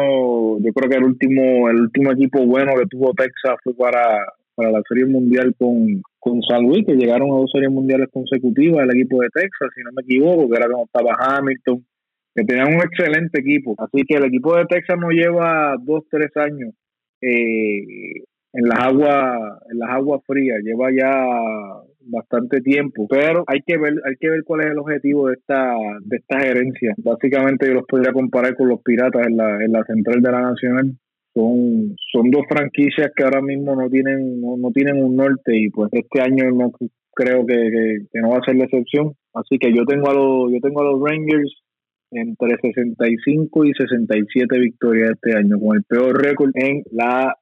yo 0.63 0.73
creo 0.73 0.89
que 0.89 0.99
el 0.99 1.03
último 1.03 1.69
el 1.69 1.81
último 1.81 2.13
equipo 2.13 2.47
bueno 2.47 2.75
que 2.79 2.87
tuvo 2.87 3.13
Texas 3.13 3.57
fue 3.65 3.75
para, 3.75 4.25
para 4.55 4.71
la 4.71 4.83
serie 4.89 5.07
mundial 5.07 5.53
con, 5.59 6.01
con 6.21 6.41
San 6.43 6.63
Luis 6.63 6.87
que 6.87 6.95
llegaron 6.95 7.31
a 7.31 7.41
dos 7.41 7.51
series 7.53 7.73
mundiales 7.73 8.07
consecutivas 8.13 8.85
el 8.85 8.97
equipo 8.97 9.21
de 9.21 9.31
Texas 9.35 9.71
si 9.75 9.83
no 9.83 9.91
me 9.97 10.03
equivoco 10.03 10.49
que 10.49 10.57
era 10.59 10.71
como 10.71 10.85
estaba 10.85 11.17
Hamilton 11.19 11.85
que 12.37 12.45
tenían 12.45 12.69
un 12.69 12.83
excelente 12.83 13.41
equipo. 13.41 13.75
Así 13.79 14.05
que 14.07 14.15
el 14.15 14.27
equipo 14.27 14.55
de 14.55 14.67
Texas 14.67 14.97
no 14.97 15.11
lleva 15.11 15.75
dos 15.83 16.05
tres 16.09 16.31
años 16.37 16.73
eh, 17.21 18.23
en 18.53 18.65
las 18.69 18.79
aguas 18.81 19.59
en 19.71 19.79
las 19.79 19.91
aguas 19.91 20.21
frías 20.27 20.59
lleva 20.63 20.91
ya 20.93 21.11
bastante 22.01 22.61
tiempo. 22.61 23.07
Pero 23.09 23.45
hay 23.47 23.61
que 23.67 23.79
ver 23.79 23.95
hay 24.05 24.17
que 24.19 24.31
ver 24.31 24.43
cuál 24.45 24.61
es 24.63 24.67
el 24.71 24.79
objetivo 24.79 25.29
de 25.29 25.35
esta 25.35 25.75
de 26.05 26.17
esta 26.17 26.41
gerencia. 26.41 26.95
Básicamente 26.99 27.67
yo 27.67 27.75
los 27.75 27.87
podría 27.87 28.13
comparar 28.13 28.57
con 28.57 28.69
los 28.69 28.83
piratas 28.83 29.27
en 29.27 29.37
la, 29.37 29.65
en 29.65 29.73
la 29.73 29.85
central 29.85 30.23
de 30.23 30.33
la 30.33 30.41
nacional. 30.43 30.93
Son 31.35 31.95
son 32.13 32.31
dos 32.31 32.43
franquicias 32.49 33.13
que 33.15 33.25
ahora 33.25 33.41
mismo 33.41 33.77
no 33.77 33.89
tienen 33.89 34.41
no, 34.41 34.71
tienen 34.73 35.03
un 35.03 35.17
norte 35.17 35.57
y 35.57 35.71
pues 35.71 35.91
este 35.93 36.21
año 36.21 36.51
no 36.51 36.73
creo 37.13 37.45
que, 37.45 37.57
que, 38.13 38.21
no 38.21 38.31
va 38.31 38.39
a 38.39 38.45
ser 38.45 38.57
la 38.57 38.65
excepción. 38.65 39.13
Así 39.35 39.59
que 39.59 39.73
yo 39.73 39.85
tengo 39.85 40.11
a 40.11 40.15
los 40.15 40.53
yo 40.53 40.59
tengo 40.61 40.81
a 40.81 40.85
los 40.85 41.01
Rangers 41.01 41.63
entre 42.13 42.57
65 42.61 43.65
y 43.65 43.73
67 43.75 44.59
victorias 44.59 45.13
este 45.13 45.39
año, 45.39 45.61
con 45.61 45.77
el 45.77 45.85
peor 45.85 46.21
récord 46.21 46.51
en 46.55 46.83
la 46.91 47.37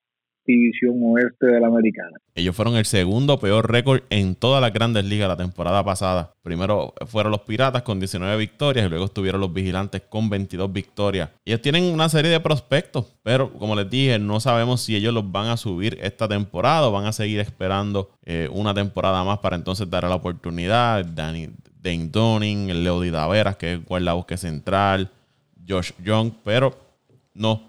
división 0.48 0.98
oeste 1.02 1.46
de 1.46 1.60
la 1.60 1.66
americana. 1.66 2.18
Ellos 2.34 2.56
fueron 2.56 2.76
el 2.76 2.86
segundo 2.86 3.38
peor 3.38 3.70
récord 3.70 4.00
en 4.10 4.34
todas 4.34 4.60
las 4.62 4.72
grandes 4.72 5.04
ligas 5.04 5.28
la 5.28 5.36
temporada 5.36 5.84
pasada. 5.84 6.32
Primero 6.42 6.94
fueron 7.06 7.32
los 7.32 7.42
Piratas 7.42 7.82
con 7.82 8.00
19 8.00 8.36
victorias 8.36 8.86
y 8.86 8.88
luego 8.88 9.04
estuvieron 9.04 9.40
los 9.40 9.52
Vigilantes 9.52 10.02
con 10.08 10.30
22 10.30 10.72
victorias. 10.72 11.30
Ellos 11.44 11.60
tienen 11.60 11.84
una 11.84 12.08
serie 12.08 12.30
de 12.30 12.40
prospectos, 12.40 13.06
pero 13.22 13.52
como 13.52 13.76
les 13.76 13.90
dije, 13.90 14.18
no 14.18 14.40
sabemos 14.40 14.80
si 14.80 14.96
ellos 14.96 15.12
los 15.12 15.30
van 15.30 15.48
a 15.48 15.56
subir 15.56 15.98
esta 16.00 16.26
temporada 16.26 16.88
o 16.88 16.92
van 16.92 17.06
a 17.06 17.12
seguir 17.12 17.40
esperando 17.40 18.10
eh, 18.24 18.48
una 18.50 18.72
temporada 18.72 19.22
más 19.24 19.38
para 19.40 19.56
entonces 19.56 19.88
dar 19.90 20.04
la 20.04 20.14
oportunidad. 20.14 21.04
Danny, 21.04 21.50
Dane 21.80 22.08
Donning, 22.08 22.82
Leo 22.82 23.00
Daveras, 23.10 23.56
que 23.56 23.74
es 23.74 24.02
la 24.02 24.14
bosque 24.14 24.36
central, 24.36 25.10
Josh 25.68 25.92
Young, 26.02 26.32
pero 26.42 26.74
no, 27.34 27.67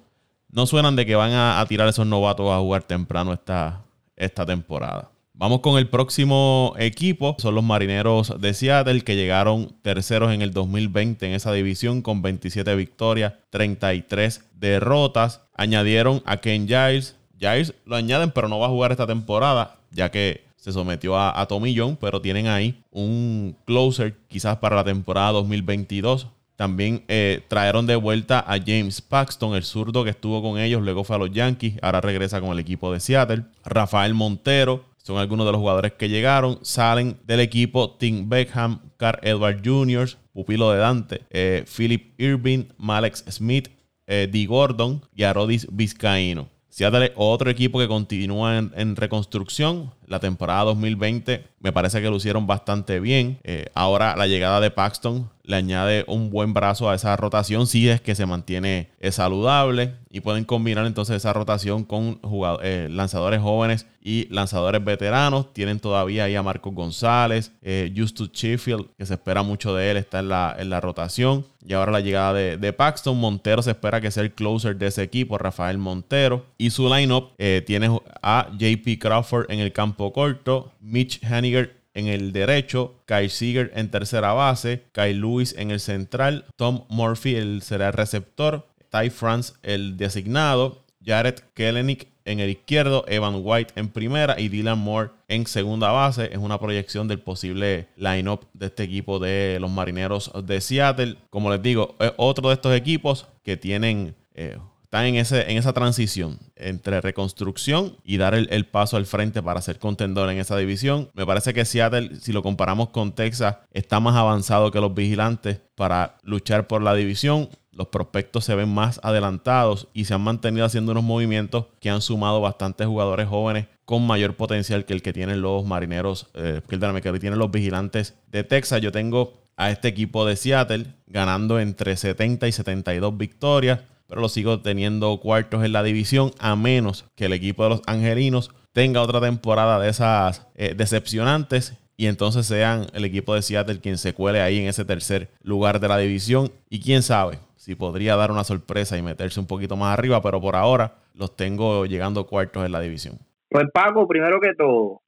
no 0.52 0.66
suenan 0.66 0.96
de 0.96 1.06
que 1.06 1.16
van 1.16 1.32
a, 1.34 1.64
tirar 1.68 1.88
esos 1.88 2.06
novatos 2.06 2.50
a 2.52 2.60
jugar 2.60 2.84
temprano 2.84 3.34
esta, 3.34 3.84
esta 4.16 4.46
temporada. 4.46 5.12
Vamos 5.34 5.62
con 5.62 5.78
el 5.78 5.88
próximo 5.88 6.74
equipo. 6.78 7.36
Son 7.40 7.56
los 7.56 7.64
Marineros 7.64 8.42
de 8.42 8.54
Seattle 8.54 9.02
que 9.02 9.16
llegaron 9.16 9.74
terceros 9.82 10.34
en 10.34 10.42
el 10.42 10.52
2020 10.52 11.28
en 11.28 11.34
esa 11.34 11.54
división 11.54 12.02
con 12.02 12.22
27 12.22 12.76
victorias, 12.76 13.34
33 13.50 14.44
derrotas. 14.54 15.42
Añadieron 15.56 16.22
a 16.26 16.38
Ken 16.38 16.68
Giles. 16.68 17.16
Giles 17.40 17.74
lo 17.86 17.96
añaden 17.96 18.32
pero 18.32 18.50
no 18.50 18.60
va 18.60 18.66
a 18.66 18.70
jugar 18.70 18.92
esta 18.92 19.08
temporada 19.08 19.78
ya 19.92 20.12
que 20.12 20.44
se 20.58 20.74
sometió 20.74 21.16
a, 21.16 21.40
a 21.40 21.46
Tommy 21.46 21.76
John, 21.78 21.98
pero 22.00 22.22
tienen 22.22 22.48
ahí 22.48 22.84
un 22.92 23.56
closer 23.66 24.18
quizás 24.28 24.58
para 24.58 24.76
la 24.76 24.84
temporada 24.84 25.32
2022. 25.32 26.28
También 26.60 27.06
eh, 27.08 27.42
trajeron 27.48 27.88
de 27.88 27.96
vuelta 27.96 28.44
a 28.46 28.60
James 28.60 29.00
Paxton, 29.00 29.56
el 29.56 29.64
zurdo 29.64 30.04
que 30.04 30.10
estuvo 30.10 30.42
con 30.42 30.60
ellos, 30.60 30.82
luego 30.82 31.06
fue 31.06 31.16
a 31.16 31.20
los 31.20 31.32
Yankees, 31.32 31.76
ahora 31.82 32.02
regresa 32.02 32.42
con 32.42 32.50
el 32.50 32.60
equipo 32.60 32.92
de 32.92 33.00
Seattle. 33.00 33.46
Rafael 33.64 34.14
Montero, 34.14 34.84
son 35.02 35.20
algunos 35.20 35.46
de 35.46 35.54
los 35.54 35.60
jugadores 35.62 35.94
que 35.94 36.10
llegaron. 36.10 36.60
Salen 36.62 37.16
del 37.26 37.40
equipo 37.40 37.92
Tim 37.92 38.28
Beckham, 38.28 38.82
Carl 38.98 39.20
Edward 39.22 39.62
Jr., 39.64 40.10
pupilo 40.34 40.74
de 40.74 40.80
Dante, 40.80 41.22
eh, 41.30 41.64
Philip 41.78 42.20
Irving, 42.20 42.66
Malex 42.78 43.24
Smith, 43.30 43.70
eh, 44.06 44.28
D. 44.30 44.46
Gordon 44.46 45.02
y 45.16 45.24
Arodis 45.24 45.66
Vizcaíno. 45.72 46.50
Seattle 46.68 47.14
otro 47.16 47.50
equipo 47.50 47.80
que 47.80 47.88
continúa 47.88 48.58
en, 48.58 48.98
reconstrucción. 48.98 49.94
La 50.10 50.20
temporada 50.20 50.66
2020 50.66 51.46
me 51.62 51.72
parece 51.72 52.02
que 52.02 52.10
lo 52.10 52.18
hicieron 52.18 52.46
bastante 52.48 53.00
bien. 53.00 53.40
ahora 53.74 54.18
la 54.18 54.28
llegada 54.28 54.60
de 54.60 54.72
Paxton 54.72 55.30
le 55.50 55.56
añade 55.56 56.06
un 56.08 56.30
buen 56.30 56.54
brazo 56.54 56.92
a 56.92 56.96
esa 56.96 57.18
rotación 57.18 57.66
si 57.66 57.90
es 57.90 58.02
que 58.02 58.14
se 58.14 58.28
mantiene 58.28 58.92
eh, 59.00 59.12
saludable 59.12 59.96
y 60.12 60.20
pueden 60.20 60.44
combinar 60.46 60.86
entonces 60.86 61.16
esa 61.16 61.34
rotación 61.34 61.86
con 61.86 62.20
eh, 62.62 62.88
lanzadores 62.92 63.42
jóvenes 63.42 63.88
y 64.00 64.28
lanzadores 64.30 64.84
veteranos. 64.84 65.52
Tienen 65.52 65.80
todavía 65.80 66.26
ahí 66.26 66.36
a 66.36 66.44
Marcos 66.44 66.76
González, 66.76 67.52
eh, 67.64 67.92
Justus 67.98 68.32
Sheffield, 68.32 68.90
que 68.96 69.08
se 69.08 69.16
espera 69.16 69.42
mucho 69.42 69.74
de 69.74 69.90
él, 69.90 69.98
está 69.98 70.20
en 70.20 70.30
la, 70.30 70.56
en 70.58 70.70
la 70.70 70.82
rotación. 70.82 71.46
Y 71.66 71.74
ahora 71.74 71.92
la 71.92 72.00
llegada 72.00 72.34
de, 72.34 72.74
Paxton. 72.74 73.20
Montero 73.20 73.62
se 73.62 73.72
espera 73.72 74.00
que 74.00 74.12
sea 74.12 74.24
el 74.24 74.34
closer 74.34 74.78
de 74.78 74.88
ese 74.88 75.04
equipo, 75.04 75.38
Rafael 75.38 75.78
Montero. 75.78 76.46
Y 76.58 76.70
su 76.70 76.92
lineup 76.94 77.36
tiene 77.66 78.00
a 78.24 78.48
JP 78.58 79.00
Crawford 79.00 79.52
en 79.52 79.60
el 79.60 79.74
campo 79.74 79.99
corto, 80.14 80.72
Mitch 80.80 81.24
Haniger 81.24 81.80
en 81.94 82.08
el 82.08 82.32
derecho, 82.32 82.96
Kyle 83.06 83.30
Seager 83.30 83.72
en 83.76 83.92
tercera 83.92 84.34
base, 84.34 84.84
Kyle 84.94 85.20
Lewis 85.20 85.54
en 85.58 85.72
el 85.72 85.80
central, 85.80 86.46
Tom 86.56 86.86
Murphy 86.90 87.36
el 87.36 87.62
será 87.62 87.88
el 87.88 87.94
receptor, 87.94 88.68
Ty 88.90 89.10
France 89.10 89.54
el 89.64 89.98
designado, 89.98 90.84
Jared 91.04 91.40
Kellenick 91.54 92.08
en 92.26 92.40
el 92.40 92.50
izquierdo, 92.50 93.06
Evan 93.08 93.42
White 93.44 93.74
en 93.76 93.90
primera 93.90 94.40
y 94.40 94.50
Dylan 94.50 94.78
Moore 94.78 95.10
en 95.28 95.48
segunda 95.48 95.92
base. 95.92 96.30
Es 96.32 96.38
una 96.38 96.60
proyección 96.60 97.08
del 97.08 97.20
posible 97.20 97.88
lineup 97.96 98.46
de 98.54 98.68
este 98.68 98.84
equipo 98.84 99.20
de 99.20 99.58
los 99.60 99.72
marineros 99.72 100.32
de 100.44 100.62
Seattle. 100.62 101.18
Como 101.30 101.50
les 101.50 101.62
digo, 101.62 101.96
es 102.00 102.14
otro 102.18 102.50
de 102.50 102.56
estos 102.56 102.76
equipos 102.76 103.28
que 103.44 103.58
tienen 103.58 104.16
eh, 104.36 104.58
están 104.90 105.06
en, 105.06 105.18
ese, 105.18 105.52
en 105.52 105.58
esa 105.58 105.72
transición 105.72 106.40
entre 106.56 107.00
reconstrucción 107.00 107.98
y 108.04 108.18
dar 108.18 108.34
el, 108.34 108.66
paso 108.66 108.98
al 108.98 109.06
frente 109.06 109.44
para 109.44 109.62
ser 109.62 109.78
contendor 109.78 110.32
en 110.32 110.40
esa 110.40 110.58
división. 110.58 111.12
Me 111.14 111.28
parece 111.28 111.54
que 111.54 111.64
Seattle, 111.64 112.16
si 112.20 112.34
lo 112.34 112.42
comparamos 112.42 112.90
con 112.90 113.14
Texas, 113.14 113.58
está 113.72 114.00
más 114.00 114.16
avanzado 114.16 114.72
que 114.72 114.82
los 114.82 114.96
vigilantes 114.96 115.62
para 115.76 116.18
luchar 116.24 116.66
por 116.66 116.82
la 116.82 116.96
división. 116.96 117.50
Los 117.72 117.90
prospectos 117.90 118.46
se 118.46 118.56
ven 118.56 118.74
más 118.74 119.00
adelantados 119.04 119.90
y 119.94 120.06
se 120.06 120.16
han 120.16 120.22
mantenido 120.22 120.66
haciendo 120.66 120.94
unos 120.94 121.04
movimientos 121.04 121.68
que 121.80 121.92
han 121.92 122.02
sumado 122.02 122.42
bastantes 122.42 122.88
jugadores 122.88 123.28
jóvenes 123.28 123.68
con 123.86 124.08
mayor 124.08 124.38
potencial 124.38 124.86
que 124.86 124.94
el 124.94 125.04
que 125.04 125.14
tienen 125.14 125.44
los 125.44 125.66
marineros, 125.66 126.32
eh, 126.34 126.62
que 126.68 126.80
que 126.80 127.20
tienen 127.20 127.38
los 127.38 127.52
vigilantes 127.52 128.16
de 128.32 128.44
Texas. 128.44 128.82
Yo 128.82 128.92
tengo 128.92 129.34
a 129.56 129.70
este 129.70 129.88
equipo 129.88 130.26
de 130.26 130.36
Seattle 130.36 130.88
ganando 131.06 131.60
entre 131.60 131.96
70 131.96 132.48
y 132.48 132.52
72 132.52 133.16
victorias, 133.20 133.82
pero 134.10 134.22
lo 134.22 134.28
sigo 134.28 134.60
teniendo 134.60 135.20
cuartos 135.20 135.64
en 135.64 135.72
la 135.72 135.84
división 135.84 136.32
a 136.40 136.56
menos 136.56 137.08
que 137.16 137.26
el 137.26 137.34
equipo 137.34 137.64
de 137.64 137.70
los 137.70 137.82
Angelinos 137.86 138.52
tenga 138.74 139.02
otra 139.02 139.22
temporada 139.22 139.80
de 139.80 139.90
esas 139.90 140.52
eh, 140.56 140.74
decepcionantes 140.76 141.78
y 141.96 142.08
entonces 142.08 142.48
sean 142.48 142.88
el 142.94 143.06
equipo 143.06 143.36
de 143.36 143.44
Seattle 143.44 143.80
quien 143.80 143.98
se 143.98 144.14
cuele 144.14 144.42
ahí 144.42 144.60
en 144.60 144.68
ese 144.68 144.84
tercer 144.84 145.30
lugar 145.44 145.80
de 145.80 145.88
la 145.88 145.98
división 145.98 146.52
y 146.70 146.82
quién 146.82 147.04
sabe 147.04 147.38
si 147.56 147.76
podría 147.76 148.16
dar 148.16 148.32
una 148.32 148.44
sorpresa 148.44 148.98
y 148.98 149.02
meterse 149.02 149.40
un 149.40 149.46
poquito 149.46 149.76
más 149.76 149.94
arriba, 149.94 150.22
pero 150.22 150.42
por 150.42 150.56
ahora 150.56 150.96
los 151.14 151.36
tengo 151.36 151.86
llegando 151.86 152.26
cuartos 152.26 152.66
en 152.66 152.72
la 152.72 152.80
división. 152.80 153.20
Pues 153.50 153.66
Paco, 153.74 154.08
primero 154.08 154.40
que 154.40 154.54
todo, 154.56 155.02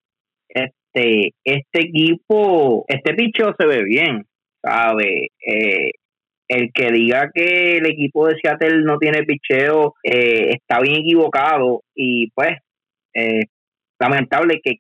este, 0.49 1.33
este 1.43 1.79
equipo, 1.79 2.85
este 2.87 3.13
picho 3.13 3.55
se 3.57 3.65
ve 3.65 3.83
bien, 3.83 4.27
¿sabe? 4.61 5.29
Eh, 5.47 5.91
el 6.51 6.69
que 6.73 6.91
diga 6.91 7.31
que 7.33 7.77
el 7.77 7.85
equipo 7.85 8.27
de 8.27 8.35
Seattle 8.35 8.83
no 8.83 8.97
tiene 8.97 9.23
picheo 9.23 9.93
eh, 10.03 10.49
está 10.49 10.81
bien 10.81 10.97
equivocado 10.97 11.81
y 11.95 12.29
pues 12.31 12.57
eh, 13.13 13.45
lamentable 13.97 14.59
que, 14.61 14.79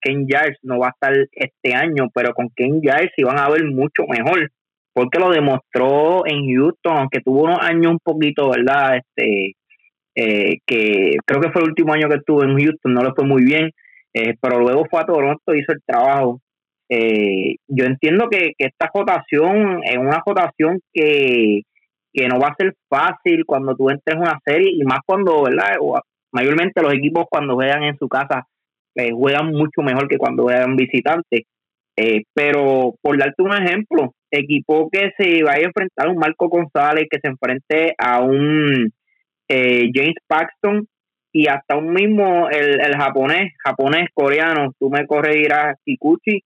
Ken 0.00 0.26
Giles 0.26 0.56
no 0.62 0.78
va 0.78 0.86
a 0.86 0.90
estar 0.90 1.12
este 1.32 1.74
año, 1.74 2.08
pero 2.14 2.32
con 2.32 2.48
Ken 2.56 2.80
Giles 2.80 3.12
iban 3.18 3.38
a 3.38 3.50
ver 3.50 3.62
mucho 3.66 4.04
mejor 4.08 4.50
porque 4.94 5.18
lo 5.18 5.30
demostró 5.30 6.26
en 6.26 6.46
Houston, 6.54 6.96
aunque 6.96 7.20
tuvo 7.20 7.42
unos 7.42 7.60
años 7.60 7.92
un 7.92 7.98
poquito, 8.02 8.48
¿verdad? 8.48 8.96
Este, 8.96 9.52
eh, 10.14 10.58
que 10.66 11.16
creo 11.26 11.40
que 11.42 11.50
fue 11.50 11.62
el 11.62 11.68
último 11.68 11.92
año 11.92 12.08
que 12.08 12.16
estuvo 12.16 12.42
en 12.42 12.56
Houston, 12.56 12.94
no 12.94 13.02
le 13.02 13.12
fue 13.12 13.26
muy 13.26 13.44
bien, 13.44 13.70
eh, 14.14 14.34
pero 14.40 14.60
luego 14.60 14.86
fue 14.90 15.00
a 15.00 15.06
Toronto, 15.06 15.54
hizo 15.54 15.72
el 15.72 15.82
trabajo. 15.84 16.40
Eh, 16.88 17.56
yo 17.68 17.84
entiendo 17.84 18.28
que, 18.30 18.52
esta 18.58 18.90
votación 18.92 19.82
es 19.84 19.96
una 19.96 20.22
votación 20.24 20.80
que, 20.92 21.62
no 22.28 22.38
va 22.38 22.48
a 22.48 22.56
ser 22.56 22.74
fácil 22.88 23.44
cuando 23.46 23.74
tú 23.74 23.88
entres 23.88 24.16
en 24.16 24.22
una 24.22 24.38
serie 24.44 24.70
y 24.72 24.84
más 24.84 25.00
cuando, 25.06 25.44
¿verdad? 25.44 25.76
mayormente 26.32 26.82
los 26.82 26.92
equipos 26.92 27.26
cuando 27.30 27.54
juegan 27.54 27.82
en 27.84 27.96
su 27.98 28.08
casa 28.08 28.46
juegan 29.14 29.52
mucho 29.52 29.80
mejor 29.82 30.08
que 30.08 30.18
cuando 30.18 30.44
juegan 30.44 30.76
visitantes. 30.76 31.42
pero 32.34 32.94
por 33.00 33.18
darte 33.18 33.42
un 33.42 33.54
ejemplo, 33.54 34.12
equipo 34.32 34.88
que 34.90 35.12
se 35.16 35.42
vaya 35.42 35.64
a 35.64 35.68
enfrentar 35.68 36.08
a 36.08 36.10
un 36.10 36.18
Marco 36.18 36.48
González, 36.48 37.06
que 37.10 37.20
se 37.20 37.28
enfrente 37.28 37.94
a 37.98 38.20
un 38.20 38.90
eh, 39.48 39.90
James 39.94 40.16
Paxton 40.26 40.86
y 41.32 41.46
hasta 41.46 41.76
un 41.76 41.92
mismo 41.92 42.48
el, 42.48 42.80
el 42.80 42.96
japonés, 42.96 43.52
japonés, 43.62 44.08
coreano, 44.14 44.72
tú 44.78 44.90
me 44.90 45.06
corregirás, 45.06 45.76
Kikuchi. 45.84 46.42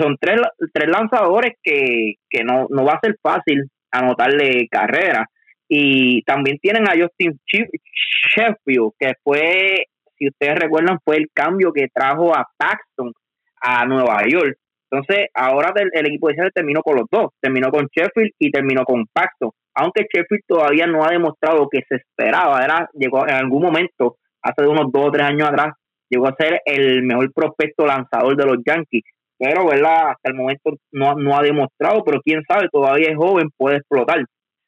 Son 0.00 0.16
tres, 0.20 0.40
tres 0.72 0.88
lanzadores 0.88 1.54
que, 1.62 2.14
que 2.28 2.44
no, 2.44 2.66
no 2.70 2.84
va 2.84 2.94
a 2.94 3.00
ser 3.00 3.16
fácil 3.22 3.64
anotarle 3.90 4.66
carrera. 4.70 5.26
Y 5.68 6.22
también 6.22 6.58
tienen 6.58 6.88
a 6.88 6.92
Justin 6.92 7.38
Sheffield, 7.46 8.92
que 8.98 9.12
fue, 9.22 9.84
si 10.16 10.28
ustedes 10.28 10.58
recuerdan, 10.58 10.98
fue 11.04 11.16
el 11.16 11.28
cambio 11.32 11.72
que 11.72 11.88
trajo 11.92 12.34
a 12.34 12.46
Paxton 12.56 13.12
a 13.60 13.84
Nueva 13.84 14.22
York. 14.28 14.56
Entonces, 14.90 15.26
ahora 15.34 15.72
el, 15.76 16.06
equipo 16.06 16.28
de 16.28 16.34
Seattle 16.34 16.52
terminó 16.54 16.80
con 16.82 16.96
los 16.96 17.04
dos, 17.10 17.32
terminó 17.40 17.70
con 17.70 17.86
Sheffield 17.86 18.32
y 18.38 18.50
terminó 18.50 18.84
con 18.84 19.04
Paxton 19.12 19.50
aunque 19.78 20.06
Sheffield 20.12 20.42
todavía 20.46 20.86
no 20.86 21.04
ha 21.04 21.10
demostrado 21.10 21.68
que 21.70 21.82
se 21.88 21.96
esperaba, 21.96 22.62
era, 22.64 22.88
llegó 22.94 23.26
en 23.26 23.34
algún 23.34 23.62
momento, 23.62 24.16
hace 24.42 24.66
unos 24.66 24.90
dos 24.92 25.06
o 25.06 25.10
tres 25.12 25.26
años 25.26 25.48
atrás, 25.48 25.74
llegó 26.10 26.26
a 26.26 26.34
ser 26.36 26.60
el 26.64 27.04
mejor 27.04 27.32
prospecto 27.32 27.86
lanzador 27.86 28.36
de 28.36 28.44
los 28.44 28.56
Yankees, 28.66 29.04
pero 29.38 29.66
verdad 29.66 30.10
hasta 30.10 30.30
el 30.30 30.34
momento 30.34 30.74
no, 30.92 31.14
no 31.14 31.36
ha 31.36 31.42
demostrado, 31.42 32.02
pero 32.04 32.20
quién 32.22 32.42
sabe, 32.48 32.68
todavía 32.70 33.10
es 33.10 33.16
joven, 33.16 33.50
puede 33.56 33.76
explotar. 33.76 34.24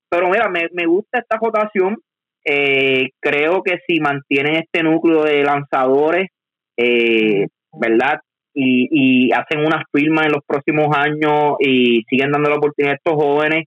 Pero 0.09 0.29
mira, 0.29 0.49
me, 0.49 0.69
me 0.73 0.87
gusta 0.87 1.19
esta 1.19 1.39
rotación, 1.39 1.97
eh, 2.45 3.11
creo 3.21 3.63
que 3.63 3.79
si 3.87 4.01
mantienen 4.01 4.57
este 4.57 4.83
núcleo 4.83 5.25
de 5.25 5.43
lanzadores, 5.43 6.29
eh, 6.77 7.47
¿verdad? 7.73 8.21
Y, 8.55 8.89
y 8.91 9.33
hacen 9.33 9.61
unas 9.61 9.85
firmas 9.93 10.27
en 10.27 10.33
los 10.33 10.45
próximos 10.47 10.89
años 10.97 11.57
y 11.61 12.03
siguen 12.09 12.33
dando 12.33 12.51
la 12.51 12.57
oportunidad 12.57 12.95
a 12.95 12.97
estos 12.97 13.15
jóvenes, 13.15 13.67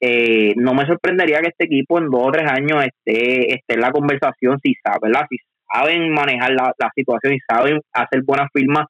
eh, 0.00 0.52
no 0.56 0.74
me 0.74 0.86
sorprendería 0.86 1.40
que 1.40 1.48
este 1.48 1.64
equipo 1.64 1.98
en 1.98 2.08
dos 2.08 2.22
o 2.28 2.30
tres 2.30 2.48
años 2.50 2.84
esté, 2.84 3.54
esté 3.54 3.74
en 3.74 3.80
la 3.80 3.90
conversación 3.90 4.58
si 4.62 4.74
saben, 4.74 5.12
si 5.28 5.38
saben 5.72 6.12
manejar 6.12 6.52
la, 6.52 6.72
situación 6.94 7.34
y 7.34 7.38
saben 7.40 7.80
hacer 7.92 8.22
buenas 8.24 8.48
firmas, 8.52 8.86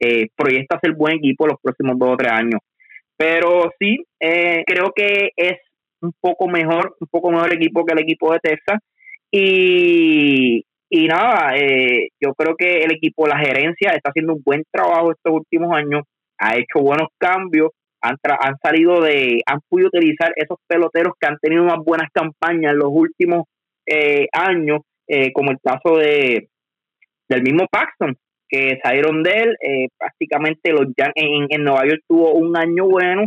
eh, 0.00 0.28
proyecta 0.36 0.78
ser 0.80 0.92
buen 0.92 1.16
equipo 1.16 1.46
los 1.46 1.60
próximos 1.60 1.98
dos 1.98 2.10
o 2.10 2.16
tres 2.16 2.32
años. 2.32 2.60
Pero 3.16 3.70
sí, 3.78 4.04
eh, 4.20 4.62
creo 4.66 4.92
que 4.94 5.30
es 5.36 5.58
un 6.02 6.12
poco 6.20 6.48
mejor, 6.48 6.96
un 7.00 7.08
poco 7.08 7.30
mejor 7.30 7.52
equipo 7.52 7.84
que 7.84 7.92
el 7.92 8.00
equipo 8.00 8.32
de 8.32 8.40
Texas. 8.40 8.78
Y, 9.30 10.64
y 10.90 11.06
nada, 11.08 11.56
eh, 11.56 12.08
yo 12.20 12.34
creo 12.34 12.54
que 12.56 12.84
el 12.84 12.92
equipo, 12.92 13.26
la 13.26 13.38
gerencia 13.38 13.90
está 13.90 14.10
haciendo 14.10 14.34
un 14.34 14.42
buen 14.44 14.62
trabajo 14.70 15.12
estos 15.12 15.32
últimos 15.32 15.74
años, 15.76 16.02
ha 16.38 16.56
hecho 16.56 16.80
buenos 16.80 17.08
cambios, 17.18 17.70
han, 18.00 18.16
han 18.40 18.56
salido 18.62 19.00
de, 19.00 19.40
han 19.46 19.60
podido 19.68 19.88
utilizar 19.88 20.32
esos 20.36 20.58
peloteros 20.66 21.14
que 21.18 21.26
han 21.26 21.38
tenido 21.38 21.64
unas 21.64 21.84
buenas 21.84 22.10
campañas 22.12 22.72
en 22.72 22.78
los 22.78 22.90
últimos 22.90 23.44
eh, 23.86 24.26
años, 24.32 24.80
eh, 25.08 25.32
como 25.32 25.50
el 25.50 25.58
caso 25.62 25.96
de 25.96 26.48
del 27.28 27.42
mismo 27.42 27.66
Paxton, 27.68 28.16
que 28.48 28.78
salieron 28.82 29.22
de 29.22 29.30
él, 29.32 29.56
eh, 29.60 29.88
prácticamente 29.98 30.72
los 30.72 30.86
en, 31.14 31.46
en 31.48 31.64
Nueva 31.64 31.86
York 31.86 32.02
tuvo 32.08 32.32
un 32.34 32.56
año 32.56 32.86
bueno, 32.86 33.26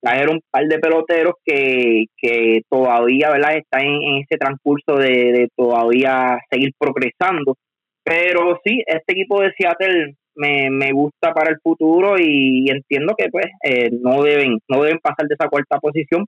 trajeron 0.00 0.36
un 0.36 0.40
par 0.50 0.64
de 0.66 0.78
peloteros 0.78 1.34
que, 1.44 2.04
que 2.16 2.62
todavía 2.68 3.30
¿verdad? 3.30 3.56
están 3.56 3.82
en, 3.84 4.22
ese 4.22 4.38
transcurso 4.38 4.96
de, 4.96 5.32
de, 5.32 5.48
todavía 5.56 6.38
seguir 6.50 6.72
progresando. 6.78 7.56
Pero 8.02 8.58
sí, 8.64 8.82
este 8.86 9.12
equipo 9.12 9.40
de 9.40 9.52
Seattle 9.58 10.14
me, 10.34 10.70
me 10.70 10.92
gusta 10.92 11.32
para 11.32 11.50
el 11.50 11.58
futuro 11.62 12.16
y 12.18 12.70
entiendo 12.70 13.14
que 13.16 13.28
pues 13.30 13.46
eh, 13.62 13.90
no 13.92 14.22
deben 14.22 14.58
no 14.68 14.82
deben 14.82 14.98
pasar 15.00 15.26
de 15.26 15.34
esa 15.34 15.48
cuarta 15.48 15.78
posición 15.78 16.24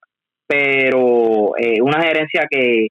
pero 0.46 1.57
eh, 1.57 1.81
una 1.81 2.02
gerencia 2.02 2.46
que, 2.50 2.88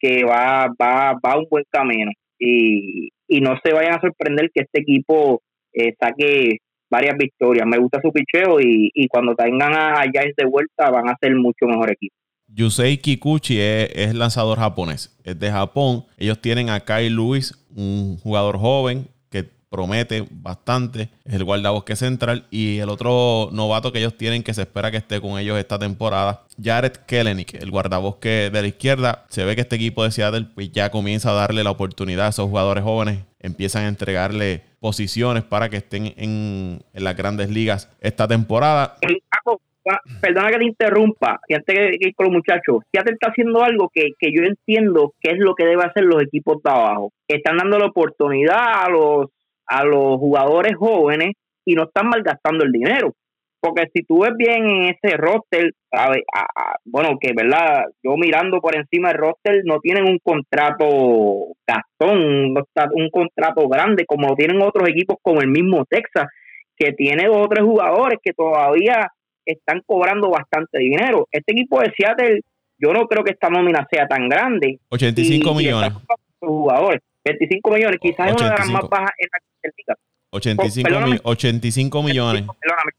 que 0.00 0.24
va, 0.24 0.66
va, 0.80 1.12
va 1.24 1.32
a 1.32 1.38
un 1.38 1.46
buen 1.48 1.64
camino 1.70 2.10
y, 2.38 3.10
y 3.34 3.40
no 3.40 3.58
se 3.64 3.72
vayan 3.72 3.94
a 3.94 4.00
sorprender 4.00 4.48
que 4.54 4.62
este 4.62 4.80
equipo 4.82 5.42
eh, 5.72 5.94
saque 6.00 6.58
varias 6.88 7.16
victorias. 7.18 7.66
Me 7.66 7.78
gusta 7.78 8.00
su 8.00 8.12
picheo 8.12 8.60
y, 8.60 8.92
y 8.94 9.08
cuando 9.08 9.34
tengan 9.34 9.74
a, 9.74 10.00
a 10.00 10.04
de 10.04 10.44
vuelta 10.48 10.88
van 10.90 11.08
a 11.08 11.16
ser 11.20 11.34
mucho 11.34 11.66
mejor 11.66 11.90
equipo. 11.90 12.14
Yusei 12.46 12.98
Kikuchi 12.98 13.58
es, 13.58 13.90
es, 13.96 14.14
lanzador 14.14 14.58
japonés, 14.58 15.18
es 15.24 15.36
de 15.36 15.50
Japón. 15.50 16.04
Ellos 16.16 16.40
tienen 16.40 16.70
a 16.70 16.78
Kai 16.78 17.10
Luis, 17.10 17.52
un 17.74 18.18
jugador 18.18 18.56
joven 18.56 19.08
promete 19.74 20.24
bastante, 20.30 21.08
es 21.24 21.34
el 21.34 21.42
guardabosque 21.42 21.96
central. 21.96 22.44
Y 22.48 22.78
el 22.78 22.88
otro 22.88 23.48
novato 23.50 23.90
que 23.90 23.98
ellos 23.98 24.16
tienen, 24.16 24.44
que 24.44 24.54
se 24.54 24.62
espera 24.62 24.92
que 24.92 24.98
esté 24.98 25.20
con 25.20 25.36
ellos 25.36 25.58
esta 25.58 25.80
temporada, 25.80 26.44
Jared 26.62 26.92
Kellenick, 27.08 27.54
el 27.54 27.72
guardabosque 27.72 28.50
de 28.52 28.62
la 28.62 28.68
izquierda. 28.68 29.24
Se 29.30 29.44
ve 29.44 29.56
que 29.56 29.62
este 29.62 29.74
equipo 29.74 30.04
de 30.04 30.12
Seattle 30.12 30.46
pues, 30.54 30.70
ya 30.70 30.90
comienza 30.90 31.30
a 31.30 31.34
darle 31.34 31.64
la 31.64 31.72
oportunidad 31.72 32.26
a 32.26 32.28
esos 32.30 32.48
jugadores 32.48 32.84
jóvenes, 32.84 33.24
empiezan 33.40 33.84
a 33.84 33.88
entregarle 33.88 34.62
posiciones 34.78 35.42
para 35.42 35.68
que 35.68 35.78
estén 35.78 36.14
en, 36.16 36.78
las 36.92 37.16
grandes 37.16 37.50
ligas 37.50 37.90
esta 38.00 38.28
temporada. 38.28 38.94
Perdona 40.20 40.50
que 40.50 40.58
te 40.58 40.64
interrumpa, 40.64 41.40
y 41.46 41.54
antes 41.54 41.74
que 41.74 41.96
ir 42.00 42.14
con 42.14 42.26
los 42.26 42.36
muchachos, 42.36 42.84
Seattle 42.90 43.14
está 43.14 43.30
haciendo 43.30 43.62
algo 43.62 43.90
que, 43.92 44.12
que 44.18 44.30
yo 44.32 44.44
entiendo 44.44 45.12
que 45.20 45.32
es 45.32 45.38
lo 45.38 45.54
que 45.54 45.66
deben 45.66 45.86
hacer 45.86 46.04
los 46.04 46.22
equipos 46.22 46.62
de 46.62 46.70
abajo. 46.70 47.12
Están 47.28 47.58
dando 47.58 47.78
la 47.78 47.86
oportunidad 47.86 48.84
a 48.84 48.88
los 48.88 49.26
a 49.66 49.84
los 49.84 50.18
jugadores 50.18 50.76
jóvenes 50.76 51.32
y 51.64 51.74
no 51.74 51.84
están 51.84 52.08
malgastando 52.08 52.64
el 52.64 52.72
dinero. 52.72 53.14
Porque 53.60 53.88
si 53.94 54.02
tú 54.02 54.20
ves 54.20 54.32
bien 54.36 54.66
en 54.66 54.82
ese 54.94 55.16
roster, 55.16 55.72
bueno, 56.84 57.16
que 57.18 57.32
verdad, 57.34 57.84
yo 58.02 58.14
mirando 58.18 58.60
por 58.60 58.76
encima 58.76 59.08
del 59.08 59.18
roster, 59.18 59.62
no 59.64 59.80
tienen 59.80 60.04
un 60.06 60.18
contrato 60.18 61.54
gastón, 61.66 62.54
un 62.92 63.10
contrato 63.10 63.66
grande 63.68 64.04
como 64.04 64.28
lo 64.28 64.34
tienen 64.34 64.60
otros 64.60 64.86
equipos 64.90 65.16
como 65.22 65.40
el 65.40 65.48
mismo 65.48 65.86
Texas, 65.86 66.26
que 66.76 66.92
tiene 66.92 67.26
dos 67.26 67.38
o 67.38 67.48
tres 67.48 67.64
jugadores 67.64 68.18
que 68.22 68.34
todavía 68.34 69.10
están 69.46 69.80
cobrando 69.86 70.28
bastante 70.28 70.80
dinero. 70.80 71.26
Este 71.30 71.52
equipo 71.52 71.80
de 71.80 71.90
Seattle, 71.96 72.40
yo 72.76 72.92
no 72.92 73.06
creo 73.06 73.24
que 73.24 73.32
esta 73.32 73.48
nómina 73.48 73.86
sea 73.90 74.06
tan 74.06 74.28
grande. 74.28 74.78
85 74.90 75.54
millones. 75.54 75.90
jugadores. 76.38 77.00
25 77.24 77.70
millones, 77.70 77.98
quizás 78.00 78.28
es 78.28 78.40
una 78.40 78.50
de 78.50 78.58
las 78.58 78.70
más 78.70 78.88
bajas 78.88 79.12
en 79.18 79.28
la 79.32 79.70
liga. 79.76 79.96
85, 80.30 81.20
85 81.24 82.02
millones. 82.02 82.44
Perdóname, 82.60 82.92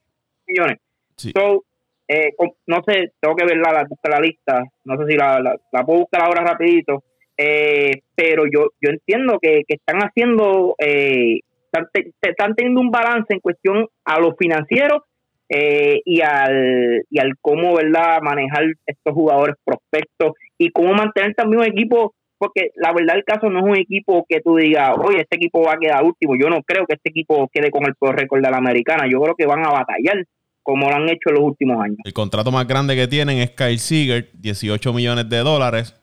millones. 0.47 0.77
So, 1.17 1.63
eh, 2.07 2.33
no 2.67 2.83
sé, 2.85 3.13
tengo 3.19 3.35
que 3.35 3.45
verla, 3.45 3.71
la, 3.71 3.87
la 4.09 4.19
lista, 4.19 4.63
no 4.83 4.97
sé 4.97 5.11
si 5.11 5.17
la, 5.17 5.39
la, 5.39 5.85
puedo 5.85 6.01
buscar 6.01 6.23
ahora 6.23 6.43
rapidito, 6.43 7.03
eh, 7.37 8.01
pero 8.15 8.43
yo 8.45 8.69
yo 8.81 8.91
entiendo 8.91 9.39
que, 9.41 9.63
que 9.67 9.75
están 9.75 9.99
haciendo, 9.99 10.75
eh, 10.77 11.39
están, 11.65 11.87
están, 12.21 12.55
teniendo 12.55 12.81
un 12.81 12.91
balance 12.91 13.33
en 13.33 13.39
cuestión 13.39 13.87
a 14.05 14.19
lo 14.19 14.35
financiero 14.35 15.03
eh, 15.49 16.01
y 16.05 16.21
al 16.21 17.03
y 17.09 17.19
al 17.19 17.33
cómo 17.41 17.75
verdad 17.75 18.21
manejar 18.21 18.65
estos 18.85 19.13
jugadores 19.13 19.55
prospectos 19.63 20.33
y 20.57 20.69
cómo 20.71 20.93
mantener 20.93 21.33
también 21.35 21.61
un 21.61 21.67
equipo 21.67 22.13
porque 22.37 22.71
la 22.75 22.93
verdad 22.93 23.15
el 23.15 23.23
caso 23.23 23.49
no 23.49 23.59
es 23.59 23.65
un 23.65 23.77
equipo 23.77 24.25
que 24.27 24.41
tú 24.41 24.57
digas, 24.57 24.91
oye, 24.97 25.21
este 25.21 25.37
equipo 25.37 25.61
va 25.63 25.73
a 25.73 25.77
quedar 25.77 26.03
último. 26.03 26.35
Yo 26.39 26.49
no 26.49 26.61
creo 26.63 26.85
que 26.85 26.95
este 26.95 27.09
equipo 27.09 27.49
quede 27.53 27.71
con 27.71 27.85
el 27.85 27.95
peor 27.95 28.15
récord 28.15 28.43
de 28.43 28.51
la 28.51 28.57
americana. 28.57 29.07
Yo 29.11 29.21
creo 29.21 29.35
que 29.35 29.45
van 29.45 29.65
a 29.65 29.69
batallar 29.69 30.25
como 30.63 30.89
lo 30.89 30.95
han 30.95 31.07
hecho 31.09 31.29
en 31.29 31.35
los 31.35 31.43
últimos 31.43 31.83
años. 31.83 31.97
El 32.03 32.13
contrato 32.13 32.51
más 32.51 32.67
grande 32.67 32.95
que 32.95 33.07
tienen 33.07 33.37
es 33.37 33.51
Kyle 33.51 33.77
Seager, 33.77 34.29
18 34.33 34.93
millones 34.93 35.29
de 35.29 35.37
dólares. 35.37 35.95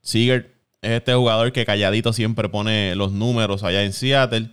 Seager 0.00 0.52
es 0.82 0.90
este 0.92 1.14
jugador 1.14 1.50
que 1.52 1.64
calladito 1.64 2.12
siempre 2.12 2.48
pone 2.48 2.94
los 2.94 3.12
números 3.12 3.64
allá 3.64 3.82
en 3.82 3.92
Seattle. 3.92 4.50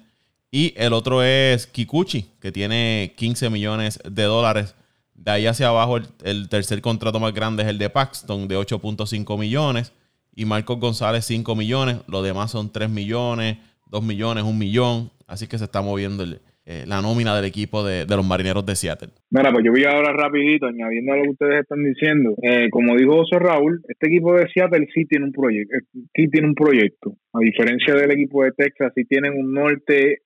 Y 0.49 0.73
el 0.75 0.93
otro 0.93 1.23
es 1.23 1.67
Kikuchi, 1.67 2.25
que 2.41 2.51
tiene 2.51 3.13
15 3.15 3.49
millones 3.49 3.99
de 4.03 4.23
dólares. 4.23 4.75
De 5.13 5.29
ahí 5.29 5.45
hacia 5.45 5.67
abajo, 5.67 5.99
el, 6.23 6.49
tercer 6.49 6.81
contrato 6.81 7.19
más 7.19 7.33
grande 7.33 7.63
es 7.63 7.69
el 7.69 7.77
de 7.77 7.89
Paxton, 7.89 8.47
de 8.47 8.57
8.5 8.57 9.37
millones. 9.37 9.93
Y 10.35 10.45
Marcos 10.45 10.79
González, 10.79 11.25
5 11.25 11.55
millones. 11.55 11.97
Los 12.07 12.23
demás 12.23 12.51
son 12.51 12.71
3 12.71 12.89
millones, 12.89 13.57
2 13.87 14.03
millones, 14.03 14.43
1 14.43 14.53
millón. 14.53 15.11
Así 15.27 15.47
que 15.47 15.57
se 15.57 15.65
está 15.65 15.81
moviendo 15.81 16.23
el, 16.23 16.39
eh, 16.63 16.85
la 16.87 17.01
nómina 17.01 17.35
del 17.35 17.45
equipo 17.45 17.83
de, 17.83 18.05
los 18.05 18.25
marineros 18.25 18.63
de 18.63 18.75
Seattle. 18.75 19.09
Mira, 19.31 19.51
pues 19.51 19.65
yo 19.65 19.71
voy 19.71 19.83
ahora 19.83 20.13
rapidito, 20.13 20.67
añadiendo 20.67 21.13
a 21.13 21.17
lo 21.17 21.23
que 21.23 21.29
ustedes 21.29 21.61
están 21.61 21.83
diciendo. 21.83 22.35
Eh, 22.43 22.69
como 22.69 22.95
dijo 22.95 23.17
José 23.17 23.39
Raúl, 23.39 23.81
este 23.87 24.07
equipo 24.07 24.35
de 24.35 24.47
Seattle 24.53 24.87
sí 24.93 25.05
tiene 25.05 25.25
un 25.25 25.31
proyecto, 25.31 25.75
eh, 25.75 26.05
sí 26.15 26.29
tiene 26.29 26.47
un 26.47 26.53
proyecto. 26.53 27.15
A 27.33 27.39
diferencia 27.39 27.95
del 27.95 28.11
equipo 28.11 28.43
de 28.43 28.51
Texas, 28.51 28.93
sí 28.95 29.05
tienen 29.05 29.33
un 29.33 29.53
norte 29.53 30.19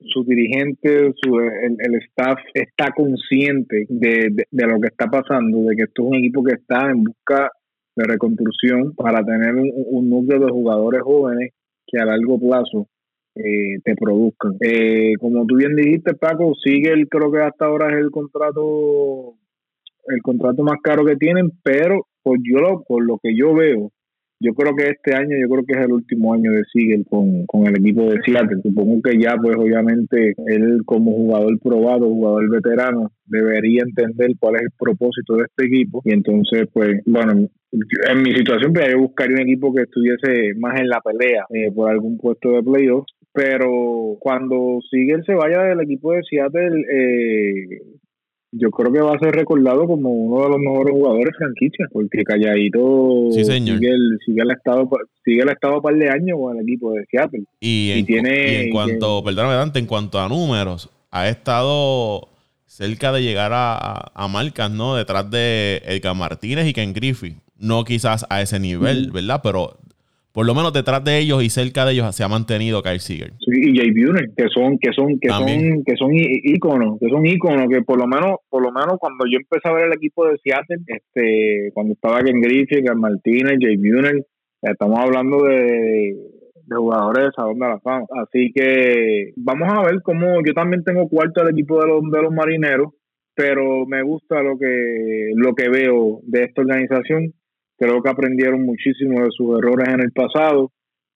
su 0.00 0.24
dirigente, 0.24 1.12
su, 1.20 1.40
el, 1.40 1.94
staff 2.06 2.38
está 2.54 2.92
consciente 2.92 3.84
de, 3.88 4.46
lo 4.52 4.80
que 4.80 4.88
está 4.88 5.06
pasando, 5.08 5.62
de 5.68 5.76
que 5.76 5.82
esto 5.82 6.02
es 6.02 6.08
un 6.08 6.16
equipo 6.16 6.44
que 6.44 6.54
está 6.54 6.90
en 6.90 7.02
busca 7.02 7.50
de 7.98 8.04
reconstrucción 8.04 8.94
para 8.94 9.24
tener 9.24 9.54
un 9.56 10.08
núcleo 10.08 10.38
de 10.38 10.52
jugadores 10.52 11.02
jóvenes 11.02 11.52
que 11.84 11.98
a 11.98 12.04
largo 12.04 12.38
plazo 12.38 12.86
eh, 13.34 13.78
te 13.84 13.96
produzcan. 13.96 14.52
Eh, 14.60 15.14
como 15.18 15.44
tú 15.46 15.56
bien 15.56 15.74
dijiste, 15.74 16.14
Paco, 16.14 16.54
sigue 16.54 16.92
el, 16.92 17.08
creo 17.08 17.32
que 17.32 17.40
hasta 17.40 17.66
ahora 17.66 17.90
es 17.90 17.98
el 17.98 18.10
contrato 18.10 19.34
el 20.06 20.22
contrato 20.22 20.62
más 20.62 20.78
caro 20.82 21.04
que 21.04 21.16
tienen, 21.16 21.50
pero 21.62 22.06
por 22.22 22.38
yo 22.42 22.82
por 22.86 23.04
lo 23.04 23.18
que 23.22 23.36
yo 23.36 23.52
veo, 23.54 23.90
yo 24.40 24.54
creo 24.54 24.74
que 24.74 24.90
este 24.90 25.14
año, 25.14 25.36
yo 25.40 25.48
creo 25.48 25.64
que 25.64 25.72
es 25.72 25.84
el 25.84 25.92
último 25.92 26.32
año 26.32 26.52
de 26.52 26.62
Sigel 26.72 27.04
con, 27.08 27.44
con 27.46 27.66
el 27.66 27.76
equipo 27.76 28.02
de 28.04 28.20
Seattle. 28.24 28.62
Supongo 28.62 29.02
que 29.02 29.18
ya, 29.18 29.36
pues 29.36 29.56
obviamente, 29.56 30.34
él 30.46 30.82
como 30.84 31.12
jugador 31.12 31.58
probado, 31.60 32.06
jugador 32.06 32.48
veterano, 32.50 33.10
debería 33.26 33.82
entender 33.82 34.30
cuál 34.38 34.56
es 34.56 34.62
el 34.62 34.70
propósito 34.78 35.36
de 35.36 35.44
este 35.44 35.66
equipo. 35.66 36.02
Y 36.04 36.12
entonces, 36.12 36.68
pues, 36.72 37.00
bueno, 37.06 37.48
en 37.72 38.22
mi 38.22 38.32
situación, 38.32 38.72
pues 38.72 38.90
yo 38.90 38.98
buscaría 39.00 39.36
un 39.36 39.42
equipo 39.42 39.74
que 39.74 39.82
estuviese 39.82 40.54
más 40.58 40.80
en 40.80 40.88
la 40.88 41.00
pelea 41.00 41.44
eh, 41.50 41.72
por 41.74 41.90
algún 41.90 42.18
puesto 42.18 42.52
de 42.52 42.62
playoff 42.62 43.04
pero 43.38 44.16
cuando 44.18 44.80
Sigel 44.90 45.22
se 45.24 45.32
vaya 45.34 45.62
del 45.62 45.80
equipo 45.82 46.12
de 46.12 46.24
Seattle, 46.24 46.82
eh, 46.92 47.82
yo 48.52 48.70
creo 48.70 48.92
que 48.92 49.00
va 49.00 49.14
a 49.14 49.18
ser 49.18 49.34
recordado 49.34 49.86
como 49.86 50.10
uno 50.10 50.44
de 50.44 50.48
los 50.50 50.58
mejores 50.58 50.94
jugadores 50.94 51.34
franquicia, 51.36 51.86
porque 51.92 52.24
Calladito 52.24 53.28
sí, 53.30 53.44
señor. 53.44 53.78
sigue, 53.78 53.90
el, 53.90 54.18
sigue 54.24 54.42
el 54.42 54.50
estado 54.50 54.88
sigue 55.24 55.42
el 55.42 55.50
estado 55.50 55.82
par 55.82 55.94
de 55.94 56.08
años 56.08 56.38
con 56.40 56.56
el 56.56 56.62
equipo 56.62 56.92
de 56.92 57.04
Seattle. 57.10 57.44
Y, 57.60 57.90
en, 57.92 58.06
tiene, 58.06 58.62
en 58.62 58.70
cuanto, 58.70 59.22
perdóname 59.22 59.54
Dante, 59.54 59.78
en 59.78 59.86
cuanto 59.86 60.18
a 60.18 60.28
números, 60.28 60.90
ha 61.10 61.28
estado 61.28 62.28
cerca 62.66 63.12
de 63.12 63.22
llegar 63.22 63.52
a, 63.52 64.12
a, 64.14 64.28
marcas, 64.28 64.70
¿no? 64.70 64.96
Detrás 64.96 65.30
de 65.30 65.82
Edgar 65.84 66.14
Martínez 66.14 66.66
y 66.66 66.72
Ken 66.72 66.92
Griffey. 66.92 67.36
No 67.58 67.84
quizás 67.84 68.24
a 68.30 68.40
ese 68.40 68.60
nivel, 68.60 69.10
¿verdad? 69.10 69.40
Pero 69.42 69.78
por 70.38 70.46
lo 70.46 70.54
menos 70.54 70.72
detrás 70.72 71.02
de 71.02 71.18
ellos 71.18 71.42
y 71.42 71.50
cerca 71.50 71.84
de 71.84 71.94
ellos 71.94 72.14
se 72.14 72.22
ha 72.22 72.28
mantenido 72.28 72.80
Kyle 72.80 73.00
Seager. 73.00 73.32
Sí, 73.40 73.58
y 73.58 73.76
Jay 73.76 73.90
Buhner, 73.90 74.30
que 74.36 74.46
son, 74.54 74.78
que 74.78 74.92
son, 74.92 75.18
que 75.18 75.30
son, 75.30 75.82
que 75.84 75.96
son 75.96 76.10
íconos, 76.12 76.96
que 77.00 77.08
son 77.08 77.26
íconos, 77.26 77.66
que 77.68 77.82
por 77.82 77.98
lo 77.98 78.06
menos, 78.06 78.36
por 78.48 78.62
lo 78.62 78.70
menos 78.70 78.98
cuando 79.00 79.24
yo 79.28 79.36
empecé 79.36 79.68
a 79.68 79.72
ver 79.72 79.86
el 79.86 79.94
equipo 79.94 80.28
de 80.28 80.38
Seattle, 80.38 80.78
este, 80.86 81.72
cuando 81.74 81.94
estaba 81.94 82.22
Ken 82.22 82.40
Griffith, 82.40 82.86
Ken 82.86 83.00
Martínez, 83.00 83.58
Jay 83.60 83.76
Buhner, 83.78 84.24
estamos 84.62 85.00
hablando 85.00 85.42
de, 85.42 86.14
de 86.54 86.76
jugadores 86.76 87.24
de 87.24 87.30
Salón 87.34 87.58
de 87.58 87.66
la 87.66 87.80
Fama. 87.80 88.06
Así 88.22 88.52
que 88.54 89.32
vamos 89.34 89.68
a 89.72 89.82
ver 89.86 90.02
cómo 90.04 90.40
yo 90.46 90.54
también 90.54 90.84
tengo 90.84 91.08
cuarto 91.08 91.40
al 91.40 91.50
equipo 91.50 91.80
de 91.80 91.88
los, 91.88 92.02
de 92.12 92.22
los 92.22 92.32
marineros, 92.32 92.92
pero 93.34 93.86
me 93.86 94.04
gusta 94.04 94.40
lo 94.44 94.56
que, 94.56 95.32
lo 95.34 95.56
que 95.56 95.68
veo 95.68 96.20
de 96.22 96.44
esta 96.44 96.62
organización 96.62 97.32
Creo 97.78 98.02
que 98.02 98.10
aprendieron 98.10 98.64
muchísimo 98.64 99.20
de 99.22 99.28
sus 99.30 99.58
errores 99.58 99.88
en 99.88 100.00
el 100.00 100.12
pasado. 100.12 100.72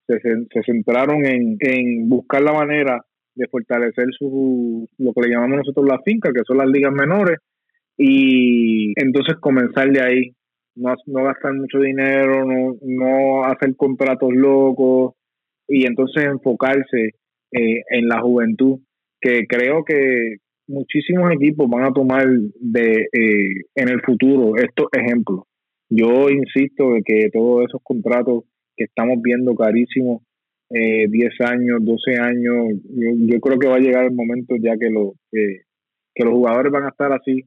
Se, 0.07 0.19
se 0.19 0.63
centraron 0.65 1.25
en, 1.25 1.57
en 1.59 2.09
buscar 2.09 2.41
la 2.41 2.53
manera 2.53 3.01
de 3.35 3.47
fortalecer 3.47 4.05
su, 4.17 4.87
lo 4.97 5.13
que 5.13 5.21
le 5.21 5.33
llamamos 5.33 5.57
nosotros 5.57 5.85
la 5.87 6.01
finca, 6.03 6.31
que 6.33 6.43
son 6.45 6.57
las 6.57 6.67
ligas 6.67 6.93
menores, 6.93 7.39
y 7.97 8.93
entonces 8.99 9.35
comenzar 9.39 9.89
de 9.91 10.01
ahí, 10.01 10.31
no, 10.75 10.93
no 11.07 11.23
gastar 11.23 11.53
mucho 11.53 11.79
dinero, 11.79 12.45
no, 12.45 12.75
no 12.81 13.43
hacer 13.45 13.75
contratos 13.75 14.31
locos, 14.33 15.13
y 15.67 15.85
entonces 15.85 16.25
enfocarse 16.25 17.11
eh, 17.51 17.81
en 17.89 18.07
la 18.07 18.21
juventud, 18.21 18.79
que 19.19 19.45
creo 19.47 19.83
que 19.83 20.37
muchísimos 20.67 21.31
equipos 21.31 21.69
van 21.69 21.85
a 21.85 21.93
tomar 21.93 22.27
de 22.59 23.07
eh, 23.11 23.53
en 23.75 23.89
el 23.89 24.01
futuro 24.01 24.55
estos 24.57 24.87
ejemplos. 24.91 25.43
Yo 25.95 26.27
insisto 26.27 26.93
de 26.93 27.03
que 27.03 27.29
todos 27.31 27.65
esos 27.67 27.79
contratos 27.83 28.45
que 28.75 28.85
estamos 28.85 29.21
viendo 29.21 29.53
carísimos, 29.53 30.23
eh, 30.71 31.05
10 31.07 31.41
años, 31.41 31.85
12 31.85 32.19
años, 32.19 32.81
yo, 33.27 33.39
creo 33.39 33.59
que 33.59 33.67
va 33.67 33.75
a 33.75 33.79
llegar 33.79 34.05
el 34.05 34.13
momento 34.15 34.55
ya 34.59 34.75
que, 34.75 34.89
lo, 34.89 35.13
que 35.31 36.23
los 36.23 36.33
jugadores 36.33 36.71
van 36.71 36.85
a 36.85 36.89
estar 36.89 37.13
así, 37.13 37.43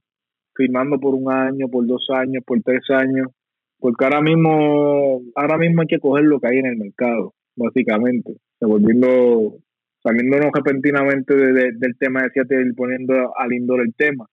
firmando 0.55 1.01
por 1.01 1.17
un 1.17 1.33
año, 1.33 1.67
por 1.69 1.89
dos 1.89 2.07
años, 2.15 2.45
por 2.47 2.63
tres 2.63 2.89
años, 2.91 3.31
porque 3.81 4.05
ahora 4.05 4.23
mismo, 4.23 5.23
ahora 5.35 5.59
mismo 5.59 5.83
hay 5.83 5.89
que 5.89 5.99
coger 5.99 6.27
lo 6.27 6.39
que 6.39 6.47
hay 6.47 6.59
en 6.59 6.67
el 6.67 6.77
mercado, 6.77 7.35
básicamente, 7.57 8.37
volviendo, 8.61 9.57
saliéndonos 10.05 10.53
repentinamente 10.55 11.35
del 11.35 11.99
tema 11.99 12.23
de 12.23 12.31
Seattle 12.31 12.69
y 12.71 12.75
poniendo 12.75 13.37
al 13.37 13.53
indoor 13.53 13.81
el 13.81 13.93
tema 13.97 14.29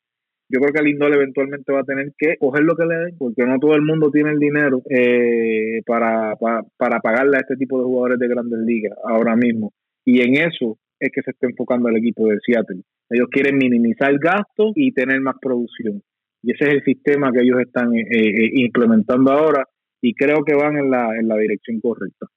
yo 0.54 0.60
creo 0.60 0.72
que 0.72 0.84
Lindor 0.84 1.12
eventualmente 1.16 1.74
va 1.74 1.80
a 1.80 1.84
tener 1.84 2.14
que 2.16 2.38
coger 2.38 2.62
lo 2.64 2.76
que 2.76 2.86
le 2.86 2.96
den, 2.96 3.18
porque 3.18 3.44
no 3.44 3.58
todo 3.58 3.74
el 3.74 3.82
mundo 3.82 4.12
tiene 4.12 4.30
el 4.30 4.38
dinero 4.38 4.84
eh, 4.88 5.82
para, 5.84 6.36
para, 6.36 7.00
pagarle 7.00 7.38
a 7.38 7.40
este 7.40 7.56
tipo 7.56 7.80
de 7.80 7.86
jugadores 7.86 8.20
de 8.20 8.28
grandes 8.28 8.60
ligas 8.60 8.96
ahora 9.04 9.36
mismo. 9.36 9.74
Y 10.06 10.22
en 10.22 10.36
eso 10.36 10.78
es 11.00 11.10
que 11.12 11.24
se 11.24 11.32
está 11.32 11.48
enfocando 11.48 11.90
el 11.90 11.98
equipo 11.98 12.28
de 12.28 12.38
Seattle. 12.46 12.82
Ellos 13.10 13.30
quieren 13.32 13.58
minimizar 13.58 14.16
gastos 14.20 14.74
y 14.76 14.92
tener 14.92 15.22
más 15.22 15.38
producción. 15.42 16.04
Y 16.44 16.52
ese 16.52 16.66
es 16.66 16.74
el 16.76 16.84
sistema 16.84 17.32
que 17.32 17.42
ellos 17.42 17.60
están 17.60 17.92
eh, 17.96 18.06
eh, 18.12 18.52
implementando 18.54 19.32
ahora 19.32 19.68
y 20.02 20.14
creo 20.14 20.44
que 20.44 20.54
van 20.54 20.78
en 20.78 20.92
la, 20.92 21.18
en 21.20 21.30
la 21.30 21.38
dirección 21.38 21.82
correcta. 21.82 22.28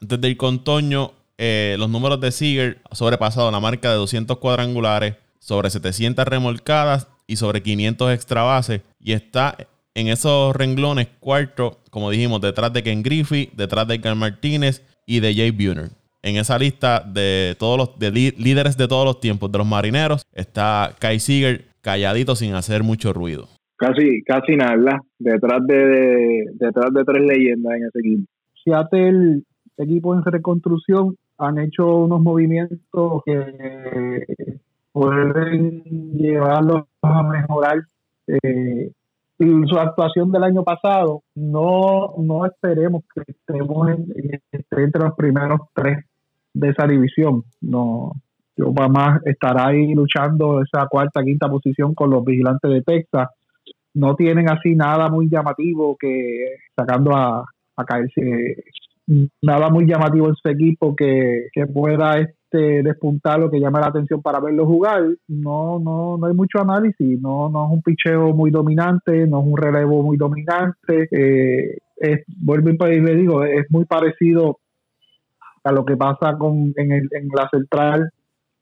Antes 0.00 0.20
de 0.20 0.30
ir 0.30 0.36
con 0.36 0.62
Toño, 0.62 1.10
los 1.36 1.90
números 1.90 2.20
de 2.20 2.30
Seager 2.30 2.76
han 2.88 2.96
sobrepasado 2.96 3.50
la 3.50 3.58
marca 3.58 3.90
de 3.90 3.96
200 3.96 4.38
cuadrangulares, 4.38 5.16
sobre 5.40 5.70
700 5.70 6.28
remolcadas 6.28 7.15
y 7.26 7.36
sobre 7.36 7.62
500 7.62 8.12
extra 8.12 8.42
bases. 8.42 8.82
Y 9.00 9.12
está 9.12 9.56
en 9.94 10.08
esos 10.08 10.54
renglones 10.54 11.08
cuarto, 11.20 11.78
como 11.90 12.10
dijimos, 12.10 12.40
detrás 12.40 12.72
de 12.72 12.82
Ken 12.82 13.02
Griffey, 13.02 13.50
detrás 13.56 13.88
de 13.88 13.94
Edgar 13.94 14.14
Martínez 14.14 14.82
y 15.06 15.20
de 15.20 15.34
Jay 15.34 15.50
Buhner. 15.50 15.88
En 16.22 16.36
esa 16.36 16.58
lista 16.58 17.00
de 17.00 17.54
todos 17.58 17.78
los 17.78 17.90
líderes 18.00 18.76
de 18.76 18.88
todos 18.88 19.04
los 19.04 19.20
tiempos 19.20 19.50
de 19.52 19.58
los 19.58 19.66
marineros 19.66 20.26
está 20.34 20.94
Kai 20.98 21.20
Seager 21.20 21.66
calladito 21.80 22.34
sin 22.34 22.54
hacer 22.54 22.82
mucho 22.82 23.12
ruido. 23.12 23.46
Casi, 23.76 24.22
casi 24.24 24.56
nada, 24.56 25.00
detrás 25.18 25.64
de, 25.66 26.46
detrás 26.54 26.92
de 26.92 27.04
tres 27.04 27.24
leyendas 27.24 27.74
en 27.76 27.84
ese 27.84 27.98
equipo. 28.00 28.24
Seattle, 28.64 29.42
equipo 29.76 30.14
en 30.14 30.24
reconstrucción, 30.24 31.16
han 31.38 31.58
hecho 31.58 31.96
unos 31.96 32.20
movimientos 32.22 33.22
que 33.24 34.26
pueden 34.92 35.82
llevarlos 36.14 36.84
a 37.12 37.22
mejorar 37.22 37.78
eh, 38.26 38.90
su 39.38 39.78
actuación 39.78 40.32
del 40.32 40.44
año 40.44 40.64
pasado, 40.64 41.22
no, 41.34 42.14
no 42.18 42.46
esperemos 42.46 43.02
que 43.14 43.22
estemos 43.26 43.88
entre 43.90 45.02
los 45.02 45.14
primeros 45.14 45.60
tres 45.74 46.04
de 46.54 46.70
esa 46.70 46.86
división. 46.86 47.44
No, 47.60 48.12
yo 48.56 48.72
más 48.72 49.20
estará 49.26 49.68
ahí 49.68 49.94
luchando 49.94 50.62
esa 50.62 50.86
cuarta, 50.86 51.22
quinta 51.22 51.48
posición 51.48 51.94
con 51.94 52.10
los 52.10 52.24
vigilantes 52.24 52.70
de 52.70 52.82
Texas. 52.82 53.28
No 53.94 54.14
tienen 54.14 54.50
así 54.50 54.74
nada 54.74 55.08
muy 55.08 55.28
llamativo 55.28 55.96
que 55.98 56.56
sacando 56.74 57.14
a, 57.14 57.44
a 57.76 57.84
caerse 57.84 58.56
nada 59.42 59.70
muy 59.70 59.86
llamativo 59.86 60.28
en 60.28 60.34
su 60.34 60.48
equipo 60.48 60.96
que 60.96 61.48
pueda 61.72 62.18
este, 62.56 62.82
despuntar 62.82 63.38
lo 63.38 63.50
que 63.50 63.60
llame 63.60 63.80
la 63.80 63.88
atención 63.88 64.22
para 64.22 64.40
verlo 64.40 64.66
jugar. 64.66 65.02
No, 65.28 65.78
no, 65.78 66.16
no 66.18 66.26
hay 66.26 66.34
mucho 66.34 66.60
análisis, 66.60 67.20
no, 67.20 67.48
no 67.48 67.66
es 67.66 67.72
un 67.72 67.82
picheo 67.82 68.32
muy 68.32 68.50
dominante, 68.50 69.26
no 69.26 69.40
es 69.40 69.46
un 69.46 69.56
relevo 69.56 70.02
muy 70.02 70.16
dominante. 70.16 71.08
Eh, 71.10 71.78
es, 71.96 72.24
vuelvo 72.42 72.70
y 72.70 73.00
le 73.00 73.14
digo, 73.14 73.44
es 73.44 73.66
muy 73.70 73.84
parecido 73.84 74.58
a 75.64 75.72
lo 75.72 75.84
que 75.84 75.96
pasa 75.96 76.36
con, 76.38 76.72
en, 76.76 76.92
el, 76.92 77.08
en 77.12 77.28
la 77.34 77.48
central 77.50 78.10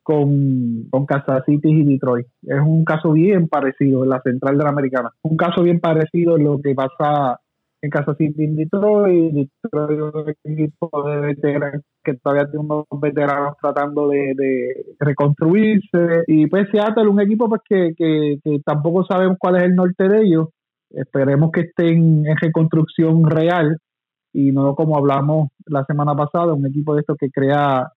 con, 0.02 0.84
con 0.90 1.06
Kansas 1.06 1.44
City 1.46 1.70
y 1.70 1.84
Detroit. 1.84 2.26
Es 2.42 2.60
un 2.60 2.84
caso 2.84 3.12
bien 3.12 3.48
parecido 3.48 4.04
en 4.04 4.10
la 4.10 4.20
central 4.20 4.58
de 4.58 4.64
la 4.64 4.70
americana. 4.70 5.10
Un 5.22 5.36
caso 5.36 5.62
bien 5.62 5.80
parecido 5.80 6.36
en 6.36 6.44
lo 6.44 6.60
que 6.60 6.74
pasa 6.74 7.40
en 7.84 7.90
Kansas 7.90 8.16
City 8.16 8.46
Detroit. 8.46 9.34
Detroit 9.34 10.00
un 10.00 10.34
equipo 10.44 11.08
de 11.08 11.20
veteranos 11.20 11.82
que 12.02 12.14
todavía 12.14 12.50
tiene 12.50 12.64
unos 12.64 12.84
veteranos 13.00 13.56
tratando 13.60 14.08
de, 14.08 14.84
reconstruirse. 14.98 16.24
Y 16.26 16.46
pues 16.46 16.68
Seattle, 16.70 17.08
un 17.08 17.20
equipo 17.20 17.48
pues 17.48 17.60
que, 17.68 17.94
que, 17.96 18.38
que 18.42 18.60
tampoco 18.64 19.04
sabemos 19.04 19.36
cuál 19.38 19.56
es 19.56 19.62
el 19.64 19.74
norte 19.74 20.08
de 20.08 20.22
ellos. 20.22 20.48
Esperemos 20.90 21.50
que 21.52 21.62
estén 21.62 22.26
en 22.26 22.36
reconstrucción 22.36 23.28
real 23.28 23.78
y 24.32 24.50
no 24.50 24.74
como 24.74 24.96
hablamos 24.96 25.48
la 25.66 25.84
semana 25.84 26.14
pasada, 26.14 26.54
un 26.54 26.66
equipo 26.66 26.94
de 26.94 27.00
estos 27.00 27.16
que 27.18 27.30
crea 27.30 27.88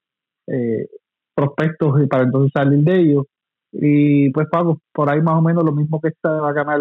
eh, 0.48 0.88
prospectos 1.36 2.04
y 2.04 2.08
para 2.08 2.24
entonces 2.24 2.52
salir 2.54 2.84
de 2.84 3.00
ellos. 3.00 3.26
Y 3.72 4.32
pues 4.32 4.48
pago, 4.50 4.80
por 4.94 5.12
ahí 5.12 5.22
más 5.22 5.36
o 5.36 5.42
menos 5.42 5.64
lo 5.64 5.72
mismo 5.72 6.00
que 6.00 6.10
está 6.10 6.48
a 6.48 6.54
ganar 6.54 6.80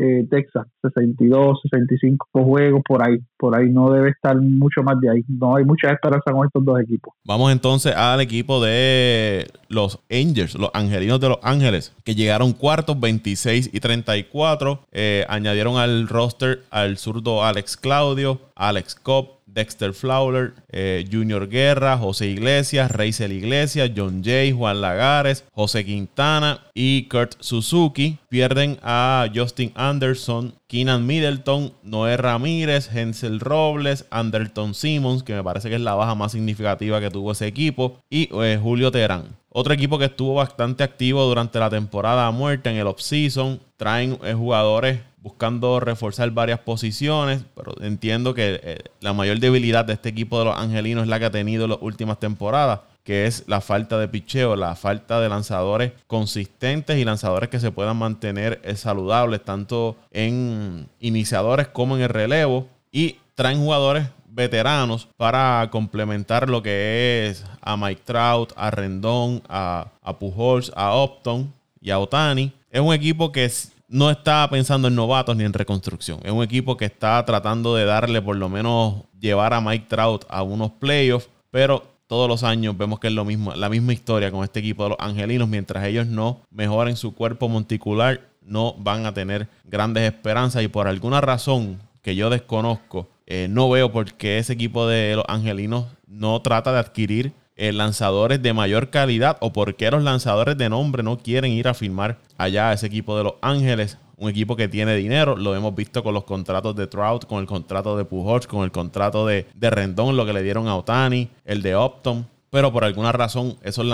eh, 0.00 0.26
Texas, 0.30 0.66
62, 0.80 1.60
65 1.62 2.26
juegos, 2.32 2.80
por 2.86 3.06
ahí, 3.06 3.18
por 3.36 3.54
ahí 3.54 3.68
no 3.68 3.90
debe 3.90 4.08
estar 4.08 4.34
mucho 4.36 4.82
más 4.82 4.98
de 4.98 5.10
ahí. 5.10 5.24
No 5.28 5.56
hay 5.56 5.64
mucha 5.64 5.90
esperanza 5.90 6.32
con 6.32 6.46
estos 6.46 6.64
dos 6.64 6.80
equipos. 6.80 7.12
Vamos 7.24 7.52
entonces 7.52 7.94
al 7.94 8.20
equipo 8.22 8.64
de 8.64 9.46
los 9.68 10.00
Angels, 10.10 10.54
los 10.58 10.70
Angelinos 10.72 11.20
de 11.20 11.28
los 11.28 11.38
Ángeles, 11.42 11.94
que 12.02 12.14
llegaron 12.14 12.54
cuartos 12.54 12.98
26 12.98 13.70
y 13.72 13.80
34. 13.80 14.86
Eh, 14.90 15.26
añadieron 15.28 15.76
al 15.76 16.08
roster 16.08 16.60
al 16.70 16.96
zurdo 16.96 17.44
Alex 17.44 17.76
Claudio, 17.76 18.40
Alex 18.56 18.94
Cobb, 18.94 19.39
Dexter 19.52 19.92
Fowler, 19.92 20.54
eh, 20.70 21.04
Junior 21.10 21.48
Guerra, 21.48 21.96
José 21.98 22.26
Iglesias, 22.26 22.90
Reisel 22.90 23.32
Iglesias, 23.32 23.90
John 23.96 24.22
Jay, 24.22 24.52
Juan 24.52 24.80
Lagares, 24.80 25.44
José 25.52 25.84
Quintana 25.84 26.66
y 26.74 27.08
Kurt 27.08 27.34
Suzuki. 27.40 28.18
Pierden 28.28 28.78
a 28.82 29.26
Justin 29.34 29.72
Anderson, 29.74 30.54
Keenan 30.70 31.04
Middleton, 31.04 31.72
Noé 31.82 32.16
Ramírez, 32.16 32.94
Hensel 32.94 33.40
Robles, 33.40 34.06
Anderton 34.08 34.72
Simmons, 34.72 35.24
que 35.24 35.34
me 35.34 35.42
parece 35.42 35.68
que 35.68 35.74
es 35.74 35.80
la 35.80 35.96
baja 35.96 36.14
más 36.14 36.30
significativa 36.30 37.00
que 37.00 37.10
tuvo 37.10 37.32
ese 37.32 37.48
equipo, 37.48 37.98
y 38.08 38.28
eh, 38.40 38.56
Julio 38.62 38.92
Terán. 38.92 39.36
Otro 39.48 39.74
equipo 39.74 39.98
que 39.98 40.04
estuvo 40.04 40.34
bastante 40.34 40.84
activo 40.84 41.24
durante 41.24 41.58
la 41.58 41.70
temporada 41.70 42.30
muerta 42.30 42.70
en 42.70 42.76
el 42.76 42.86
offseason. 42.86 43.58
Traen 43.76 44.16
eh, 44.22 44.32
jugadores 44.32 45.00
buscando 45.20 45.80
reforzar 45.80 46.30
varias 46.30 46.60
posiciones, 46.60 47.42
pero 47.56 47.74
entiendo 47.80 48.32
que 48.32 48.60
eh, 48.62 48.78
la 49.00 49.12
mayor 49.12 49.40
debilidad 49.40 49.84
de 49.84 49.94
este 49.94 50.10
equipo 50.10 50.38
de 50.38 50.44
los 50.44 50.56
angelinos 50.56 51.02
es 51.02 51.08
la 51.08 51.18
que 51.18 51.24
ha 51.24 51.30
tenido 51.32 51.64
en 51.64 51.70
las 51.70 51.82
últimas 51.82 52.20
temporadas, 52.20 52.78
que 53.10 53.26
es 53.26 53.42
la 53.48 53.60
falta 53.60 53.98
de 53.98 54.06
picheo, 54.06 54.54
la 54.54 54.76
falta 54.76 55.20
de 55.20 55.28
lanzadores 55.28 55.90
consistentes 56.06 56.96
y 56.96 57.04
lanzadores 57.04 57.50
que 57.50 57.58
se 57.58 57.72
puedan 57.72 57.96
mantener 57.96 58.60
eh, 58.62 58.76
saludables, 58.76 59.44
tanto 59.44 59.96
en 60.12 60.88
iniciadores 61.00 61.66
como 61.66 61.96
en 61.96 62.02
el 62.02 62.08
relevo. 62.08 62.68
Y 62.92 63.16
traen 63.34 63.58
jugadores 63.58 64.06
veteranos 64.28 65.08
para 65.16 65.68
complementar 65.72 66.48
lo 66.48 66.62
que 66.62 67.26
es 67.26 67.44
a 67.60 67.76
Mike 67.76 68.02
Trout, 68.04 68.52
a 68.54 68.70
Rendón, 68.70 69.42
a, 69.48 69.88
a 70.04 70.16
Pujols, 70.20 70.70
a 70.76 71.02
Upton 71.02 71.52
y 71.80 71.90
a 71.90 71.98
Otani. 71.98 72.52
Es 72.70 72.80
un 72.80 72.94
equipo 72.94 73.32
que 73.32 73.50
no 73.88 74.08
está 74.08 74.48
pensando 74.48 74.86
en 74.86 74.94
novatos 74.94 75.34
ni 75.36 75.42
en 75.42 75.52
reconstrucción. 75.52 76.20
Es 76.22 76.30
un 76.30 76.44
equipo 76.44 76.76
que 76.76 76.84
está 76.84 77.24
tratando 77.24 77.74
de 77.74 77.86
darle 77.86 78.22
por 78.22 78.36
lo 78.36 78.48
menos 78.48 79.02
llevar 79.18 79.52
a 79.52 79.60
Mike 79.60 79.86
Trout 79.88 80.26
a 80.28 80.44
unos 80.44 80.70
playoffs, 80.70 81.28
pero 81.50 81.89
todos 82.10 82.28
los 82.28 82.42
años 82.42 82.76
vemos 82.76 82.98
que 82.98 83.06
es 83.06 83.12
lo 83.14 83.24
mismo, 83.24 83.54
la 83.54 83.68
misma 83.68 83.92
historia 83.92 84.32
con 84.32 84.42
este 84.42 84.58
equipo 84.58 84.82
de 84.82 84.88
los 84.88 84.98
angelinos. 84.98 85.48
Mientras 85.48 85.84
ellos 85.84 86.08
no 86.08 86.40
mejoren 86.50 86.96
su 86.96 87.14
cuerpo 87.14 87.48
monticular, 87.48 88.22
no 88.42 88.74
van 88.74 89.06
a 89.06 89.14
tener 89.14 89.46
grandes 89.62 90.12
esperanzas 90.12 90.64
y 90.64 90.66
por 90.66 90.88
alguna 90.88 91.20
razón 91.20 91.80
que 92.02 92.16
yo 92.16 92.28
desconozco, 92.28 93.08
eh, 93.26 93.46
no 93.48 93.70
veo 93.70 93.92
por 93.92 94.12
qué 94.14 94.38
ese 94.38 94.54
equipo 94.54 94.88
de 94.88 95.14
los 95.14 95.24
angelinos 95.28 95.86
no 96.08 96.42
trata 96.42 96.72
de 96.72 96.80
adquirir 96.80 97.32
eh, 97.60 97.74
lanzadores 97.74 98.40
de 98.40 98.54
mayor 98.54 98.88
calidad 98.88 99.36
o 99.40 99.52
por 99.52 99.76
qué 99.76 99.90
los 99.90 100.02
lanzadores 100.02 100.56
de 100.56 100.70
nombre 100.70 101.02
no 101.02 101.18
quieren 101.18 101.52
ir 101.52 101.68
a 101.68 101.74
firmar 101.74 102.16
allá 102.38 102.70
a 102.70 102.72
ese 102.72 102.86
equipo 102.86 103.18
de 103.18 103.24
Los 103.24 103.34
Ángeles. 103.42 103.98
Un 104.16 104.30
equipo 104.30 104.56
que 104.56 104.66
tiene 104.66 104.96
dinero, 104.96 105.36
lo 105.36 105.54
hemos 105.54 105.74
visto 105.74 106.02
con 106.02 106.14
los 106.14 106.24
contratos 106.24 106.74
de 106.74 106.86
Trout, 106.86 107.26
con 107.26 107.38
el 107.38 107.46
contrato 107.46 107.98
de 107.98 108.06
Pujols, 108.06 108.46
con 108.46 108.64
el 108.64 108.72
contrato 108.72 109.26
de, 109.26 109.46
de 109.54 109.68
Rendón, 109.68 110.16
lo 110.16 110.24
que 110.24 110.32
le 110.32 110.42
dieron 110.42 110.68
a 110.68 110.76
Otani, 110.76 111.28
el 111.44 111.60
de 111.60 111.74
Opton. 111.74 112.26
Pero 112.48 112.72
por 112.72 112.82
alguna 112.82 113.12
razón, 113.12 113.58
esos 113.62 113.84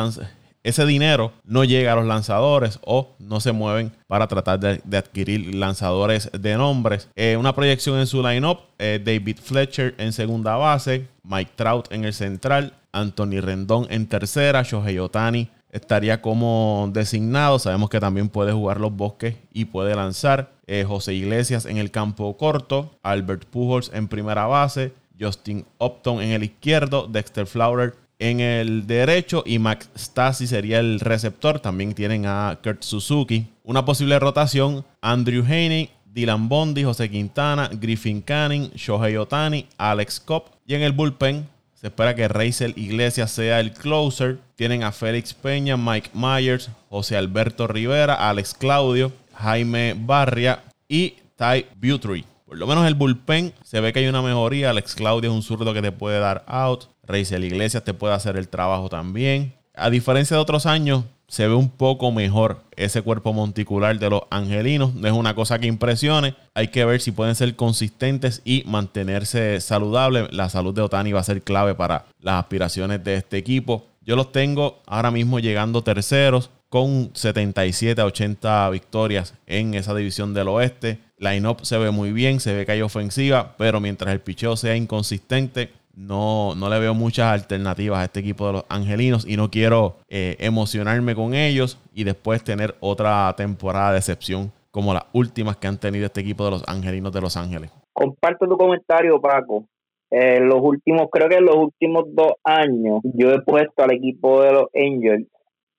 ese 0.67 0.85
dinero 0.85 1.33
no 1.45 1.63
llega 1.63 1.93
a 1.93 1.97
los 1.97 2.07
lanzadores 2.07 2.81
o 2.85 3.15
no 3.21 3.41
se 3.41 3.53
mueven 3.53 3.93
para 4.09 4.27
tratar 4.27 4.59
de, 4.59 4.97
adquirir 4.97 5.55
lanzadores 5.55 6.29
de 6.33 6.57
nombres. 6.57 7.09
Eh, 7.15 7.37
una 7.39 7.55
proyección 7.55 8.01
en 8.01 8.09
su 8.09 8.21
lineup: 8.21 8.59
eh, 8.79 9.01
David 9.03 9.39
Fletcher 9.41 9.95
en 9.99 10.13
segunda 10.13 10.57
base, 10.57 11.07
Mike 11.23 11.53
Trout 11.55 11.93
en 11.93 12.05
el 12.05 12.13
central, 12.13 12.75
Anthony 12.91 13.41
Rendón 13.41 13.87
en 13.91 14.07
tercera, 14.07 14.63
Shohei 14.65 14.99
Otani 14.99 15.49
estaría 15.71 16.21
como 16.21 16.91
designado. 16.93 17.59
Sabemos 17.61 17.89
que 17.89 18.01
también 18.01 18.29
puede 18.29 18.53
jugar 18.53 18.81
los 18.81 18.93
bosques 18.93 19.37
y 19.53 19.67
puede 19.67 19.95
lanzar. 19.95 20.51
Eh, 20.67 20.85
José 20.85 21.15
Iglesias 21.15 21.65
en 21.65 21.77
el 21.77 21.93
campo 21.93 22.37
corto, 22.37 22.91
Albert 23.05 23.45
Pujols 23.45 23.93
en 23.95 24.09
primera 24.09 24.47
base, 24.47 24.93
Justin 25.19 25.65
Upton 25.79 26.21
en 26.21 26.33
el 26.33 26.43
izquierdo, 26.43 27.07
Dexter 27.07 27.47
Flower 27.47 27.95
en 28.19 28.41
el 28.41 28.87
derecho 28.87 29.43
y 29.47 29.59
Max 29.59 29.91
Stassi 29.97 30.47
sería 30.47 30.81
el 30.81 31.01
receptor. 31.01 31.61
También 31.61 31.95
tienen 31.95 32.27
a 32.27 32.59
Kurt 32.63 32.83
Suzuki. 32.83 33.47
Una 33.63 33.85
posible 33.85 34.19
rotación, 34.19 34.85
Andrew 35.01 35.45
Haney, 35.45 35.91
Dylan 36.05 36.49
Bondi, 36.49 36.85
José 36.85 37.11
Quintana, 37.11 37.69
Griffin 37.73 38.23
Canning, 38.23 38.71
Shohei 38.75 39.17
Otani, 39.17 39.67
Alex 39.77 40.21
Cobb. 40.21 40.45
Y 40.67 40.75
en 40.75 40.83
el 40.83 40.93
bullpen, 40.93 41.47
se 41.75 41.89
espera 41.89 42.15
que 42.15 42.27
Reisel 42.27 42.73
Iglesias 42.77 43.31
sea 43.31 43.61
el 43.61 43.73
closer. 43.73 44.39
Tienen 44.55 44.83
a 44.83 44.93
Félix 44.93 45.35
Peña, 45.35 45.77
Mike 45.77 46.11
Myers, 46.15 46.71
José 46.89 47.19
Alberto 47.19 47.67
Rivera, 47.67 48.15
Alex 48.15 48.55
Claudio, 48.55 49.13
Jaime 49.35 49.95
Barria 49.95 50.65
y 50.89 51.17
Ty 51.37 51.67
Butry. 51.77 52.25
Por 52.47 52.57
lo 52.57 52.67
menos 52.67 52.87
el 52.87 52.95
bullpen 52.95 53.53
se 53.63 53.81
ve 53.81 53.93
que 53.93 53.99
hay 53.99 54.07
una 54.07 54.23
mejoría. 54.23 54.71
Alex 54.71 54.95
Claudio 54.95 55.31
es 55.31 55.37
un 55.37 55.43
zurdo 55.43 55.75
que 55.75 55.83
te 55.83 55.93
puede 55.93 56.19
dar 56.19 56.45
out. 56.47 56.85
Reisel 57.07 57.45
Iglesias 57.45 57.85
te 57.85 57.95
puede 57.95 58.15
hacer 58.15 58.37
el 58.37 58.49
trabajo 58.49 58.89
también. 58.89 59.55
A 59.75 59.91
diferencia 59.91 60.37
de 60.37 60.43
otros 60.43 60.67
años, 60.67 61.05
se 61.29 61.49
ve 61.49 61.55
un 61.55 61.71
poco 61.71 62.13
mejor 62.13 62.63
ese 62.77 63.03
cuerpo 63.03 63.33
monticular 63.33 63.99
de 63.99 64.11
los 64.11 64.23
angelinos. 64.31 64.95
No 64.95 65.09
es 65.09 65.13
una 65.13 65.35
cosa 65.35 65.59
que 65.59 65.67
impresione. 65.67 66.35
Hay 66.55 66.69
que 66.69 66.85
ver 66.85 67.01
si 67.01 67.11
pueden 67.11 67.35
ser 67.35 67.57
consistentes 67.57 68.43
y 68.45 68.63
mantenerse 68.67 69.61
saludables. 69.61 70.33
La 70.33 70.49
salud 70.49 70.75
de 70.75 70.83
Otani 70.83 71.13
va 71.13 71.21
a 71.21 71.25
ser 71.25 71.43
clave 71.43 71.75
para 71.75 72.07
las 72.21 72.37
aspiraciones 72.43 73.03
de 73.03 73.17
este 73.17 73.39
equipo. 73.39 73.87
Yo 74.03 74.15
los 74.15 74.31
tengo 74.31 74.83
ahora 74.87 75.11
mismo 75.11 75.41
llegando 75.41 75.83
terceros 75.83 76.51
con 76.69 77.11
77 77.15 78.01
a 78.01 78.07
80 78.07 78.71
victorias 78.71 79.35
en 79.47 79.75
esa 79.75 79.95
división 79.95 80.33
del 80.33 80.49
oeste. 80.49 81.01
La 81.19 81.35
INOP 81.35 81.63
se 81.65 81.79
ve 81.79 81.91
muy 81.91 82.13
bien, 82.13 82.39
se 82.39 82.55
ve 82.55 82.67
que 82.67 82.73
hay 82.73 82.83
ofensiva, 82.83 83.57
pero 83.57 83.81
mientras 83.81 84.13
el 84.13 84.21
picheo 84.21 84.57
sea 84.57 84.77
inconsistente, 84.77 85.73
no, 85.97 86.55
no 86.55 86.69
le 86.69 86.79
veo 86.79 86.95
muchas 86.95 87.33
alternativas 87.33 87.99
a 87.99 88.05
este 88.05 88.21
equipo 88.21 88.47
de 88.47 88.53
los 88.55 88.65
angelinos 88.69 89.27
y 89.27 89.37
no 89.37 89.51
quiero 89.51 89.97
eh, 90.09 90.37
emocionarme 90.39 91.15
con 91.15 91.35
ellos 91.35 91.81
y 91.95 92.05
después 92.05 92.45
tener 92.45 92.75
otra 92.81 93.35
temporada 93.37 93.93
de 93.93 93.99
excepción 93.99 94.53
como 94.71 94.93
las 94.93 95.07
últimas 95.13 95.57
que 95.57 95.67
han 95.67 95.79
tenido 95.79 96.07
este 96.07 96.21
equipo 96.21 96.45
de 96.45 96.51
los 96.53 96.69
angelinos 96.69 97.13
de 97.13 97.21
Los 97.23 97.37
Ángeles. 97.37 97.71
Comparto 97.93 98.47
tu 98.47 98.59
comentario, 98.59 99.21
Paco. 99.21 99.65
En 100.11 100.49
los 100.49 100.61
últimos, 100.61 101.09
creo 101.11 101.29
que 101.29 101.37
en 101.37 101.47
los 101.47 101.57
últimos 101.57 102.05
dos 102.15 102.35
años, 102.45 103.01
yo 103.03 103.33
he 103.33 103.41
puesto 103.41 103.83
al 103.83 103.93
equipo 103.93 104.43
de 104.43 104.53
los 104.53 104.67
Angels 104.75 105.27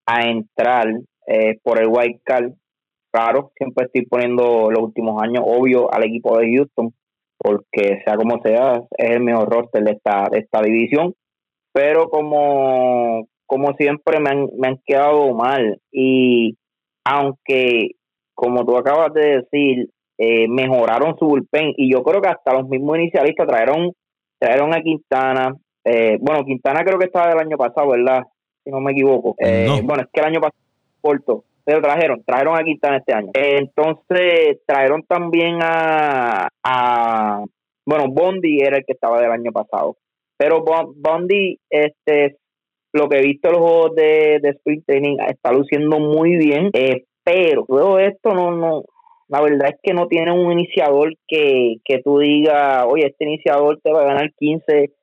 a 0.05 0.27
entrar 0.27 0.87
eh, 1.27 1.59
por 1.63 1.79
el 1.79 1.87
White 1.87 2.21
Card 2.23 2.53
claro, 3.11 3.51
siempre 3.57 3.85
estoy 3.85 4.05
poniendo 4.05 4.69
los 4.69 4.83
últimos 4.83 5.21
años, 5.21 5.43
obvio, 5.45 5.91
al 5.91 6.03
equipo 6.03 6.37
de 6.37 6.55
Houston, 6.55 6.93
porque 7.37 8.01
sea 8.03 8.15
como 8.15 8.41
sea, 8.41 8.81
es 8.97 9.11
el 9.11 9.23
mejor 9.23 9.49
roster 9.49 9.83
de 9.83 9.91
esta, 9.91 10.27
de 10.31 10.39
esta 10.39 10.61
división. 10.61 11.13
Pero 11.73 12.09
como, 12.09 13.27
como 13.45 13.73
siempre 13.73 14.19
me 14.19 14.29
han, 14.29 14.49
me 14.57 14.69
han 14.69 14.79
quedado 14.85 15.33
mal. 15.33 15.79
Y 15.91 16.57
aunque, 17.05 17.91
como 18.33 18.65
tú 18.65 18.77
acabas 18.77 19.13
de 19.13 19.41
decir, 19.41 19.89
eh, 20.17 20.47
mejoraron 20.47 21.15
su 21.19 21.25
bullpen 21.27 21.73
y 21.77 21.91
yo 21.91 22.01
creo 22.03 22.21
que 22.21 22.29
hasta 22.29 22.53
los 22.53 22.67
mismos 22.67 22.97
inicialistas 22.97 23.47
trajeron, 23.47 23.93
trajeron 24.39 24.73
a 24.73 24.81
Quintana. 24.81 25.55
Eh, 25.83 26.17
bueno, 26.19 26.43
Quintana 26.43 26.83
creo 26.83 26.97
que 26.97 27.05
estaba 27.05 27.29
del 27.29 27.39
año 27.39 27.57
pasado, 27.57 27.89
¿verdad? 27.89 28.23
Si 28.63 28.71
no 28.71 28.81
me 28.81 28.91
equivoco. 28.91 29.35
Eh, 29.37 29.79
bueno, 29.83 30.03
es 30.03 30.09
que 30.11 30.19
el 30.19 30.25
año 30.25 30.41
pasado 30.41 30.59
corto, 30.99 31.43
pero 31.67 31.81
trajeron, 31.81 32.23
trajeron 32.25 32.57
a 32.57 32.63
Quintana 32.63 32.97
este 32.99 33.13
año. 33.13 33.31
entonces, 33.33 34.61
trajeron 34.65 35.03
también 35.03 35.59
a, 35.61 36.47
a, 36.63 37.43
bueno, 37.85 38.05
Bondi 38.07 38.61
era 38.61 38.77
el 38.77 38.85
que 38.85 38.93
estaba 38.93 39.19
del 39.19 39.31
año 39.31 39.51
pasado. 39.51 39.97
Pero 40.37 40.63
Bondi, 40.63 41.59
este, 41.69 42.37
lo 42.93 43.09
que 43.09 43.17
he 43.17 43.21
visto 43.21 43.49
en 43.49 43.55
los 43.55 43.61
juegos 43.61 43.95
de, 43.95 44.39
de 44.41 44.49
sprint 44.51 44.85
training, 44.85 45.17
está 45.27 45.51
luciendo 45.51 45.99
muy 45.99 46.37
bien, 46.37 46.71
pero 47.25 47.65
todo 47.67 47.99
esto 47.99 48.33
no, 48.33 48.51
no, 48.55 48.83
la 49.27 49.41
verdad 49.41 49.67
es 49.67 49.79
que 49.83 49.93
no 49.93 50.07
tiene 50.07 50.31
un 50.31 50.53
iniciador 50.53 51.15
que, 51.27 51.79
que 51.83 52.01
tú 52.01 52.19
digas, 52.19 52.85
oye, 52.87 53.07
este 53.07 53.25
iniciador 53.25 53.81
te 53.83 53.91
va 53.91 54.03
a 54.03 54.05
ganar 54.05 54.31
15, 54.39 54.93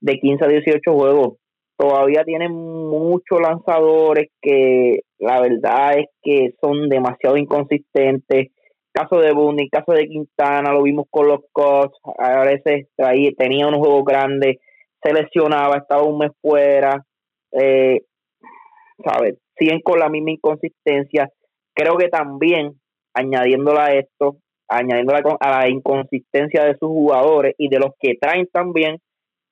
de 0.00 0.18
15 0.18 0.42
a 0.42 0.48
18 0.48 0.90
juegos. 0.90 1.34
Todavía 1.76 2.24
tienen 2.24 2.52
muchos 2.52 3.40
lanzadores 3.40 4.30
que 4.40 5.00
la 5.18 5.40
verdad 5.40 5.98
es 5.98 6.06
que 6.22 6.54
son 6.60 6.88
demasiado 6.88 7.36
inconsistentes. 7.36 8.52
Caso 8.92 9.18
de 9.18 9.32
Bundy, 9.32 9.68
caso 9.68 9.92
de 9.92 10.06
Quintana, 10.06 10.72
lo 10.72 10.82
vimos 10.82 11.06
con 11.10 11.26
los 11.26 11.40
Cubs, 11.50 11.98
a 12.16 12.44
veces 12.44 12.86
ahí 12.98 13.34
tenía 13.34 13.66
unos 13.66 13.80
juegos 13.80 14.04
grandes, 14.04 14.58
se 15.02 15.12
lesionaba, 15.12 15.78
estaba 15.78 16.04
un 16.04 16.18
mes 16.18 16.30
fuera, 16.40 17.04
eh, 17.50 18.02
¿sabes? 19.04 19.36
Siguen 19.58 19.80
con 19.80 19.98
la 19.98 20.08
misma 20.08 20.30
inconsistencia. 20.30 21.28
Creo 21.74 21.96
que 21.96 22.08
también 22.08 22.80
añadiéndola 23.14 23.86
a 23.86 23.94
esto, 23.94 24.36
añadiéndola 24.68 25.38
a 25.40 25.60
la 25.60 25.68
inconsistencia 25.68 26.64
de 26.64 26.76
sus 26.78 26.88
jugadores 26.88 27.54
y 27.58 27.68
de 27.68 27.78
los 27.78 27.92
que 28.00 28.14
traen 28.20 28.48
también, 28.52 28.98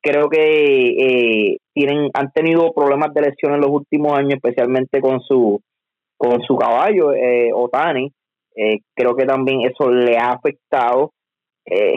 creo 0.02 0.28
que 0.28 0.88
eh, 0.88 1.56
tienen 1.72 2.10
han 2.12 2.32
tenido 2.32 2.72
problemas 2.72 3.14
de 3.14 3.22
lesión 3.22 3.54
en 3.54 3.60
los 3.60 3.70
últimos 3.70 4.18
años, 4.18 4.34
especialmente 4.34 5.00
con 5.00 5.20
su 5.20 5.60
con 6.16 6.42
su 6.42 6.56
caballo 6.56 7.12
eh, 7.12 7.50
Otani. 7.54 8.12
Eh, 8.54 8.80
creo 8.94 9.16
que 9.16 9.24
también 9.24 9.62
eso 9.62 9.90
le 9.90 10.18
ha 10.18 10.32
afectado. 10.32 11.12
Eh, 11.64 11.94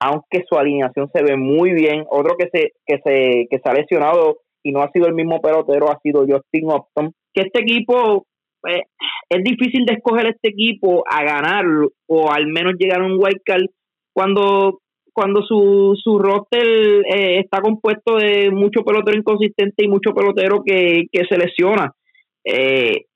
aunque 0.00 0.42
su 0.48 0.56
alineación 0.56 1.08
se 1.14 1.22
ve 1.22 1.36
muy 1.36 1.72
bien, 1.72 2.04
otro 2.10 2.36
que 2.36 2.48
se 2.52 2.72
que 2.86 2.98
se 3.04 3.46
que 3.48 3.58
se 3.58 3.70
ha 3.70 3.74
lesionado 3.74 4.38
y 4.62 4.72
no 4.72 4.82
ha 4.82 4.90
sido 4.90 5.06
el 5.06 5.14
mismo 5.14 5.40
pelotero 5.40 5.90
ha 5.90 6.00
sido 6.00 6.26
Justin 6.26 6.70
Upton. 6.70 7.12
Que 7.32 7.42
este 7.42 7.60
equipo 7.60 8.26
pues, 8.60 8.80
es 9.28 9.44
difícil 9.44 9.84
de 9.84 9.94
escoger 9.94 10.26
este 10.26 10.48
equipo 10.48 11.04
a 11.08 11.22
ganar 11.22 11.64
o 12.08 12.30
al 12.30 12.46
menos 12.46 12.74
llegar 12.78 13.02
a 13.02 13.06
un 13.06 13.18
wild 13.18 13.40
card 13.44 13.66
cuando 14.14 14.78
cuando 15.14 15.42
su, 15.42 15.94
su 16.02 16.18
roster 16.18 16.66
eh, 16.66 17.38
está 17.38 17.60
compuesto 17.60 18.16
de 18.16 18.50
mucho 18.50 18.82
pelotero 18.82 19.16
inconsistente 19.16 19.84
y 19.84 19.88
mucho 19.88 20.12
pelotero 20.12 20.62
que, 20.64 21.04
que 21.10 21.24
se 21.26 21.38
lesiona. 21.38 21.92
Eh, 22.44 23.06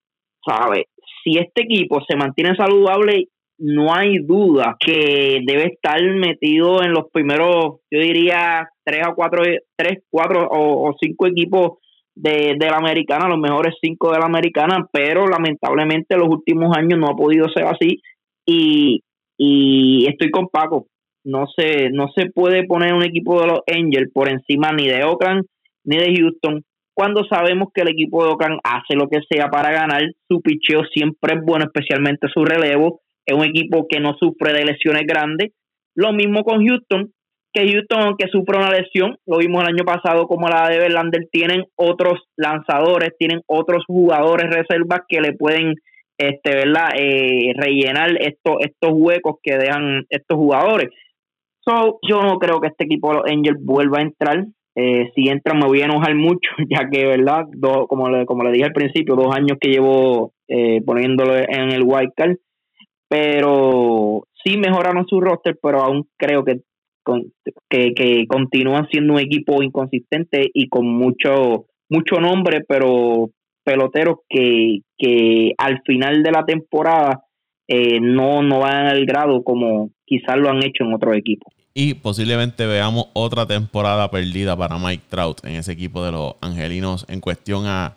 ¿Sabe? 0.47 0.87
Si 1.23 1.37
este 1.37 1.63
equipo 1.63 2.01
se 2.09 2.17
mantiene 2.17 2.57
saludable, 2.57 3.27
no 3.59 3.93
hay 3.93 4.19
duda 4.19 4.77
que 4.79 5.41
debe 5.45 5.65
estar 5.65 6.01
metido 6.03 6.83
en 6.83 6.93
los 6.93 7.11
primeros, 7.13 7.81
yo 7.91 8.01
diría, 8.01 8.69
tres 8.85 9.03
o 9.09 9.15
cuatro, 9.15 9.43
tres, 9.77 10.05
cuatro 10.09 10.49
o 10.49 10.95
cinco 11.01 11.27
equipos 11.27 11.79
de, 12.15 12.57
de, 12.59 12.67
la 12.71 12.77
americana, 12.77 13.29
los 13.29 13.39
mejores 13.39 13.75
cinco 13.81 14.13
de 14.13 14.19
la 14.19 14.27
americana, 14.27 14.89
pero 14.93 15.27
lamentablemente 15.27 16.17
los 16.17 16.29
últimos 16.29 16.77
años 16.77 16.99
no 16.99 17.09
ha 17.09 17.17
podido 17.17 17.49
ser 17.49 17.65
así 17.65 18.01
y, 18.45 19.03
y 19.37 20.07
estoy 20.09 20.31
con 20.31 20.49
Paco. 20.49 20.87
No 21.29 21.47
se, 21.47 21.91
no 21.91 22.09
se 22.15 22.31
puede 22.31 22.65
poner 22.65 22.95
un 22.95 23.03
equipo 23.03 23.41
de 23.41 23.49
los 23.49 23.61
Angels 23.67 24.11
por 24.13 24.31
encima 24.31 24.73
ni 24.73 24.89
de 24.89 25.05
Oakland 25.05 25.45
ni 25.85 25.97
de 25.97 26.15
Houston 26.17 26.63
cuando 26.95 27.23
sabemos 27.25 27.69
que 27.73 27.83
el 27.83 27.91
equipo 27.91 28.25
de 28.25 28.31
Oakland 28.31 28.59
hace 28.65 28.97
lo 28.97 29.09
que 29.09 29.21
sea 29.31 29.49
para 29.49 29.71
ganar. 29.71 30.03
Su 30.27 30.41
picheo 30.41 30.83
siempre 30.93 31.35
es 31.35 31.45
bueno, 31.45 31.67
especialmente 31.67 32.27
su 32.33 32.45
relevo. 32.45 33.03
Es 33.25 33.37
un 33.37 33.45
equipo 33.45 33.87
que 33.89 34.01
no 34.01 34.17
sufre 34.19 34.53
de 34.53 34.65
lesiones 34.65 35.03
grandes. 35.07 35.53
Lo 35.95 36.13
mismo 36.13 36.43
con 36.43 36.67
Houston, 36.67 37.13
que 37.53 37.71
Houston, 37.71 38.17
que 38.19 38.27
sufre 38.29 38.59
una 38.59 38.73
lesión, 38.73 39.17
lo 39.27 39.39
vimos 39.39 39.63
el 39.63 39.75
año 39.75 39.85
pasado 39.85 40.27
como 40.27 40.49
la 40.49 40.69
de 40.69 40.79
Verlander, 40.79 41.29
tienen 41.31 41.67
otros 41.77 42.25
lanzadores, 42.37 43.11
tienen 43.17 43.43
otros 43.47 43.85
jugadores 43.87 44.51
reservas 44.51 45.03
que 45.09 45.21
le 45.21 45.35
pueden 45.35 45.75
este, 46.19 46.53
¿verdad? 46.53 46.89
Eh, 46.97 47.53
rellenar 47.55 48.11
estos, 48.21 48.57
estos 48.59 48.91
huecos 48.93 49.37
que 49.41 49.57
dejan 49.57 50.05
estos 50.11 50.37
jugadores. 50.37 50.89
Yo 52.03 52.23
no 52.23 52.39
creo 52.39 52.61
que 52.61 52.69
este 52.69 52.85
equipo 52.85 53.11
de 53.11 53.17
los 53.17 53.25
Angels 53.31 53.65
vuelva 53.65 53.99
a 53.99 54.03
entrar. 54.03 54.47
Eh, 54.75 55.11
si 55.15 55.29
entra 55.29 55.55
me 55.55 55.67
voy 55.67 55.81
a 55.81 55.87
enojar 55.87 56.15
mucho, 56.15 56.51
ya 56.71 56.89
que, 56.89 57.05
¿verdad? 57.05 57.45
como, 57.89 58.09
le, 58.09 58.27
como 58.27 58.45
le 58.45 58.53
dije 58.53 58.65
al 58.65 58.73
principio, 58.73 59.17
dos 59.17 59.35
años 59.35 59.59
que 59.61 59.71
llevo 59.71 60.33
eh, 60.47 60.81
poniéndolo 60.85 61.37
en 61.37 61.73
el 61.73 61.83
wild 61.83 62.13
card. 62.17 62.37
Pero 63.09 64.25
sí 64.45 64.59
mejoraron 64.59 65.07
su 65.07 65.21
roster, 65.21 65.59
pero 65.63 65.81
aún 65.81 66.07
creo 66.19 66.45
que 66.45 66.61
que, 67.71 67.95
que 67.95 68.27
continúan 68.27 68.87
siendo 68.91 69.15
un 69.15 69.21
equipo 69.21 69.63
inconsistente 69.63 70.51
y 70.53 70.69
con 70.69 70.87
mucho, 70.87 71.67
mucho 71.89 72.21
nombre, 72.21 72.65
pero 72.67 73.31
peloteros 73.65 74.19
que, 74.29 74.81
que 74.97 75.53
al 75.59 75.83
final 75.87 76.23
de 76.23 76.33
la 76.33 76.45
temporada 76.45 77.23
eh, 77.67 78.01
no, 78.01 78.43
no 78.43 78.61
van 78.61 78.87
al 78.87 79.05
grado 79.05 79.43
como 79.43 79.91
quizás 80.07 80.37
lo 80.37 80.49
han 80.49 80.63
hecho 80.63 80.85
en 80.85 80.95
otros 80.95 81.17
equipos. 81.17 81.53
Y 81.81 81.95
posiblemente 81.95 82.67
veamos 82.67 83.07
otra 83.13 83.47
temporada 83.47 84.11
perdida 84.11 84.57
para 84.57 84.81
Mike 84.81 85.05
Trout 85.09 85.45
en 85.45 85.55
ese 85.55 85.71
equipo 85.71 86.05
de 86.05 86.11
los 86.11 86.35
angelinos 86.41 87.07
en 87.07 87.21
cuestión 87.21 87.67
a 87.67 87.95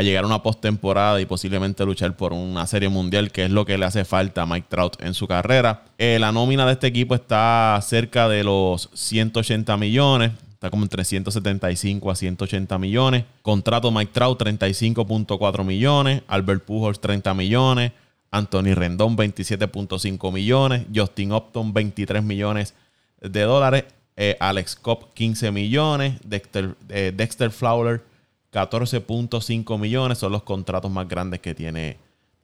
llegar 0.00 0.24
a 0.24 0.26
una 0.26 0.42
postemporada 0.42 1.20
y 1.20 1.26
posiblemente 1.26 1.84
luchar 1.84 2.16
por 2.16 2.32
una 2.32 2.66
serie 2.66 2.88
mundial, 2.88 3.30
que 3.30 3.44
es 3.44 3.50
lo 3.50 3.66
que 3.66 3.76
le 3.76 3.84
hace 3.84 4.06
falta 4.06 4.40
a 4.40 4.46
Mike 4.46 4.68
Trout 4.70 5.02
en 5.02 5.12
su 5.12 5.28
carrera. 5.28 5.82
Eh, 5.98 6.16
la 6.18 6.32
nómina 6.32 6.64
de 6.64 6.72
este 6.72 6.86
equipo 6.86 7.14
está 7.14 7.78
cerca 7.82 8.26
de 8.26 8.42
los 8.42 8.88
180 8.94 9.76
millones. 9.76 10.32
Está 10.54 10.70
como 10.70 10.84
entre 10.84 11.04
175 11.04 12.10
a 12.10 12.14
180 12.14 12.78
millones. 12.78 13.26
Contrato 13.42 13.90
Mike 13.90 14.12
Trout 14.14 14.40
35.4 14.40 15.62
millones. 15.62 16.22
Albert 16.26 16.64
Pujols 16.64 16.98
30 16.98 17.34
millones. 17.34 17.92
Anthony 18.30 18.72
Rendón 18.72 19.14
27.5 19.14 20.32
millones. 20.32 20.86
Justin 20.94 21.34
Upton 21.34 21.74
23 21.74 22.22
millones 22.22 22.72
de 23.20 23.42
dólares. 23.42 23.84
Eh, 24.16 24.36
Alex 24.40 24.76
Cobb 24.76 25.12
15 25.14 25.50
millones. 25.50 26.20
Dexter, 26.24 26.74
eh, 26.88 27.12
Dexter 27.14 27.50
Fowler 27.50 28.02
14.5 28.52 29.78
millones 29.78 30.18
son 30.18 30.32
los 30.32 30.42
contratos 30.42 30.90
más 30.90 31.08
grandes 31.08 31.40
que 31.40 31.54
tiene 31.54 31.96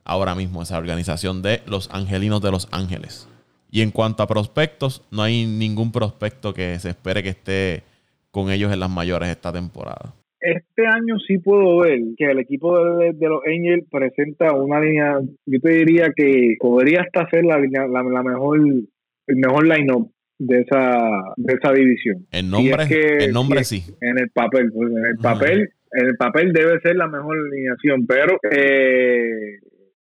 ahora 0.05 0.35
mismo 0.35 0.63
esa 0.63 0.79
organización 0.79 1.43
de 1.43 1.61
los 1.67 1.93
Angelinos 1.93 2.41
de 2.41 2.51
Los 2.51 2.69
Ángeles. 2.73 3.29
Y 3.71 3.83
en 3.83 3.91
cuanto 3.91 4.23
a 4.23 4.29
prospectos, 4.29 5.05
no 5.11 5.23
hay 5.23 5.45
ningún 5.45 5.91
prospecto 5.91 6.55
que 6.55 6.79
se 6.79 6.91
espere 6.91 7.23
que 7.23 7.31
esté 7.31 7.83
con 8.31 8.51
ellos 8.51 8.73
en 8.73 8.81
las 8.81 8.91
mayores 8.91 9.29
esta 9.29 9.53
temporada. 9.53 10.15
Este 10.41 10.87
año 10.87 11.19
sí 11.27 11.39
puedo 11.39 11.79
ver 11.79 11.99
que 12.17 12.31
el 12.31 12.39
equipo 12.39 12.79
de, 12.79 13.13
los 13.21 13.41
Angels 13.45 13.85
presenta 13.91 14.53
una 14.53 14.81
línea, 14.81 15.19
yo 15.45 15.61
te 15.61 15.73
diría 15.73 16.13
que 16.15 16.57
podría 16.61 17.01
hasta 17.01 17.29
ser 17.31 17.45
la, 17.45 17.59
la, 17.59 18.23
mejor, 18.23 18.61
el 18.61 19.37
mejor 19.37 19.67
line-up 19.67 20.13
de 20.39 20.61
esa, 20.61 20.99
de 21.37 21.55
esa 21.55 21.73
división. 21.73 22.27
El 22.31 22.51
nombre, 22.51 23.25
el 23.25 23.33
nombre 23.33 23.65
sí. 23.65 23.83
En 24.01 24.19
el 24.19 24.31
papel, 24.31 24.71
pues, 24.73 24.91
en 24.91 25.07
el 25.07 25.17
papel 25.17 25.71
el 25.97 26.17
papel 26.17 26.53
debe 26.53 26.81
ser 26.81 26.97
la 26.97 27.09
mejor 27.09 27.37
alineación, 27.39 28.07
pero 28.07 28.39
eh, 28.51 29.59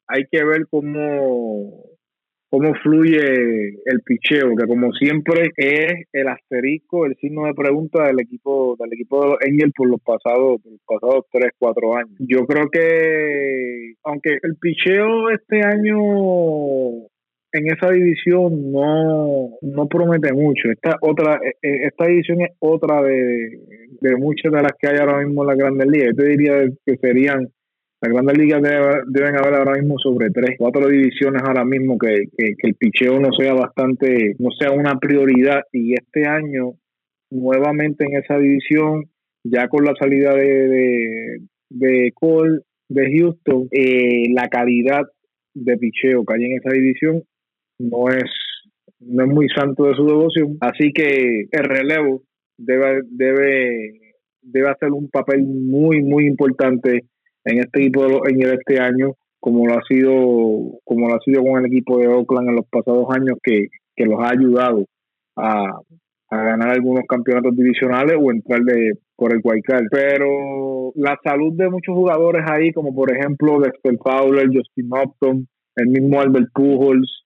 hay 0.08 0.24
que 0.30 0.44
ver 0.44 0.66
cómo, 0.68 1.84
cómo 2.48 2.74
fluye 2.82 3.68
el 3.84 4.00
picheo, 4.04 4.56
que 4.56 4.66
como 4.66 4.92
siempre 4.92 5.50
es 5.56 6.06
el 6.12 6.28
asterisco, 6.28 7.06
el 7.06 7.14
signo 7.16 7.46
de 7.46 7.54
pregunta 7.54 8.06
del 8.06 8.20
equipo 8.20 8.76
del 8.78 8.92
equipo 8.92 9.22
de 9.22 9.28
los 9.30 9.38
Angels 9.46 9.72
por 9.76 9.88
los 9.88 10.00
pasados, 10.00 10.60
por 10.62 10.72
los 10.72 10.80
pasados 10.84 11.24
3, 11.30 11.52
4 11.58 11.96
años. 11.96 12.16
Yo 12.18 12.46
creo 12.46 12.68
que 12.70 13.94
aunque 14.02 14.38
el 14.42 14.56
picheo 14.60 15.30
este 15.30 15.62
año 15.62 17.06
en 17.54 17.68
esa 17.68 17.90
división 17.90 18.72
no, 18.72 19.50
no 19.62 19.86
promete 19.86 20.32
mucho. 20.32 20.70
Esta 20.70 20.96
otra 21.00 21.38
e, 21.42 21.54
e, 21.62 21.86
esta 21.86 22.06
división 22.06 22.42
es 22.42 22.50
otra 22.58 23.00
de, 23.02 23.60
muchas 24.18 24.52
de 24.52 24.60
las 24.60 24.72
que 24.78 24.88
hay 24.88 24.98
ahora 24.98 25.24
mismo 25.24 25.42
en 25.42 25.48
la 25.48 25.54
Grandes 25.54 25.86
Ligas. 25.86 26.08
Yo 26.10 26.16
te 26.16 26.28
diría 26.30 26.52
que 26.84 26.96
serían 26.96 27.48
Las 28.00 28.12
grandes 28.12 28.36
ligas 28.36 28.60
deben 29.06 29.36
haber 29.36 29.54
ahora 29.54 29.80
mismo 29.80 29.98
sobre 29.98 30.30
tres, 30.30 30.56
cuatro 30.58 30.88
divisiones 30.88 31.42
ahora 31.44 31.64
mismo 31.64 31.96
que, 31.96 32.24
que, 32.36 32.54
el 32.58 32.74
picheo 32.74 33.20
no 33.20 33.32
sea 33.32 33.54
bastante, 33.54 34.34
no 34.40 34.50
sea 34.58 34.72
una 34.72 34.98
prioridad. 34.98 35.62
Y 35.72 35.94
este 35.94 36.26
año, 36.26 36.72
nuevamente 37.30 38.04
en 38.04 38.16
esa 38.16 38.36
división, 38.36 39.04
ya 39.44 39.68
con 39.68 39.84
la 39.84 39.94
salida 39.96 40.34
de, 40.34 40.68
de, 40.68 41.38
de 41.70 42.12
Cole, 42.14 42.62
de 42.88 43.16
Houston, 43.16 43.68
eh, 43.70 44.24
la 44.34 44.48
calidad 44.48 45.02
de 45.54 45.76
picheo 45.76 46.24
que 46.24 46.34
hay 46.34 46.46
en 46.46 46.58
esa 46.58 46.70
división 46.70 47.22
no 47.78 48.08
es, 48.08 48.30
no 49.00 49.24
es 49.24 49.30
muy 49.30 49.48
santo 49.48 49.84
de 49.84 49.94
su 49.94 50.06
devoción. 50.06 50.56
Así 50.60 50.92
que 50.92 51.46
el 51.50 51.64
relevo 51.64 52.22
debe, 52.56 53.02
debe, 53.10 53.90
debe 54.42 54.68
hacer 54.68 54.92
un 54.92 55.08
papel 55.08 55.42
muy, 55.42 56.02
muy 56.02 56.26
importante 56.26 57.04
en 57.44 57.58
este 57.58 57.82
equipo 57.82 58.26
en 58.26 58.42
este 58.42 58.80
año, 58.80 59.14
como 59.38 59.66
lo 59.66 59.74
ha 59.74 59.82
sido, 59.86 60.80
como 60.84 61.08
lo 61.08 61.14
ha 61.14 61.20
sido 61.24 61.42
con 61.42 61.60
el 61.60 61.66
equipo 61.66 61.98
de 61.98 62.08
Oakland 62.08 62.48
en 62.48 62.56
los 62.56 62.66
pasados 62.70 63.06
años, 63.10 63.38
que, 63.42 63.66
que 63.94 64.06
los 64.06 64.18
ha 64.20 64.30
ayudado 64.30 64.86
a, 65.36 65.80
a 66.30 66.42
ganar 66.42 66.70
algunos 66.70 67.04
campeonatos 67.06 67.54
divisionales 67.56 68.16
o 68.18 68.30
entrar 68.32 68.60
de, 68.62 68.94
por 69.16 69.32
el 69.32 69.40
Guaycal. 69.40 69.88
Pero 69.90 70.92
la 70.94 71.18
salud 71.22 71.52
de 71.56 71.68
muchos 71.70 71.94
jugadores 71.94 72.44
ahí, 72.48 72.72
como 72.72 72.94
por 72.94 73.12
ejemplo 73.12 73.60
Dexter 73.60 73.96
Fowler, 74.02 74.46
Justin 74.46 74.88
Upton, 74.90 75.48
el 75.76 75.88
mismo 75.88 76.20
Albert 76.20 76.48
Pujols, 76.54 77.23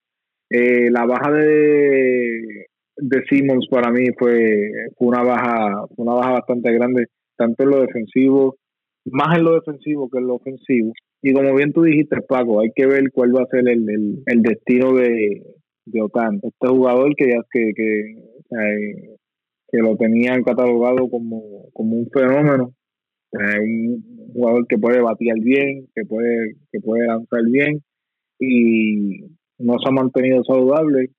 eh, 0.50 0.90
la 0.90 1.04
baja 1.04 1.30
de, 1.32 2.66
de 2.96 3.22
Simmons 3.28 3.66
para 3.70 3.90
mí 3.90 4.06
fue, 4.18 4.70
fue 4.96 5.08
una 5.08 5.22
baja 5.22 5.84
una 5.96 6.14
baja 6.14 6.32
bastante 6.32 6.72
grande, 6.72 7.06
tanto 7.36 7.64
en 7.64 7.70
lo 7.70 7.80
defensivo, 7.80 8.56
más 9.04 9.36
en 9.36 9.44
lo 9.44 9.54
defensivo 9.54 10.08
que 10.10 10.18
en 10.18 10.26
lo 10.26 10.36
ofensivo. 10.36 10.92
Y 11.22 11.32
como 11.32 11.54
bien 11.54 11.72
tú 11.72 11.82
dijiste, 11.82 12.20
Paco, 12.22 12.60
hay 12.60 12.70
que 12.74 12.86
ver 12.86 13.10
cuál 13.12 13.34
va 13.34 13.42
a 13.42 13.46
ser 13.46 13.68
el, 13.68 14.22
el, 14.24 14.42
destino 14.42 14.92
de, 14.94 15.42
de 15.86 16.02
Otan. 16.02 16.38
Este 16.42 16.68
jugador 16.68 17.14
que 17.16 17.28
ya 17.28 17.42
que, 17.50 17.72
que, 17.74 18.14
que 19.70 19.78
lo 19.78 19.96
tenían 19.96 20.44
catalogado 20.44 21.08
como, 21.10 21.68
como 21.72 21.96
un 21.96 22.08
fenómeno, 22.10 22.72
un 23.32 24.32
jugador 24.32 24.66
que 24.68 24.78
puede 24.78 25.00
batear 25.00 25.38
bien, 25.40 25.88
que 25.94 26.04
puede, 26.04 26.54
que 26.72 26.80
puede 26.80 27.06
lanzar 27.06 27.42
bien 27.50 27.82
y 28.38 29.37
no 29.58 29.74
se 29.78 29.88
ha 29.88 29.92
mantenido 29.92 30.42
saludable 30.44 31.10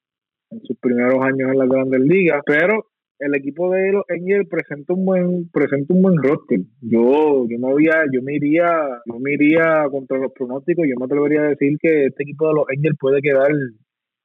en 0.52 0.62
sus 0.62 0.78
primeros 0.80 1.22
años 1.24 1.52
en 1.52 1.60
las 1.60 1.70
grandes 1.70 2.02
ligas, 2.02 2.42
pero 2.46 2.86
el 3.20 3.36
equipo 3.36 3.70
de 3.72 3.92
los 3.92 4.04
Angels 4.10 4.48
presenta 4.50 4.94
un 4.94 5.06
buen 5.06 5.50
presenta 5.52 5.94
un 5.94 6.02
buen 6.02 6.18
roster. 6.24 6.60
Yo 6.82 7.46
yo 7.50 7.58
no 7.60 7.70
había, 7.70 8.06
yo 8.12 8.22
me 8.22 8.36
iría 8.36 8.70
yo 9.06 9.20
me 9.20 9.34
iría 9.34 9.86
contra 9.92 10.18
los 10.18 10.32
pronósticos, 10.32 10.86
yo 10.88 10.96
me 10.98 11.06
atrevería 11.06 11.42
a 11.42 11.50
decir 11.50 11.78
que 11.82 12.06
este 12.06 12.24
equipo 12.24 12.48
de 12.48 12.54
los 12.54 12.66
Angels 12.70 12.98
puede 13.00 13.22
quedar 13.22 13.52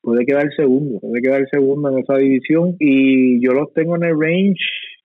puede 0.00 0.24
quedar 0.24 0.48
segundo, 0.54 1.00
puede 1.00 1.22
quedar 1.22 1.48
segundo 1.50 1.90
en 1.90 1.98
esa 1.98 2.16
división 2.16 2.76
y 2.78 3.44
yo 3.44 3.52
los 3.52 3.72
tengo 3.72 3.96
en 3.96 4.04
el 4.04 4.20
range 4.20 4.60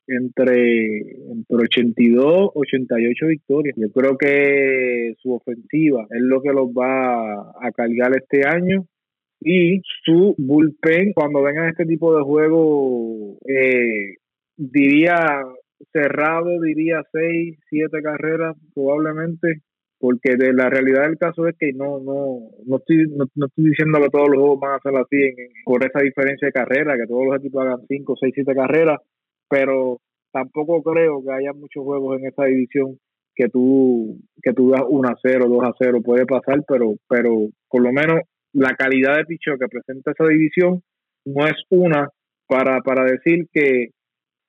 entre, 0.07 0.99
entre 1.31 1.57
82 1.57 2.51
88 2.53 3.27
victorias. 3.27 3.75
Yo 3.77 3.91
creo 3.91 4.17
que 4.17 5.13
su 5.19 5.33
ofensiva 5.33 6.05
es 6.11 6.21
lo 6.21 6.41
que 6.41 6.49
los 6.49 6.67
va 6.69 7.51
a 7.61 7.71
cargar 7.71 8.11
este 8.15 8.47
año 8.47 8.85
y 9.41 9.81
su 10.03 10.35
bullpen 10.37 11.13
cuando 11.13 11.41
vengan 11.41 11.69
este 11.69 11.85
tipo 11.85 12.15
de 12.15 12.23
juego 12.23 13.37
eh, 13.47 14.15
diría 14.57 15.43
cerrado 15.93 16.59
diría 16.61 17.03
seis 17.11 17.57
siete 17.69 18.01
carreras 18.01 18.57
probablemente 18.73 19.61
porque 19.97 20.35
de 20.35 20.53
la 20.53 20.69
realidad 20.69 21.03
del 21.03 21.17
caso 21.17 21.47
es 21.47 21.55
que 21.57 21.71
no 21.73 21.99
no 21.99 22.39
no 22.65 22.77
estoy 22.77 23.07
no, 23.15 23.25
estoy 23.25 23.65
diciendo 23.65 23.99
que 24.01 24.09
todos 24.09 24.29
los 24.29 24.39
juegos 24.39 24.59
van 24.59 24.75
a 24.75 24.79
ser 24.81 24.95
así 24.97 25.33
por 25.63 25.85
esa 25.85 25.99
diferencia 25.99 26.47
de 26.47 26.51
carrera 26.51 26.97
que 26.97 27.07
todos 27.07 27.25
los 27.27 27.37
equipos 27.37 27.63
hagan 27.63 27.85
cinco 27.87 28.15
seis 28.19 28.33
siete 28.35 28.53
carreras 28.53 28.99
pero 29.49 29.99
tampoco 30.31 30.83
creo 30.83 31.23
que 31.23 31.31
haya 31.31 31.53
muchos 31.53 31.83
juegos 31.83 32.19
en 32.19 32.27
esa 32.27 32.45
división 32.45 32.99
que 33.35 33.47
tú 33.47 34.19
que 34.43 34.53
tú 34.53 34.71
das 34.71 34.83
1 34.87 35.07
a 35.07 35.15
0, 35.21 35.45
2 35.47 35.63
a 35.63 35.73
0 35.79 36.01
puede 36.03 36.25
pasar, 36.25 36.61
pero 36.67 36.95
pero 37.07 37.47
por 37.69 37.81
lo 37.81 37.91
menos 37.93 38.19
la 38.53 38.75
calidad 38.75 39.17
de 39.17 39.25
picheo 39.25 39.57
que 39.57 39.67
presenta 39.67 40.11
esa 40.11 40.27
división 40.27 40.81
no 41.25 41.45
es 41.45 41.55
una 41.69 42.09
para, 42.47 42.81
para 42.81 43.03
decir 43.05 43.47
que, 43.53 43.89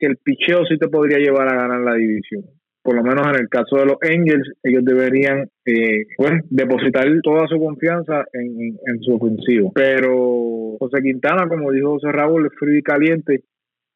el 0.00 0.16
picheo 0.16 0.64
sí 0.64 0.78
te 0.78 0.88
podría 0.88 1.18
llevar 1.18 1.46
a 1.46 1.60
ganar 1.60 1.82
la 1.82 1.94
división. 1.94 2.42
Por 2.82 2.96
lo 2.96 3.02
menos 3.02 3.26
en 3.26 3.38
el 3.38 3.50
caso 3.50 3.76
de 3.76 3.84
los 3.84 3.98
Angels, 4.00 4.50
ellos 4.62 4.82
deberían 4.82 5.46
eh, 5.66 6.06
pues, 6.16 6.40
depositar 6.48 7.06
toda 7.22 7.46
su 7.46 7.58
confianza 7.58 8.24
en, 8.32 8.78
en, 8.86 9.02
su 9.02 9.16
ofensivo. 9.16 9.70
Pero 9.74 10.78
José 10.78 11.02
Quintana, 11.02 11.46
como 11.46 11.70
dijo 11.70 11.90
José 11.90 12.12
Raúl, 12.12 12.46
es 12.46 12.58
frío 12.58 12.78
y 12.78 12.82
caliente. 12.82 13.42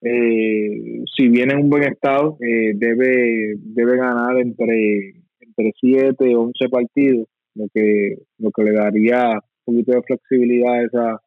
Eh, 0.02 1.04
si 1.16 1.28
viene 1.30 1.54
en 1.54 1.60
un 1.60 1.70
buen 1.70 1.84
estado, 1.84 2.36
eh, 2.42 2.72
debe, 2.74 3.54
debe 3.56 3.96
ganar 3.96 4.36
entre, 4.36 5.14
entre 5.40 5.72
7 5.80 6.36
o 6.36 6.42
11 6.42 6.68
partidos, 6.68 7.28
lo 7.54 7.64
que, 7.72 8.18
lo 8.38 8.50
que 8.50 8.62
le 8.62 8.72
daría 8.72 9.40
poquito 9.64 9.92
de 9.92 10.02
flexibilidad 10.02 10.74
a 10.74 10.82
esa, 10.82 11.20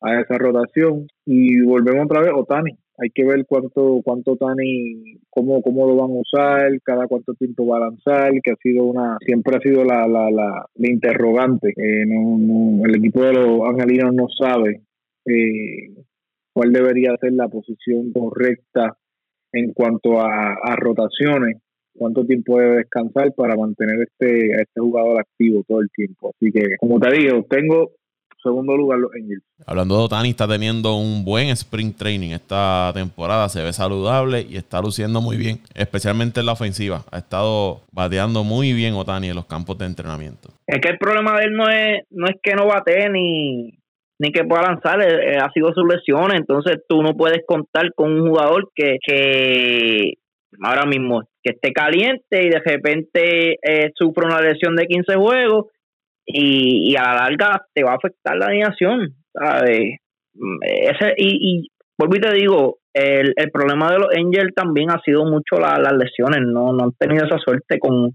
a 0.00 0.20
esa 0.20 0.38
rotación. 0.38 1.06
Y 1.26 1.62
volvemos 1.62 2.06
otra 2.06 2.20
vez, 2.20 2.30
Otani. 2.34 2.72
Hay 2.98 3.10
que 3.10 3.24
ver 3.24 3.46
cuánto, 3.46 4.00
cuánto 4.04 4.32
Otani, 4.32 5.18
cómo, 5.30 5.62
cómo 5.62 5.86
lo 5.86 5.96
van 5.96 6.10
a 6.10 6.20
usar, 6.20 6.80
cada 6.84 7.06
cuánto 7.06 7.34
tiempo 7.34 7.66
va 7.66 7.78
a 7.78 7.88
lanzar, 7.88 8.32
que 8.42 8.52
ha 8.52 8.56
sido 8.62 8.84
una, 8.84 9.16
siempre 9.24 9.56
ha 9.56 9.60
sido 9.60 9.84
la, 9.84 10.06
la, 10.06 10.30
la, 10.30 10.66
interrogante. 10.76 11.70
Eh, 11.70 12.04
no, 12.06 12.84
el 12.84 12.96
equipo 12.96 13.22
de 13.24 13.32
los 13.32 13.60
angelinos 13.68 14.14
no 14.14 14.26
sabe 14.28 14.82
eh, 15.26 15.94
cuál 16.52 16.72
debería 16.72 17.16
ser 17.20 17.32
la 17.32 17.48
posición 17.48 18.12
correcta 18.12 18.96
en 19.52 19.72
cuanto 19.72 20.20
a 20.20 20.76
rotaciones 20.76 21.56
cuánto 21.94 22.24
tiempo 22.24 22.58
debe 22.58 22.76
descansar 22.76 23.32
para 23.34 23.56
mantener 23.56 24.00
este, 24.00 24.54
a 24.54 24.62
este 24.62 24.80
jugador 24.80 25.20
activo 25.20 25.62
todo 25.66 25.80
el 25.80 25.90
tiempo. 25.90 26.32
Así 26.34 26.50
que, 26.52 26.76
como 26.78 26.98
te 26.98 27.10
digo, 27.12 27.44
tengo 27.48 27.90
segundo 28.42 28.76
lugar 28.76 28.98
los 28.98 29.12
Angels. 29.14 29.42
Hablando 29.66 29.96
de 29.96 30.04
Otani, 30.04 30.30
está 30.30 30.48
teniendo 30.48 30.96
un 30.96 31.24
buen 31.24 31.48
sprint 31.50 31.96
training 31.96 32.30
esta 32.30 32.90
temporada, 32.94 33.48
se 33.48 33.62
ve 33.62 33.72
saludable 33.72 34.44
y 34.48 34.56
está 34.56 34.80
luciendo 34.80 35.20
muy 35.20 35.36
bien, 35.36 35.60
especialmente 35.74 36.40
en 36.40 36.46
la 36.46 36.52
ofensiva. 36.52 37.04
Ha 37.10 37.18
estado 37.18 37.82
bateando 37.92 38.44
muy 38.44 38.72
bien 38.72 38.94
Otani 38.94 39.28
en 39.28 39.36
los 39.36 39.46
campos 39.46 39.78
de 39.78 39.86
entrenamiento. 39.86 40.50
Es 40.66 40.80
que 40.80 40.90
el 40.90 40.98
problema 40.98 41.38
de 41.38 41.44
él 41.44 41.52
no 41.52 41.68
es, 41.68 42.02
no 42.10 42.26
es 42.26 42.36
que 42.42 42.54
no 42.54 42.66
bate 42.66 43.08
ni, 43.10 43.78
ni 44.18 44.32
que 44.32 44.44
pueda 44.44 44.62
lanzar, 44.62 45.00
eh, 45.00 45.34
eh, 45.34 45.38
ha 45.38 45.50
sido 45.52 45.72
sus 45.72 45.84
lesiones, 45.86 46.40
entonces 46.40 46.78
tú 46.88 47.02
no 47.02 47.16
puedes 47.16 47.42
contar 47.46 47.92
con 47.94 48.12
un 48.12 48.28
jugador 48.28 48.70
que, 48.74 48.98
que 49.06 50.14
ahora 50.60 50.84
mismo 50.86 51.22
que 51.42 51.52
esté 51.52 51.72
caliente 51.72 52.44
y 52.44 52.50
de 52.50 52.60
repente 52.60 53.58
eh, 53.62 53.90
sufre 53.94 54.26
una 54.26 54.40
lesión 54.40 54.76
de 54.76 54.86
15 54.86 55.14
juegos 55.16 55.66
y, 56.24 56.94
a 56.96 57.02
la 57.02 57.14
larga 57.14 57.66
te 57.74 57.82
va 57.82 57.92
a 57.92 57.96
afectar 57.96 58.36
la 58.36 58.46
alineación, 58.46 59.14
¿sabes? 59.32 59.98
Mm, 60.34 60.58
ese, 60.62 61.14
y, 61.16 61.64
y 61.64 61.68
vuelvo 61.98 62.16
y 62.16 62.20
te 62.20 62.32
digo, 62.32 62.78
el, 62.94 63.32
el 63.36 63.50
problema 63.50 63.90
de 63.90 63.98
los 63.98 64.08
Angels 64.14 64.54
también 64.54 64.90
ha 64.90 65.00
sido 65.00 65.24
mucho 65.24 65.56
las 65.56 65.92
lesiones, 65.94 66.42
no, 66.42 66.72
no 66.72 66.84
han 66.84 66.92
tenido 66.92 67.26
esa 67.26 67.38
suerte 67.38 67.78
con 67.78 68.12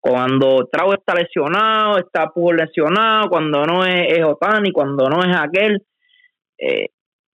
cuando 0.00 0.66
Trau 0.72 0.94
está 0.94 1.14
lesionado, 1.14 1.98
está 1.98 2.28
Pujol 2.28 2.56
lesionado, 2.56 3.28
cuando 3.28 3.64
no 3.66 3.84
es, 3.84 4.16
es 4.16 4.24
Otani, 4.24 4.72
cuando 4.72 5.08
no 5.10 5.20
es 5.20 5.36
aquel. 5.36 5.82
Eh, 6.58 6.88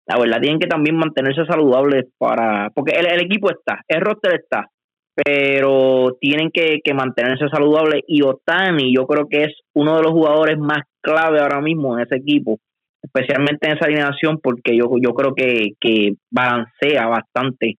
la 0.06 0.18
verdad 0.18 0.40
tienen 0.40 0.60
que 0.60 0.68
también 0.68 0.96
mantenerse 0.96 1.44
saludables 1.46 2.06
para 2.18 2.70
porque 2.70 2.92
el, 2.92 3.06
el 3.06 3.20
equipo 3.20 3.50
está, 3.50 3.82
el 3.88 4.00
roster 4.00 4.40
está, 4.40 4.70
pero 5.16 6.16
tienen 6.20 6.50
que, 6.50 6.80
mantenerse 6.94 7.48
saludables 7.48 8.02
y 8.06 8.22
Otani 8.22 8.94
yo 8.94 9.06
creo 9.06 9.26
que 9.28 9.44
es 9.44 9.54
uno 9.74 9.96
de 9.96 10.02
los 10.02 10.12
jugadores 10.12 10.58
más 10.58 10.82
clave 11.00 11.40
ahora 11.40 11.60
mismo 11.60 11.96
en 11.96 12.04
ese 12.04 12.16
equipo, 12.16 12.58
especialmente 13.02 13.66
en 13.66 13.76
esa 13.76 13.86
alineación 13.86 14.38
porque 14.42 14.76
yo, 14.76 14.90
yo 15.00 15.14
creo 15.14 15.34
que, 15.34 16.14
balancea 16.30 17.06
bastante 17.06 17.76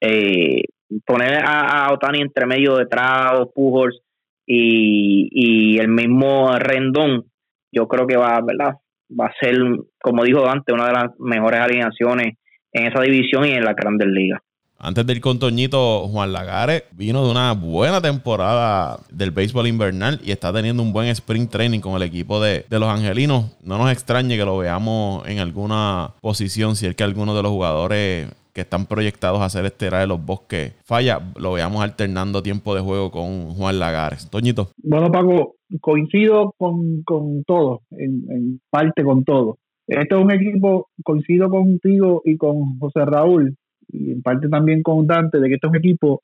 eh, 0.00 0.64
poner 1.06 1.42
a, 1.42 1.90
Otani 1.92 2.20
entre 2.20 2.46
medio 2.46 2.76
de 2.76 2.86
Trao, 2.86 3.50
Pujols 3.50 4.00
y, 4.46 5.28
y 5.32 5.78
el 5.78 5.88
mismo 5.88 6.54
Rendón, 6.58 7.24
yo 7.72 7.88
creo 7.88 8.06
que 8.06 8.16
va, 8.16 8.38
¿verdad? 8.42 8.74
Va 9.18 9.26
a 9.26 9.34
ser, 9.40 9.56
como 10.02 10.24
dijo 10.24 10.48
antes, 10.48 10.74
una 10.74 10.86
de 10.86 10.92
las 10.92 11.04
mejores 11.18 11.60
alineaciones 11.60 12.34
en 12.72 12.86
esa 12.86 13.00
división 13.02 13.46
y 13.46 13.52
en 13.52 13.64
la 13.64 13.74
Grandes 13.74 14.08
Ligas. 14.08 14.40
Antes 14.78 15.06
del 15.06 15.20
contoñito, 15.20 16.08
Juan 16.08 16.32
Lagares 16.32 16.82
vino 16.92 17.24
de 17.24 17.30
una 17.30 17.52
buena 17.52 18.02
temporada 18.02 18.98
del 19.10 19.30
béisbol 19.30 19.66
invernal 19.66 20.20
y 20.22 20.30
está 20.30 20.52
teniendo 20.52 20.82
un 20.82 20.92
buen 20.92 21.08
sprint 21.08 21.50
training 21.50 21.80
con 21.80 21.94
el 21.94 22.02
equipo 22.02 22.38
de, 22.42 22.66
los 22.68 22.88
angelinos. 22.88 23.56
No 23.62 23.78
nos 23.78 23.90
extrañe 23.90 24.36
que 24.36 24.44
lo 24.44 24.58
veamos 24.58 25.26
en 25.26 25.38
alguna 25.38 26.10
posición 26.20 26.76
si 26.76 26.86
es 26.86 26.94
que 26.94 27.04
alguno 27.04 27.34
de 27.34 27.42
los 27.42 27.52
jugadores 27.52 28.28
que 28.54 28.60
están 28.60 28.86
proyectados 28.86 29.40
a 29.40 29.48
ser 29.48 29.64
estera 29.66 29.98
de 29.98 30.06
los 30.06 30.24
bosques 30.24 30.74
falla, 30.84 31.20
lo 31.36 31.54
veamos 31.54 31.82
alternando 31.82 32.42
tiempo 32.42 32.74
de 32.74 32.80
juego 32.80 33.10
con 33.10 33.50
Juan 33.50 33.78
Lagares. 33.78 34.30
Toñito. 34.30 34.68
Bueno, 34.82 35.10
Paco, 35.10 35.56
coincido 35.80 36.54
con, 36.56 37.02
con 37.02 37.42
todo, 37.44 37.80
en, 37.90 38.22
en 38.30 38.60
parte 38.70 39.02
con 39.02 39.24
todo. 39.24 39.58
Este 39.86 40.14
es 40.14 40.20
un 40.20 40.32
equipo, 40.32 40.88
coincido 41.02 41.50
contigo 41.50 42.22
y 42.24 42.36
con 42.36 42.78
José 42.78 43.04
Raúl, 43.04 43.56
y 43.88 44.12
en 44.12 44.22
parte 44.22 44.48
también 44.48 44.82
con 44.82 45.06
Dante, 45.06 45.40
de 45.40 45.48
que 45.48 45.54
este 45.54 45.66
es 45.66 45.70
un 45.70 45.76
equipo 45.76 46.22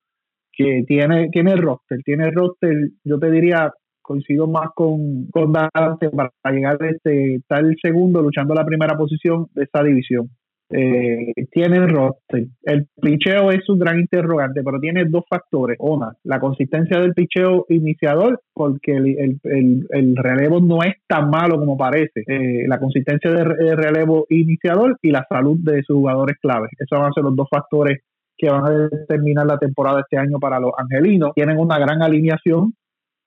que 0.52 0.84
tiene, 0.86 1.28
tiene 1.30 1.56
roster, 1.56 1.98
tiene 2.04 2.30
roster, 2.30 2.90
yo 3.04 3.18
te 3.18 3.30
diría, 3.30 3.72
coincido 4.02 4.46
más 4.46 4.70
con, 4.74 5.26
con 5.30 5.52
Dante 5.52 6.10
para 6.10 6.30
llegar 6.52 6.82
a 6.82 6.90
este, 6.90 7.36
estar 7.36 7.64
el 7.64 7.76
segundo 7.82 8.22
luchando 8.22 8.54
la 8.54 8.64
primera 8.64 8.96
posición 8.96 9.46
de 9.54 9.64
esta 9.64 9.82
división. 9.82 10.30
Eh, 10.72 11.32
tiene 11.50 11.78
el 11.78 11.88
roster. 11.88 12.46
El 12.62 12.86
picheo 13.00 13.50
es 13.50 13.68
un 13.68 13.78
gran 13.78 13.98
interrogante, 13.98 14.62
pero 14.62 14.78
tiene 14.78 15.04
dos 15.04 15.24
factores. 15.28 15.76
Una, 15.80 16.14
la 16.22 16.38
consistencia 16.38 17.00
del 17.00 17.12
picheo 17.12 17.66
iniciador, 17.68 18.40
porque 18.54 18.92
el, 18.92 19.38
el, 19.42 19.86
el, 19.90 20.16
relevo 20.16 20.60
no 20.60 20.82
es 20.84 20.94
tan 21.08 21.28
malo 21.28 21.58
como 21.58 21.76
parece. 21.76 22.22
Eh, 22.26 22.68
la 22.68 22.78
consistencia 22.78 23.32
del 23.32 23.48
de 23.56 23.74
relevo 23.74 24.26
iniciador 24.28 24.96
y 25.02 25.10
la 25.10 25.26
salud 25.28 25.58
de 25.60 25.82
sus 25.82 25.96
jugadores 25.96 26.36
claves. 26.40 26.70
Esos 26.78 26.98
van 26.98 27.10
a 27.10 27.14
ser 27.14 27.24
los 27.24 27.34
dos 27.34 27.48
factores 27.50 27.98
que 28.36 28.48
van 28.48 28.64
a 28.64 28.70
determinar 28.70 29.46
la 29.46 29.58
temporada 29.58 30.00
este 30.00 30.16
año 30.16 30.38
para 30.38 30.60
los 30.60 30.72
angelinos. 30.78 31.32
Tienen 31.34 31.58
una 31.58 31.78
gran 31.78 32.00
alineación, 32.00 32.74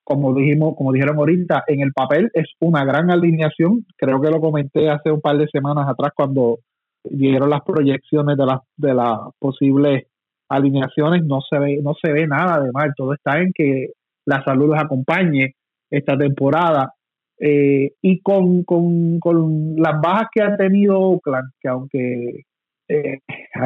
como 0.04 0.34
dijimos, 0.34 0.76
como 0.78 0.92
dijeron 0.92 1.18
ahorita, 1.18 1.66
en 1.68 1.82
el 1.82 1.92
papel 1.94 2.32
es 2.34 2.48
una 2.60 2.84
gran 2.86 3.12
alineación. 3.12 3.86
Creo 3.98 4.22
que 4.22 4.32
lo 4.32 4.40
comenté 4.40 4.90
hace 4.90 5.12
un 5.12 5.22
par 5.22 5.38
de 5.38 5.48
semanas 5.48 5.88
atrás 5.88 6.12
cuando 6.16 6.60
dieron 7.04 7.50
las 7.50 7.62
proyecciones 7.62 8.38
de 8.38 8.46
las 8.46 8.60
de 8.78 8.94
las 8.94 9.20
posibles 9.40 10.04
alineaciones, 10.50 11.24
no 11.26 11.42
se 11.42 11.60
ve, 11.60 11.80
no 11.84 11.94
se 12.02 12.12
ve 12.12 12.28
nada 12.28 12.64
de 12.64 12.72
mal, 12.72 12.94
todo 12.96 13.14
está 13.14 13.40
en 13.40 13.52
que 13.54 13.90
la 14.26 14.44
salud 14.44 14.70
los 14.70 14.80
acompañe 14.80 15.56
esta 15.90 16.18
temporada. 16.18 16.94
Eh, 17.40 17.92
y 18.02 18.22
con, 18.22 18.64
con, 18.64 19.20
con, 19.20 19.76
las 19.76 20.00
bajas 20.00 20.28
que 20.32 20.42
ha 20.42 20.56
tenido 20.56 21.00
Oakland, 21.00 21.52
que 21.60 21.68
aunque 21.68 22.44
eh, 22.88 23.20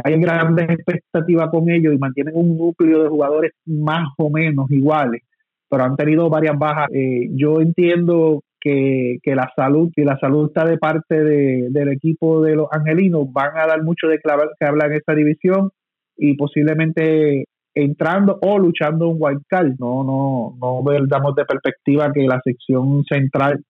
hay 0.04 0.20
grandes 0.20 0.70
expectativas 0.70 1.50
con 1.50 1.70
ellos 1.70 1.94
y 1.94 1.98
mantienen 1.98 2.36
un 2.36 2.58
núcleo 2.58 3.04
de 3.04 3.10
jugadores 3.10 3.52
más 3.66 4.08
o 4.18 4.30
menos 4.30 4.72
iguales, 4.72 5.22
pero 5.70 5.84
han 5.84 5.96
tenido 5.96 6.30
varias 6.30 6.58
bajas. 6.58 6.88
Eh, 6.94 7.30
yo 7.34 7.60
entiendo 7.62 8.42
que, 8.60 9.18
que, 9.22 9.36
la 9.36 9.52
salud, 9.56 9.92
y 9.96 10.04
la 10.04 10.18
salud 10.20 10.48
está 10.48 10.66
de 10.66 10.78
parte 10.78 11.24
de, 11.24 11.68
del 11.70 11.90
equipo 11.90 12.42
de 12.42 12.56
los 12.56 12.68
angelinos, 12.72 13.32
van 13.32 13.58
a 13.58 13.68
dar 13.68 13.84
mucho 13.84 14.08
de 14.08 14.20
que 14.20 14.66
hablar 14.66 14.92
en 14.92 14.98
esta 14.98 15.14
división 15.14 15.72
y 16.18 16.36
posiblemente 16.36 17.46
entrando 17.74 18.40
o 18.42 18.58
luchando 18.58 19.10
un 19.10 19.18
wild 19.20 19.44
card. 19.48 19.74
No, 19.80 20.04
no, 20.04 20.58
no 20.60 21.08
damos 21.08 21.36
de 21.36 21.46
perspectiva 21.46 22.12
que 22.12 22.26
la 22.26 22.42
sección 22.44 23.04
central 23.06 23.64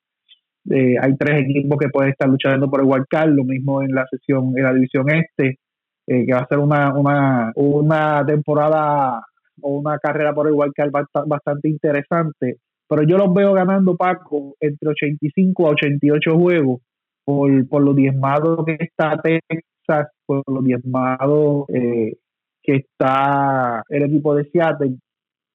eh, 0.70 0.96
hay 1.02 1.16
tres 1.18 1.42
equipos 1.44 1.78
que 1.78 1.90
pueden 1.90 2.12
estar 2.12 2.28
luchando 2.28 2.70
por 2.70 2.82
el 2.82 2.88
wild 2.88 3.06
card, 3.10 3.30
lo 3.32 3.44
mismo 3.44 3.82
en 3.82 3.92
la 3.94 4.06
sección, 4.10 4.54
en 4.58 4.64
la 4.64 4.74
división 4.74 5.10
este, 5.10 5.60
eh, 6.08 6.26
que 6.26 6.34
va 6.34 6.40
a 6.40 6.48
ser 6.48 6.60
una, 6.60 6.94
una, 6.94 7.52
una 7.56 8.26
temporada 8.26 9.22
o 9.62 9.78
una 9.80 9.98
carrera 9.98 10.34
por 10.34 10.48
el 10.48 10.54
wild 10.54 10.74
card 10.74 10.92
bastante 11.26 11.70
interesante 11.70 12.58
pero 12.88 13.04
yo 13.04 13.18
los 13.18 13.34
veo 13.34 13.54
ganando 13.54 13.96
Paco 13.96 14.56
entre 14.60 14.90
85 14.90 15.68
a 15.68 15.72
88 15.72 16.38
juegos 16.38 16.82
por, 17.26 17.68
por 17.68 17.84
lo 17.84 17.94
diezmado 17.94 18.64
que 18.66 18.78
está 18.80 19.22
Texas, 19.22 20.08
por 20.26 20.44
lo 20.48 20.62
diezmado 20.62 21.66
eh, 21.70 22.16
que 22.64 22.76
está 22.76 23.84
el 23.90 24.04
equipo 24.04 24.36
de 24.36 24.50
Seattle 24.52 24.98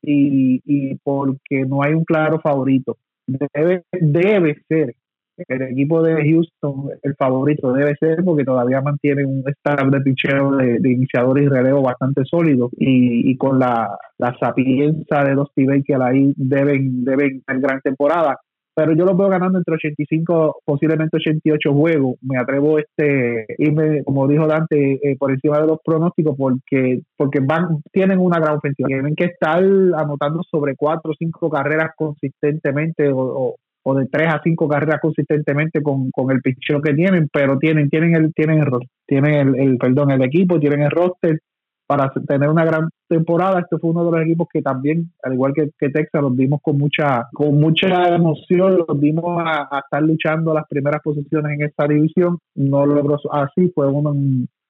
y, 0.02 0.60
y 0.64 0.94
porque 0.96 1.64
no 1.66 1.82
hay 1.82 1.94
un 1.94 2.04
claro 2.04 2.40
favorito. 2.40 2.98
Debe, 3.26 3.84
debe 3.92 4.56
ser 4.68 4.94
el 5.36 5.62
equipo 5.62 6.02
de 6.02 6.30
Houston, 6.30 6.90
el 7.02 7.14
favorito 7.16 7.72
debe 7.72 7.96
ser 7.96 8.22
porque 8.24 8.44
todavía 8.44 8.80
mantiene 8.80 9.24
un 9.24 9.42
staff 9.46 9.90
de 9.90 10.00
picheo 10.00 10.56
de, 10.56 10.90
iniciadores 10.90 11.46
y 11.46 11.48
relevo 11.48 11.82
bastante 11.82 12.22
sólido 12.24 12.70
y, 12.76 13.36
con 13.36 13.58
la, 13.58 13.96
la 14.18 14.36
sapiencia 14.38 15.24
de 15.24 15.34
los 15.34 15.48
que 15.54 15.66
ahí 16.00 16.32
deben, 16.36 17.04
deben 17.04 17.42
tener 17.42 17.62
gran 17.62 17.80
temporada. 17.80 18.38
Pero 18.74 18.94
yo 18.94 19.04
los 19.04 19.16
veo 19.18 19.28
ganando 19.28 19.58
entre 19.58 19.74
85, 19.74 20.62
posiblemente 20.64 21.18
88 21.18 21.74
juegos. 21.74 22.16
Me 22.22 22.38
atrevo 22.38 22.78
este 22.78 23.44
irme, 23.58 24.02
como 24.02 24.26
dijo 24.26 24.46
Dante, 24.46 24.94
eh, 24.94 25.16
por 25.18 25.30
encima 25.30 25.60
de 25.60 25.66
los 25.66 25.78
pronósticos 25.84 26.34
porque 26.38 27.02
porque 27.16 27.40
van 27.40 27.82
tienen 27.92 28.18
una 28.18 28.40
gran 28.40 28.56
ofensiva. 28.56 28.86
Tienen 28.86 29.14
que 29.14 29.26
estar 29.26 29.58
anotando 29.62 30.42
sobre 30.50 30.74
cuatro 30.74 31.12
o 31.12 31.14
cinco 31.18 31.50
carreras 31.50 31.90
consistentemente 31.96 33.10
o 33.12 33.18
o 33.18 33.56
de 33.84 34.06
tres 34.06 34.28
a 34.28 34.40
cinco 34.42 34.68
carreras 34.68 35.00
consistentemente 35.00 35.82
con, 35.82 36.10
con 36.10 36.30
el 36.30 36.40
picheo 36.40 36.80
que 36.80 36.94
tienen, 36.94 37.28
pero 37.32 37.58
tienen, 37.58 37.90
tienen 37.90 38.14
el, 38.14 38.32
tienen 38.32 38.60
el 38.60 38.68
tienen 39.06 39.56
el, 39.58 39.76
perdón, 39.76 40.12
el 40.12 40.22
equipo, 40.22 40.58
tienen 40.58 40.82
el 40.82 40.90
roster 40.90 41.40
para 41.86 42.10
tener 42.26 42.48
una 42.48 42.64
gran 42.64 42.88
temporada. 43.08 43.60
Este 43.60 43.76
fue 43.78 43.90
uno 43.90 44.04
de 44.04 44.12
los 44.12 44.20
equipos 44.22 44.48
que 44.50 44.62
también, 44.62 45.10
al 45.22 45.34
igual 45.34 45.52
que, 45.52 45.70
que 45.78 45.90
Texas, 45.90 46.22
los 46.22 46.34
vimos 46.34 46.60
con 46.62 46.78
mucha, 46.78 47.26
con 47.34 47.60
mucha 47.60 48.14
emoción, 48.14 48.84
los 48.88 49.00
vimos 49.00 49.42
a, 49.44 49.80
estar 49.84 50.02
luchando 50.02 50.54
las 50.54 50.66
primeras 50.68 51.02
posiciones 51.02 51.52
en 51.52 51.66
esta 51.66 51.86
división. 51.86 52.38
No 52.54 52.86
logró 52.86 53.18
así, 53.32 53.70
fue 53.74 53.88
una, 53.88 54.12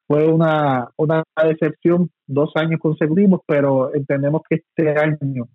fue 0.08 0.26
una, 0.26 0.88
una 0.96 1.22
decepción 1.44 2.10
dos 2.26 2.50
años 2.56 2.80
consecutivos, 2.80 3.42
pero 3.46 3.94
entendemos 3.94 4.42
que 4.48 4.56
este 4.56 4.98
año 4.98 5.46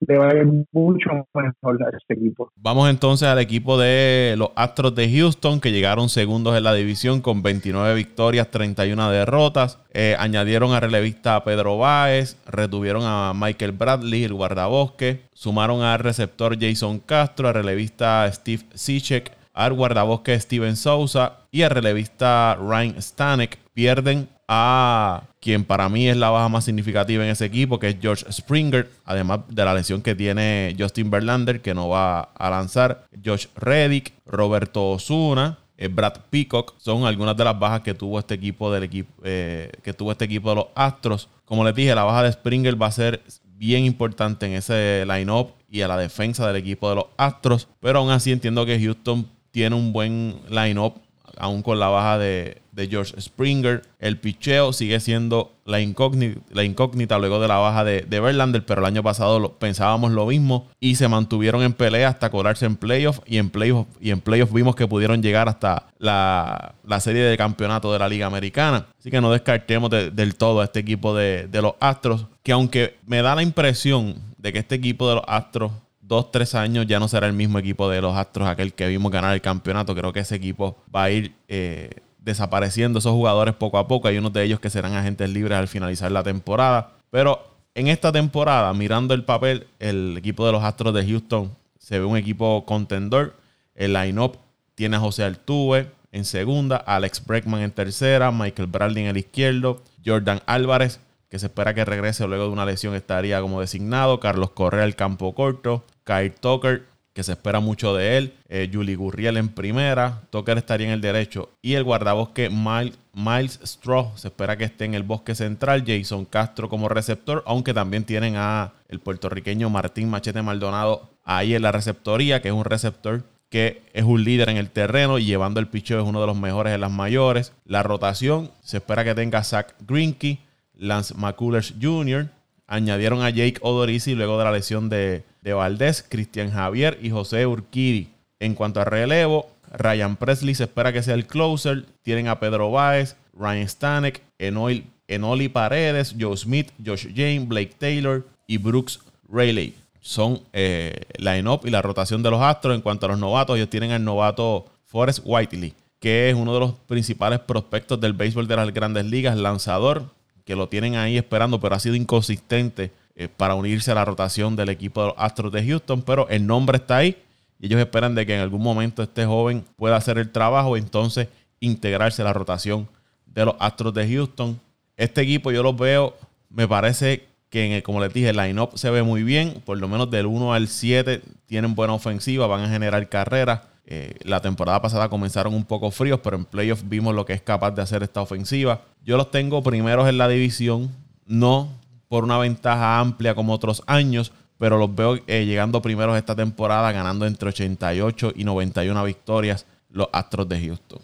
le 0.00 0.64
mucho 0.72 1.10
mejor 1.34 1.82
a 1.82 1.96
este 1.96 2.14
equipo. 2.14 2.52
Vamos 2.56 2.88
entonces 2.88 3.28
al 3.28 3.38
equipo 3.38 3.78
de 3.78 4.34
los 4.38 4.50
Astros 4.54 4.94
de 4.94 5.10
Houston, 5.10 5.60
que 5.60 5.72
llegaron 5.72 6.08
segundos 6.08 6.56
en 6.56 6.64
la 6.64 6.74
división 6.74 7.20
con 7.20 7.42
29 7.42 7.94
victorias, 7.94 8.50
31 8.50 9.10
derrotas. 9.10 9.78
Eh, 9.92 10.14
añadieron 10.18 10.72
a 10.72 10.80
relevista 10.80 11.42
Pedro 11.44 11.78
Báez, 11.78 12.36
retuvieron 12.46 13.02
a 13.04 13.32
Michael 13.34 13.72
Bradley, 13.72 14.24
el 14.24 14.34
guardabosque. 14.34 15.22
Sumaron 15.32 15.82
al 15.82 15.98
receptor 15.98 16.56
Jason 16.58 17.00
Castro, 17.00 17.48
a 17.48 17.52
relevista 17.52 18.30
Steve 18.32 18.64
Sichek, 18.74 19.32
al 19.52 19.72
guardabosque 19.72 20.38
Steven 20.38 20.76
Souza 20.76 21.38
y 21.50 21.62
al 21.62 21.70
relevista 21.70 22.56
Ryan 22.60 23.02
Stanek. 23.02 23.58
Pierden 23.74 24.28
a 24.48 25.24
quien 25.40 25.64
para 25.64 25.88
mí 25.90 26.08
es 26.08 26.16
la 26.16 26.30
baja 26.30 26.48
más 26.48 26.64
significativa 26.64 27.22
en 27.22 27.30
ese 27.30 27.44
equipo, 27.44 27.78
que 27.78 27.90
es 27.90 27.96
George 28.00 28.24
Springer, 28.32 28.90
además 29.04 29.40
de 29.48 29.64
la 29.64 29.74
lesión 29.74 30.00
que 30.00 30.14
tiene 30.14 30.74
Justin 30.78 31.10
Verlander, 31.10 31.60
que 31.60 31.74
no 31.74 31.90
va 31.90 32.20
a 32.20 32.50
lanzar, 32.50 33.06
Josh 33.22 33.46
Reddick, 33.54 34.14
Roberto 34.26 34.90
Osuna, 34.90 35.58
eh, 35.76 35.88
Brad 35.88 36.14
Peacock, 36.30 36.74
son 36.78 37.04
algunas 37.04 37.36
de 37.36 37.44
las 37.44 37.58
bajas 37.58 37.82
que 37.82 37.94
tuvo 37.94 38.18
este 38.18 38.34
equipo 38.34 38.72
del 38.72 38.84
equipo, 38.84 39.12
eh, 39.22 39.70
que 39.82 39.92
tuvo 39.92 40.12
este 40.12 40.24
equipo 40.24 40.48
de 40.48 40.56
los 40.56 40.66
Astros. 40.74 41.28
Como 41.44 41.62
les 41.62 41.74
dije, 41.74 41.94
la 41.94 42.04
baja 42.04 42.22
de 42.22 42.32
Springer 42.32 42.80
va 42.80 42.86
a 42.86 42.92
ser 42.92 43.22
bien 43.44 43.84
importante 43.84 44.46
en 44.46 44.54
ese 44.54 45.04
line-up 45.06 45.52
y 45.70 45.82
a 45.82 45.88
la 45.88 45.96
defensa 45.98 46.46
del 46.46 46.56
equipo 46.56 46.88
de 46.88 46.96
los 46.96 47.06
Astros, 47.16 47.68
pero 47.80 47.98
aún 47.98 48.10
así 48.10 48.32
entiendo 48.32 48.64
que 48.64 48.80
Houston 48.80 49.28
tiene 49.50 49.76
un 49.76 49.92
buen 49.92 50.40
line-up 50.48 50.94
aún 51.38 51.62
con 51.62 51.78
la 51.78 51.88
baja 51.88 52.18
de, 52.18 52.62
George 52.88 53.20
Springer. 53.20 53.82
El 53.98 54.18
picheo 54.18 54.72
sigue 54.72 55.00
siendo 55.00 55.52
la 55.64 55.80
incógnita, 55.80 57.18
luego 57.18 57.40
de 57.40 57.48
la 57.48 57.56
baja 57.56 57.82
de, 57.82 58.02
de 58.02 58.20
Verlander, 58.20 58.64
pero 58.64 58.80
el 58.80 58.86
año 58.86 59.02
pasado 59.02 59.54
pensábamos 59.58 60.12
lo 60.12 60.26
mismo 60.26 60.68
y 60.78 60.94
se 60.94 61.08
mantuvieron 61.08 61.62
en 61.62 61.72
pelea 61.72 62.08
hasta 62.08 62.30
colarse 62.30 62.66
en 62.66 62.76
playoff 62.76 63.18
y 63.26 63.38
en 63.38 63.50
playoff 63.50 63.88
y 64.00 64.12
en 64.12 64.20
playoff 64.20 64.52
vimos 64.52 64.76
que 64.76 64.86
pudieron 64.86 65.22
llegar 65.22 65.48
hasta 65.48 65.88
la, 65.98 66.74
serie 67.00 67.22
de 67.22 67.36
campeonato 67.36 67.92
de 67.92 67.98
la 67.98 68.08
Liga 68.08 68.26
Americana. 68.26 68.86
Así 68.96 69.10
que 69.10 69.20
no 69.20 69.32
descartemos 69.32 69.90
del 69.90 70.36
todo 70.36 70.60
a 70.60 70.64
este 70.64 70.78
equipo 70.78 71.16
de 71.16 71.48
los 71.60 71.74
Astros, 71.80 72.26
que 72.44 72.52
aunque 72.52 72.96
me 73.06 73.22
da 73.22 73.34
la 73.34 73.42
impresión 73.42 74.14
de 74.38 74.52
que 74.52 74.60
este 74.60 74.76
equipo 74.76 75.08
de 75.08 75.16
los 75.16 75.24
Astros 75.26 75.72
dos, 76.08 76.32
tres 76.32 76.54
años 76.54 76.86
ya 76.86 76.98
no 76.98 77.06
será 77.06 77.26
el 77.26 77.34
mismo 77.34 77.58
equipo 77.58 77.88
de 77.88 78.00
los 78.00 78.16
Astros, 78.16 78.48
aquel 78.48 78.72
que 78.72 78.88
vimos 78.88 79.12
ganar 79.12 79.34
el 79.34 79.42
campeonato. 79.42 79.94
Creo 79.94 80.12
que 80.12 80.20
ese 80.20 80.34
equipo 80.34 80.78
va 80.94 81.04
a 81.04 81.10
ir 81.10 81.34
eh, 81.46 81.90
desapareciendo 82.18 82.98
esos 82.98 83.12
jugadores 83.12 83.54
poco 83.54 83.78
a 83.78 83.86
poco. 83.86 84.08
Hay 84.08 84.16
unos 84.18 84.32
de 84.32 84.42
ellos 84.42 84.58
que 84.58 84.70
serán 84.70 84.94
agentes 84.94 85.28
libres 85.28 85.58
al 85.58 85.68
finalizar 85.68 86.10
la 86.10 86.22
temporada. 86.22 86.92
Pero 87.10 87.40
en 87.74 87.88
esta 87.88 88.10
temporada, 88.10 88.72
mirando 88.72 89.14
el 89.14 89.24
papel, 89.24 89.66
el 89.78 90.16
equipo 90.16 90.46
de 90.46 90.52
los 90.52 90.64
Astros 90.64 90.94
de 90.94 91.06
Houston 91.06 91.54
se 91.78 91.98
ve 91.98 92.04
un 92.04 92.16
equipo 92.16 92.64
contendor. 92.64 93.36
El 93.74 93.92
line-up 93.92 94.38
tiene 94.74 94.96
a 94.96 95.00
José 95.00 95.24
Altuve 95.24 95.90
en 96.10 96.24
segunda, 96.24 96.76
Alex 96.76 97.24
Breckman 97.24 97.60
en 97.60 97.70
tercera, 97.70 98.30
Michael 98.30 98.68
Bradley 98.68 99.04
en 99.04 99.10
el 99.10 99.18
izquierdo, 99.18 99.82
Jordan 100.04 100.40
Álvarez, 100.46 101.00
que 101.28 101.38
se 101.38 101.46
espera 101.46 101.74
que 101.74 101.84
regrese 101.84 102.26
luego 102.26 102.44
de 102.44 102.50
una 102.50 102.64
lesión, 102.64 102.94
estaría 102.94 103.40
como 103.40 103.60
designado, 103.60 104.18
Carlos 104.18 104.50
Correa 104.50 104.84
el 104.84 104.96
campo 104.96 105.34
corto, 105.34 105.84
Kyle 106.08 106.30
Tucker, 106.30 106.86
que 107.12 107.22
se 107.22 107.32
espera 107.32 107.60
mucho 107.60 107.94
de 107.94 108.16
él. 108.16 108.34
Eh, 108.48 108.70
Julie 108.72 108.96
Gurriel 108.96 109.36
en 109.36 109.50
primera. 109.50 110.22
Tucker 110.30 110.56
estaría 110.56 110.86
en 110.86 110.94
el 110.94 111.02
derecho. 111.02 111.50
Y 111.60 111.74
el 111.74 111.84
guardabosque 111.84 112.48
Miles, 112.48 112.98
Miles 113.12 113.60
Straw 113.62 114.12
se 114.16 114.28
espera 114.28 114.56
que 114.56 114.64
esté 114.64 114.86
en 114.86 114.94
el 114.94 115.02
bosque 115.02 115.34
central. 115.34 115.84
Jason 115.86 116.24
Castro 116.24 116.70
como 116.70 116.88
receptor, 116.88 117.42
aunque 117.46 117.74
también 117.74 118.04
tienen 118.04 118.36
a 118.36 118.72
el 118.88 119.00
puertorriqueño 119.00 119.68
Martín 119.68 120.08
Machete 120.08 120.40
Maldonado 120.40 121.10
ahí 121.24 121.54
en 121.54 121.62
la 121.62 121.72
receptoría, 121.72 122.40
que 122.40 122.48
es 122.48 122.54
un 122.54 122.64
receptor 122.64 123.24
que 123.50 123.82
es 123.94 124.04
un 124.04 124.24
líder 124.24 124.50
en 124.50 124.58
el 124.58 124.70
terreno 124.70 125.18
y 125.18 125.24
llevando 125.24 125.58
el 125.58 125.68
picheo 125.68 126.00
es 126.00 126.06
uno 126.06 126.20
de 126.20 126.26
los 126.26 126.36
mejores 126.38 126.74
en 126.74 126.80
las 126.80 126.90
mayores. 126.90 127.52
La 127.64 127.82
rotación 127.82 128.50
se 128.62 128.78
espera 128.78 129.04
que 129.04 129.14
tenga 129.14 129.42
Zach 129.42 129.74
Greinke, 129.86 130.38
Lance 130.74 131.14
McCullers 131.14 131.74
Jr., 131.80 132.28
añadieron 132.66 133.22
a 133.22 133.30
Jake 133.30 133.58
Odorizzi 133.62 134.14
luego 134.14 134.38
de 134.38 134.44
la 134.44 134.52
lesión 134.52 134.88
de, 134.90 135.24
de 135.42 135.52
Valdés, 135.52 136.04
Cristian 136.08 136.50
Javier 136.50 136.98
y 137.02 137.10
José 137.10 137.46
Urquidi. 137.46 138.08
En 138.40 138.54
cuanto 138.54 138.80
a 138.80 138.84
relevo, 138.84 139.50
Ryan 139.72 140.16
Presley 140.16 140.54
se 140.54 140.64
espera 140.64 140.92
que 140.92 141.02
sea 141.02 141.14
el 141.14 141.26
closer. 141.26 141.84
Tienen 142.02 142.28
a 142.28 142.40
Pedro 142.40 142.70
Baez, 142.70 143.16
Ryan 143.32 143.68
Stanek, 143.68 144.22
Enoli 144.38 145.48
Paredes, 145.48 146.14
Joe 146.18 146.36
Smith, 146.36 146.70
Josh 146.84 147.08
James, 147.14 147.48
Blake 147.48 147.74
Taylor 147.78 148.26
y 148.46 148.58
Brooks 148.58 149.00
Rayleigh 149.28 149.74
son 150.08 150.40
eh, 150.54 151.02
line-up 151.18 151.60
y 151.64 151.70
la 151.70 151.82
rotación 151.82 152.22
de 152.22 152.30
los 152.30 152.40
Astros. 152.40 152.74
En 152.74 152.80
cuanto 152.80 153.04
a 153.04 153.10
los 153.10 153.18
novatos, 153.18 153.56
ellos 153.56 153.68
tienen 153.68 153.90
al 153.90 154.02
novato 154.02 154.64
Forrest 154.86 155.20
Whiteley, 155.22 155.74
que 156.00 156.30
es 156.30 156.34
uno 156.34 156.54
de 156.54 156.60
los 156.60 156.72
principales 156.86 157.40
prospectos 157.40 158.00
del 158.00 158.14
béisbol 158.14 158.48
de 158.48 158.56
las 158.56 158.72
grandes 158.72 159.04
ligas, 159.04 159.36
lanzador, 159.36 160.04
que 160.46 160.56
lo 160.56 160.70
tienen 160.70 160.96
ahí 160.96 161.18
esperando, 161.18 161.60
pero 161.60 161.74
ha 161.74 161.78
sido 161.78 161.94
inconsistente 161.94 162.90
eh, 163.20 163.26
para 163.26 163.56
unirse 163.56 163.90
a 163.90 163.96
la 163.96 164.04
rotación 164.04 164.54
del 164.54 164.68
equipo 164.68 165.00
de 165.00 165.08
los 165.08 165.16
Astros 165.18 165.50
de 165.50 165.66
Houston. 165.66 166.02
Pero 166.02 166.28
el 166.28 166.46
nombre 166.46 166.76
está 166.76 166.98
ahí 166.98 167.16
y 167.58 167.66
ellos 167.66 167.80
esperan 167.80 168.14
de 168.14 168.24
que 168.24 168.36
en 168.36 168.40
algún 168.40 168.62
momento 168.62 169.02
este 169.02 169.26
joven 169.26 169.64
pueda 169.74 169.96
hacer 169.96 170.18
el 170.18 170.30
trabajo 170.30 170.76
y 170.76 170.80
entonces 170.80 171.26
integrarse 171.58 172.22
a 172.22 172.26
la 172.26 172.32
rotación 172.32 172.88
de 173.26 173.44
los 173.44 173.56
Astros 173.58 173.92
de 173.92 174.08
Houston. 174.08 174.60
Este 174.96 175.22
equipo 175.22 175.50
yo 175.50 175.64
lo 175.64 175.74
veo, 175.74 176.16
me 176.48 176.68
parece 176.68 177.26
que 177.50 177.82
como 177.84 177.98
les 177.98 178.14
dije, 178.14 178.28
el 178.28 178.36
line-up 178.36 178.78
se 178.78 178.88
ve 178.88 179.02
muy 179.02 179.24
bien, 179.24 179.62
por 179.64 179.78
lo 179.78 179.88
menos 179.88 180.08
del 180.12 180.26
1 180.26 180.54
al 180.54 180.68
7 180.68 181.20
tienen 181.46 181.74
buena 181.74 181.94
ofensiva, 181.94 182.46
van 182.46 182.62
a 182.62 182.68
generar 182.68 183.08
carreras. 183.08 183.62
Eh, 183.84 184.14
la 184.22 184.40
temporada 184.40 184.80
pasada 184.80 185.08
comenzaron 185.08 185.54
un 185.54 185.64
poco 185.64 185.90
fríos, 185.90 186.20
pero 186.22 186.36
en 186.36 186.44
playoffs 186.44 186.88
vimos 186.88 187.16
lo 187.16 187.24
que 187.24 187.32
es 187.32 187.42
capaz 187.42 187.72
de 187.72 187.82
hacer 187.82 188.04
esta 188.04 188.20
ofensiva. 188.20 188.82
Yo 189.04 189.16
los 189.16 189.32
tengo 189.32 189.60
primeros 189.64 190.08
en 190.08 190.18
la 190.18 190.28
división, 190.28 190.94
no 191.26 191.68
por 192.08 192.24
una 192.24 192.38
ventaja 192.38 193.00
amplia 193.00 193.34
como 193.34 193.52
otros 193.52 193.82
años, 193.86 194.32
pero 194.58 194.78
los 194.78 194.94
veo 194.94 195.16
eh, 195.26 195.44
llegando 195.44 195.82
primeros 195.82 196.16
esta 196.16 196.34
temporada, 196.34 196.92
ganando 196.92 197.26
entre 197.26 197.50
88 197.50 198.32
y 198.34 198.44
91 198.44 199.04
victorias 199.04 199.66
los 199.90 200.08
Astros 200.12 200.48
de 200.48 200.60
Houston 200.60 201.00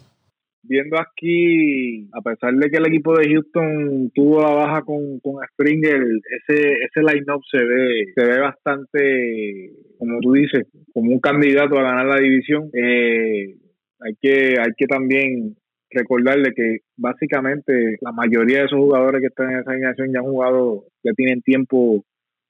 viendo 0.67 0.97
aquí, 0.99 2.07
a 2.13 2.21
pesar 2.21 2.53
de 2.53 2.69
que 2.69 2.77
el 2.77 2.87
equipo 2.87 3.15
de 3.15 3.29
Houston 3.29 4.11
tuvo 4.13 4.41
la 4.41 4.51
baja 4.51 4.81
con, 4.81 5.19
con 5.19 5.35
Springer, 5.51 6.01
ese, 6.01 6.73
ese 6.83 7.01
line-up 7.01 7.41
se 7.49 7.63
ve, 7.63 8.05
se 8.15 8.25
ve 8.25 8.39
bastante, 8.39 9.71
como 9.97 10.19
tú 10.21 10.33
dices, 10.33 10.67
como 10.93 11.11
un 11.11 11.19
candidato 11.19 11.77
a 11.77 11.83
ganar 11.83 12.05
la 12.05 12.19
división. 12.19 12.69
Eh, 12.73 13.55
hay 13.99 14.15
que, 14.21 14.55
hay 14.59 14.71
que 14.77 14.87
también 14.87 15.55
recordarle 15.95 16.53
que 16.55 16.79
básicamente 16.97 17.97
la 18.01 18.11
mayoría 18.11 18.59
de 18.59 18.65
esos 18.65 18.79
jugadores 18.79 19.21
que 19.21 19.27
están 19.27 19.51
en 19.51 19.59
esa 19.59 19.71
alineación 19.71 20.11
ya 20.13 20.19
han 20.19 20.25
jugado, 20.25 20.85
ya 21.03 21.13
tienen 21.13 21.41
tiempo 21.41 22.03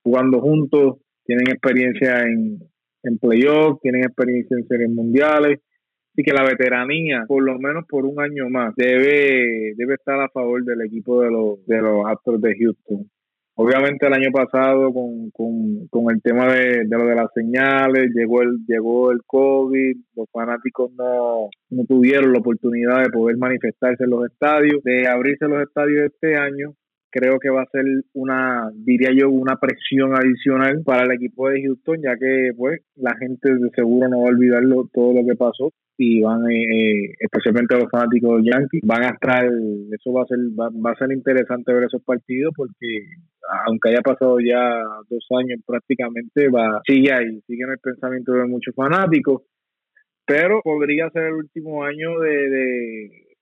jugando 0.03 0.41
juntos, 0.41 0.97
tienen 1.25 1.47
experiencia 1.49 2.21
en, 2.23 2.59
en 3.03 3.17
playoffs, 3.17 3.81
tienen 3.81 4.03
experiencia 4.03 4.57
en 4.57 4.67
series 4.67 4.89
mundiales 4.89 5.59
y 6.17 6.23
que 6.23 6.33
la 6.33 6.43
veteranía, 6.43 7.25
por 7.27 7.43
lo 7.43 7.59
menos 7.59 7.85
por 7.87 8.05
un 8.05 8.19
año 8.21 8.49
más, 8.49 8.73
debe, 8.75 9.73
debe 9.75 9.95
estar 9.95 10.19
a 10.21 10.29
favor 10.29 10.63
del 10.63 10.81
equipo 10.85 11.21
de 11.21 11.31
los, 11.31 11.65
de 11.65 11.81
los 11.81 12.05
Astros 12.07 12.41
de 12.41 12.55
Houston. 12.57 13.09
Obviamente 13.57 14.05
el 14.05 14.13
año 14.13 14.31
pasado 14.33 14.91
con, 14.93 15.31
con, 15.31 16.11
el 16.13 16.21
tema 16.21 16.53
de, 16.53 16.85
lo 16.89 17.05
de 17.05 17.15
las 17.15 17.31
señales, 17.33 18.11
llegó 18.13 18.41
el, 18.41 18.57
llegó 18.67 19.11
el 19.11 19.21
COVID, 19.25 19.95
los 20.15 20.29
fanáticos 20.29 20.91
no, 20.97 21.49
no 21.69 21.85
tuvieron 21.85 22.33
la 22.33 22.39
oportunidad 22.39 23.03
de 23.03 23.11
poder 23.11 23.37
manifestarse 23.37 24.03
en 24.03 24.09
los 24.09 24.25
estadios, 24.25 24.83
de 24.83 25.07
abrirse 25.07 25.47
los 25.47 25.61
estadios 25.61 26.11
este 26.11 26.35
año 26.35 26.73
creo 27.15 27.39
que 27.39 27.49
va 27.49 27.61
a 27.61 27.69
ser 27.71 27.85
una, 28.13 28.69
diría 28.75 29.11
yo, 29.15 29.29
una 29.29 29.55
presión 29.55 30.13
adicional 30.13 30.83
para 30.83 31.05
el 31.05 31.13
equipo 31.13 31.47
de 31.47 31.63
Houston, 31.63 32.01
ya 32.03 32.17
que 32.17 32.51
pues 32.57 32.81
la 32.97 33.15
gente 33.15 33.53
de 33.53 33.69
seguro 33.73 34.09
no 34.09 34.19
va 34.19 34.25
a 34.25 34.33
olvidar 34.35 34.63
todo 34.91 35.13
lo 35.13 35.25
que 35.25 35.37
pasó 35.37 35.71
y 35.97 36.21
van, 36.21 36.41
eh, 36.51 36.63
eh, 36.63 37.13
especialmente 37.19 37.77
los 37.77 37.89
fanáticos 37.89 38.43
de 38.43 38.51
Yankees, 38.51 38.81
van 38.83 39.03
a 39.03 39.09
estar, 39.11 39.45
eso 39.45 40.11
va 40.11 40.23
a 40.23 40.25
ser, 40.25 40.39
va, 40.59 40.91
a 40.91 40.95
ser 40.95 41.13
interesante 41.13 41.73
ver 41.73 41.85
esos 41.85 42.03
partidos 42.03 42.53
porque 42.53 43.07
aunque 43.65 43.91
haya 43.91 44.01
pasado 44.01 44.37
ya 44.41 44.83
dos 45.09 45.25
años 45.39 45.61
prácticamente, 45.65 46.49
va, 46.49 46.81
sigue 46.85 47.13
ahí, 47.13 47.39
sigue 47.47 47.63
en 47.63 47.71
el 47.71 47.79
pensamiento 47.79 48.33
de 48.33 48.45
muchos 48.45 48.75
fanáticos, 48.75 49.43
pero 50.25 50.59
podría 50.61 51.09
ser 51.11 51.27
el 51.27 51.33
último 51.35 51.85
año 51.85 52.19
de 52.19 53.34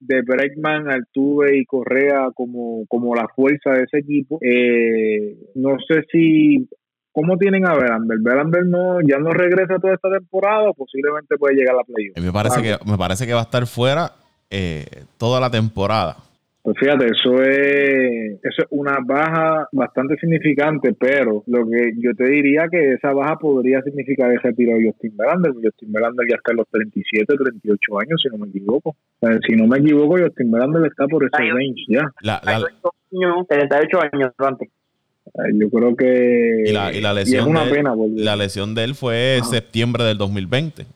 Breckman, 0.00 0.90
Altuve 0.90 1.58
y 1.58 1.64
Correa 1.64 2.28
como, 2.34 2.84
como 2.88 3.14
la 3.14 3.28
fuerza 3.28 3.70
de 3.70 3.82
ese 3.84 3.98
equipo. 3.98 4.38
Eh, 4.42 5.36
no 5.54 5.76
sé 5.86 6.04
si 6.10 6.68
¿Cómo 7.12 7.36
tienen 7.36 7.66
a 7.66 7.74
Verlander? 7.74 8.18
Verlander 8.20 8.66
no, 8.66 9.00
ya 9.00 9.18
no 9.18 9.30
regresa 9.30 9.78
toda 9.80 9.94
esta 9.94 10.08
temporada, 10.10 10.72
posiblemente 10.72 11.36
puede 11.38 11.56
llegar 11.56 11.74
a 11.74 11.78
la 11.78 11.84
playoff. 11.84 12.16
Me 12.16 12.32
parece, 12.32 12.62
que, 12.62 12.76
me 12.88 12.96
parece 12.96 13.26
que 13.26 13.34
va 13.34 13.40
a 13.40 13.44
estar 13.44 13.66
fuera 13.66 14.12
eh, 14.48 14.86
toda 15.18 15.40
la 15.40 15.50
temporada. 15.50 16.16
Pues 16.62 16.76
fíjate, 16.78 17.06
eso 17.06 17.42
es, 17.42 18.38
eso 18.42 18.62
es 18.62 18.66
una 18.68 18.98
baja 19.02 19.66
bastante 19.72 20.16
significante, 20.16 20.92
pero 20.92 21.42
lo 21.46 21.66
que 21.66 21.92
yo 21.96 22.14
te 22.14 22.24
diría 22.24 22.68
que 22.70 22.92
esa 22.92 23.14
baja 23.14 23.36
podría 23.36 23.80
significar 23.82 24.30
el 24.30 24.40
retiro 24.40 24.76
de 24.76 24.90
Justin 24.90 25.16
Verlander. 25.16 25.52
Justin 25.54 25.90
Verlander 25.90 26.26
ya 26.28 26.36
está 26.36 26.50
en 26.52 26.58
los 26.58 26.68
37, 26.68 27.34
38 27.34 27.98
años, 28.00 28.20
si 28.22 28.28
no 28.28 28.44
me 28.44 28.48
equivoco. 28.50 28.94
si 29.48 29.56
no 29.56 29.66
me 29.66 29.78
equivoco, 29.78 30.18
Justin 30.18 30.50
Verlander 30.50 30.86
está 30.86 31.06
por 31.06 31.24
ese 31.24 31.50
range 31.50 31.84
ya. 31.88 32.12
La, 32.20 32.40
38 32.40 33.98
años 34.12 34.32
antes. 34.36 34.68
Yo 35.54 35.70
creo 35.70 35.96
que 35.96 36.64
y 36.66 36.72
la, 36.72 36.92
y 36.92 37.00
la 37.00 37.14
lesión 37.14 37.42
es 37.42 37.46
una 37.46 37.64
de, 37.64 37.70
pena 37.70 37.94
la 38.16 38.36
lesión 38.36 38.74
de 38.74 38.84
él 38.84 38.94
fue 38.94 39.38
septiembre 39.44 40.02
del 40.04 40.18
2020 40.18 40.86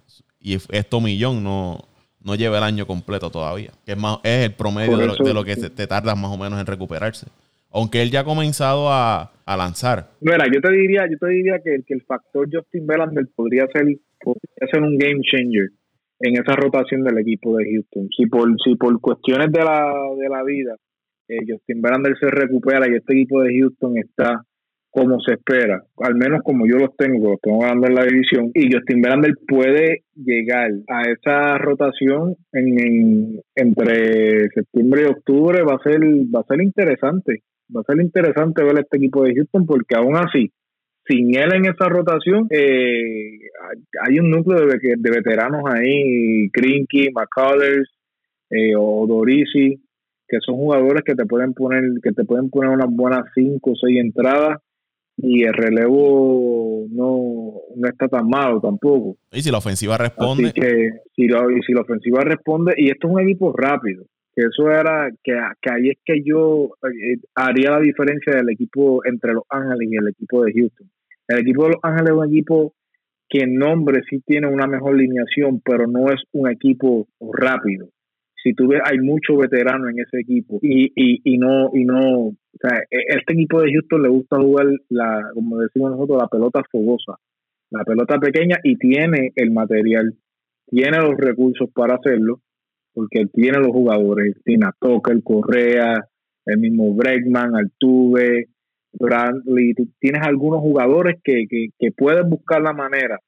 y 0.40 0.56
esto 0.70 1.00
millón 1.00 1.44
no 1.44 1.84
no 2.24 2.34
lleva 2.34 2.58
el 2.58 2.64
año 2.64 2.86
completo 2.86 3.30
todavía. 3.30 3.70
Que 3.84 3.92
es, 3.92 3.98
más, 3.98 4.18
es 4.24 4.46
el 4.46 4.54
promedio 4.54 4.96
de 4.96 5.34
lo, 5.34 5.44
que 5.44 5.56
te 5.56 5.86
tardas 5.86 6.18
más 6.18 6.32
o 6.32 6.38
menos 6.38 6.58
en 6.58 6.66
recuperarse. 6.66 7.26
Aunque 7.70 8.02
él 8.02 8.10
ya 8.10 8.20
ha 8.20 8.24
comenzado 8.24 8.88
a, 8.90 9.30
lanzar. 9.46 10.08
Mira, 10.20 10.46
yo 10.52 10.60
te 10.60 10.72
diría, 10.72 11.06
yo 11.10 11.18
te 11.18 11.28
diría 11.28 11.58
que, 11.62 11.82
que 11.86 11.94
el 11.94 12.02
factor 12.02 12.48
Justin 12.50 12.86
Verlander 12.86 13.26
podría 13.34 13.66
ser, 13.72 13.84
podría 14.20 14.72
ser 14.72 14.82
un 14.82 14.96
game 14.96 15.20
changer 15.22 15.70
en 16.20 16.40
esa 16.40 16.56
rotación 16.56 17.02
del 17.02 17.18
equipo 17.18 17.56
de 17.56 17.66
Houston. 17.72 18.08
Si 18.16 18.26
por, 18.26 18.48
si 18.64 18.76
por 18.76 18.98
cuestiones 19.00 19.52
de 19.52 19.64
la, 19.64 19.92
de 20.18 20.28
la 20.28 20.42
vida 20.42 20.76
eh, 21.28 21.38
Justin 21.46 21.82
Verlander 21.82 22.16
se 22.18 22.30
recupera 22.30 22.86
y 22.88 22.96
este 22.96 23.14
equipo 23.14 23.42
de 23.42 23.58
Houston 23.58 23.98
está 23.98 24.44
como 24.94 25.18
se 25.20 25.32
espera, 25.32 25.82
al 25.98 26.14
menos 26.14 26.42
como 26.44 26.68
yo 26.68 26.76
los 26.76 26.96
tengo, 26.96 27.30
los 27.32 27.40
tengo 27.40 27.58
ganando 27.58 27.88
en 27.88 27.96
la 27.96 28.04
división, 28.04 28.52
y 28.54 28.72
Justin 28.72 29.02
Verlander 29.02 29.34
puede 29.48 30.04
llegar 30.14 30.70
a 30.88 31.02
esa 31.10 31.58
rotación 31.58 32.36
en, 32.52 33.40
entre 33.56 34.50
septiembre 34.50 35.02
y 35.02 35.10
octubre, 35.10 35.64
va 35.64 35.74
a 35.74 35.82
ser 35.82 35.98
va 36.00 36.40
a 36.42 36.46
ser 36.46 36.62
interesante, 36.62 37.42
va 37.74 37.80
a 37.80 37.92
ser 37.92 38.00
interesante 38.00 38.62
ver 38.62 38.78
este 38.78 38.98
equipo 38.98 39.24
de 39.24 39.34
Houston 39.34 39.66
porque 39.66 39.96
aún 39.96 40.16
así, 40.16 40.52
sin 41.08 41.36
él 41.36 41.52
en 41.54 41.64
esa 41.64 41.88
rotación, 41.88 42.46
eh, 42.50 43.36
hay 44.06 44.20
un 44.20 44.30
núcleo 44.30 44.64
de, 44.64 45.10
veteranos 45.10 45.62
ahí, 45.66 46.48
Grinky, 46.52 47.08
McCullers, 47.10 47.90
eh, 48.48 48.76
Odorisi, 48.76 49.82
que 50.28 50.38
son 50.38 50.54
jugadores 50.54 51.02
que 51.04 51.16
te 51.16 51.26
pueden 51.26 51.52
poner, 51.52 51.82
que 52.00 52.12
te 52.12 52.24
pueden 52.24 52.48
poner 52.48 52.70
unas 52.70 52.90
buenas 52.90 53.24
cinco 53.34 53.72
o 53.72 53.74
seis 53.74 53.98
entradas 53.98 54.60
y 55.26 55.42
el 55.42 55.54
relevo 55.54 56.86
no, 56.90 57.54
no 57.74 57.88
está 57.88 58.08
tan 58.08 58.28
malo 58.28 58.60
tampoco. 58.60 59.16
Y 59.32 59.40
si 59.40 59.50
la 59.50 59.58
ofensiva 59.58 59.96
responde. 59.96 60.48
Así 60.48 60.60
que 60.60 60.90
si, 61.16 61.24
y 61.24 61.62
si 61.66 61.72
la 61.72 61.80
ofensiva 61.80 62.20
responde, 62.20 62.74
y 62.76 62.90
esto 62.90 63.08
es 63.08 63.14
un 63.14 63.20
equipo 63.22 63.54
rápido, 63.56 64.04
que 64.36 64.42
eso 64.42 64.70
era, 64.70 65.08
que, 65.22 65.32
que 65.62 65.72
ahí 65.72 65.88
es 65.88 65.98
que 66.04 66.22
yo 66.22 66.74
eh, 66.82 67.16
haría 67.34 67.70
la 67.70 67.80
diferencia 67.80 68.34
del 68.34 68.50
equipo 68.50 69.02
entre 69.06 69.32
Los 69.32 69.44
Ángeles 69.48 69.88
y 69.90 69.96
el 69.96 70.08
equipo 70.08 70.44
de 70.44 70.52
Houston. 70.52 70.90
El 71.28 71.38
equipo 71.38 71.64
de 71.64 71.68
Los 71.70 71.80
Ángeles 71.82 72.10
es 72.10 72.16
un 72.18 72.28
equipo 72.28 72.74
que 73.26 73.38
en 73.40 73.54
nombre 73.54 74.02
sí 74.10 74.20
tiene 74.26 74.46
una 74.48 74.66
mejor 74.66 74.94
lineación, 74.96 75.62
pero 75.64 75.86
no 75.86 76.10
es 76.10 76.20
un 76.32 76.50
equipo 76.50 77.08
rápido 77.18 77.88
si 78.44 78.52
tú 78.52 78.68
ves, 78.68 78.82
hay 78.84 78.98
mucho 78.98 79.38
veterano 79.38 79.88
en 79.88 79.98
ese 80.00 80.20
equipo 80.20 80.58
y, 80.60 80.92
y, 80.94 81.20
y 81.24 81.38
no, 81.38 81.70
y 81.72 81.84
no, 81.84 82.26
o 82.26 82.36
sea, 82.60 82.78
e, 82.90 83.16
este 83.16 83.32
equipo 83.32 83.62
de 83.62 83.72
Houston 83.72 84.02
le 84.02 84.10
gusta 84.10 84.36
jugar 84.36 84.66
la, 84.90 85.30
como 85.32 85.58
decimos 85.58 85.92
nosotros, 85.92 86.18
la 86.20 86.28
pelota 86.28 86.62
fogosa. 86.70 87.14
la 87.70 87.84
pelota 87.84 88.18
pequeña 88.18 88.58
y 88.62 88.76
tiene 88.76 89.32
el 89.34 89.50
material, 89.50 90.14
tiene 90.66 90.98
los 90.98 91.16
recursos 91.16 91.70
para 91.74 91.94
hacerlo, 91.94 92.40
porque 92.92 93.24
tiene 93.32 93.58
los 93.58 93.68
jugadores, 93.68 94.36
tiene 94.44 94.66
a 94.66 94.74
Tucker, 94.78 95.22
Correa, 95.22 96.06
el 96.44 96.58
mismo 96.58 96.94
Bregman, 96.94 97.56
Altuve, 97.56 98.48
Bradley, 98.92 99.72
tienes 99.98 100.22
algunos 100.22 100.60
jugadores 100.60 101.16
que, 101.24 101.46
que, 101.48 101.68
que 101.78 101.92
pueden 101.92 102.28
buscar 102.28 102.60
la 102.60 102.74
manera 102.74 103.18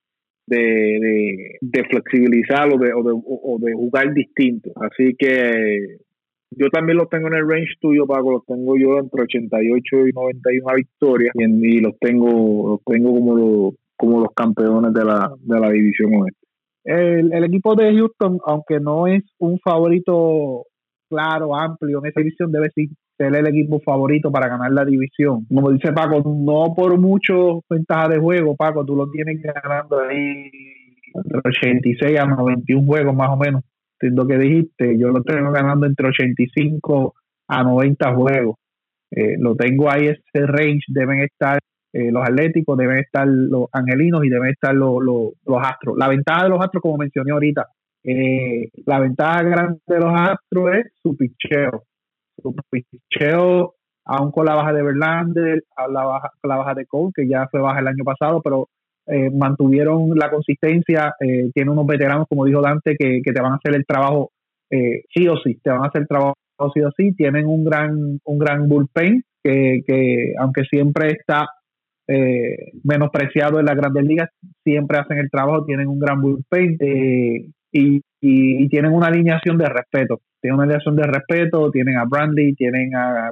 de, 0.46 1.58
de, 1.60 1.84
flexibilizar 1.84 2.72
o 2.72 2.78
de, 2.78 2.92
o, 2.92 3.58
de, 3.58 3.72
jugar 3.72 4.12
distinto. 4.14 4.70
Así 4.76 5.14
que 5.18 5.98
yo 6.50 6.68
también 6.70 6.98
los 6.98 7.08
tengo 7.08 7.28
en 7.28 7.34
el 7.34 7.48
range 7.48 7.74
tuyo, 7.80 8.06
Paco, 8.06 8.32
los 8.32 8.46
tengo 8.46 8.76
yo 8.78 8.98
entre 8.98 9.22
88 9.22 10.08
y 10.08 10.12
91 10.12 10.74
victorias 10.76 11.32
y, 11.34 11.76
y 11.76 11.80
los 11.80 11.98
tengo 11.98 12.68
los 12.68 12.80
tengo 12.84 13.12
como 13.12 13.36
los, 13.36 13.74
como 13.96 14.20
los 14.20 14.30
campeones 14.34 14.92
de 14.92 15.04
la, 15.04 15.32
de 15.40 15.60
la 15.60 15.70
división 15.70 16.14
oeste. 16.14 16.38
El, 16.84 17.32
el 17.32 17.44
equipo 17.44 17.74
de 17.74 17.92
Houston, 17.92 18.38
aunque 18.46 18.78
no 18.78 19.08
es 19.08 19.24
un 19.38 19.58
favorito 19.58 20.66
claro, 21.08 21.56
amplio 21.56 21.98
en 21.98 22.06
esa 22.06 22.20
división, 22.20 22.52
debe 22.52 22.70
ser 23.16 23.34
el 23.34 23.46
equipo 23.46 23.80
favorito 23.80 24.30
para 24.30 24.48
ganar 24.48 24.72
la 24.72 24.84
división. 24.84 25.46
Como 25.46 25.70
dice 25.70 25.92
Paco, 25.92 26.22
no 26.24 26.74
por 26.74 26.98
mucho 26.98 27.62
ventaja 27.68 28.08
de 28.08 28.18
juego, 28.18 28.56
Paco, 28.56 28.84
tú 28.84 28.94
lo 28.94 29.10
tienes 29.10 29.40
ganando 29.42 30.00
ahí 30.00 30.50
entre 31.14 31.40
86 31.44 32.18
a 32.18 32.26
91 32.26 32.86
juegos 32.86 33.14
más 33.14 33.30
o 33.30 33.36
menos. 33.36 33.62
Entiendo 34.00 34.26
que 34.26 34.38
dijiste, 34.38 34.98
yo 34.98 35.08
lo 35.08 35.22
tengo 35.22 35.50
ganando 35.50 35.86
entre 35.86 36.08
85 36.08 37.14
a 37.48 37.62
90 37.62 38.14
juegos. 38.14 38.56
Eh, 39.10 39.36
lo 39.38 39.56
tengo 39.56 39.90
ahí, 39.90 40.08
ese 40.08 40.46
range 40.46 40.84
deben 40.88 41.20
estar 41.20 41.58
eh, 41.92 42.10
los 42.10 42.22
atléticos, 42.22 42.76
deben 42.76 42.98
estar 42.98 43.26
los 43.26 43.68
angelinos 43.72 44.24
y 44.24 44.28
deben 44.28 44.50
estar 44.50 44.74
los, 44.74 45.02
los, 45.02 45.32
los 45.46 45.58
astros. 45.62 45.96
La 45.96 46.08
ventaja 46.08 46.44
de 46.44 46.50
los 46.50 46.60
astros, 46.60 46.82
como 46.82 46.98
mencioné 46.98 47.32
ahorita, 47.32 47.66
eh, 48.08 48.68
la 48.84 49.00
ventaja 49.00 49.42
grande 49.42 49.80
de 49.84 49.98
los 49.98 50.12
Astros 50.14 50.76
es 50.76 50.92
su 51.02 51.16
picheo. 51.16 51.82
Su 52.42 52.54
picheo, 52.70 53.74
aún 54.04 54.30
con 54.30 54.46
la 54.46 54.54
baja 54.54 54.72
de 54.72 54.82
Verlander, 54.82 55.64
la 55.90 56.04
baja, 56.04 56.30
con 56.40 56.48
la 56.48 56.56
baja 56.56 56.74
de 56.74 56.86
Cole, 56.86 57.12
que 57.14 57.28
ya 57.28 57.48
fue 57.50 57.60
baja 57.60 57.80
el 57.80 57.88
año 57.88 58.04
pasado, 58.04 58.40
pero 58.42 58.68
eh, 59.06 59.30
mantuvieron 59.30 60.10
la 60.16 60.30
consistencia. 60.30 61.14
Eh, 61.20 61.50
tiene 61.54 61.70
unos 61.70 61.86
veteranos, 61.86 62.26
como 62.28 62.44
dijo 62.44 62.60
Dante, 62.60 62.96
que, 62.96 63.20
te 63.22 63.40
van 63.40 63.52
a 63.52 63.56
hacer 63.56 63.74
el 63.74 63.86
trabajo 63.86 64.30
sí 64.68 65.28
o 65.28 65.36
sí, 65.36 65.60
te 65.62 65.70
van 65.70 65.84
a 65.84 65.86
hacer 65.86 66.02
el 66.02 66.08
trabajo 66.08 66.34
sí 66.74 66.80
o 66.80 66.90
sí. 66.96 67.14
Tienen 67.14 67.46
un 67.46 67.64
gran, 67.64 68.20
un 68.24 68.38
gran 68.38 68.68
bullpen 68.68 69.22
que, 69.42 69.82
que 69.86 70.34
aunque 70.38 70.64
siempre 70.64 71.12
está 71.12 71.48
menospreciado 72.84 73.58
en 73.58 73.66
las 73.66 73.76
grandes 73.76 74.04
ligas, 74.04 74.30
siempre 74.62 74.98
hacen 74.98 75.18
el 75.18 75.30
trabajo, 75.30 75.64
tienen 75.64 75.88
un 75.88 75.98
gran 75.98 76.20
bullpen. 76.20 76.76
Y, 77.76 78.00
y, 78.20 78.68
tienen 78.68 78.92
una 78.92 79.08
alineación 79.08 79.58
de 79.58 79.68
respeto. 79.68 80.20
Tienen 80.40 80.54
una 80.54 80.64
alineación 80.64 80.96
de 80.96 81.02
respeto, 81.02 81.70
tienen 81.70 81.98
a 81.98 82.04
Brandy, 82.04 82.54
tienen 82.54 82.94
a, 82.94 83.28
a 83.28 83.30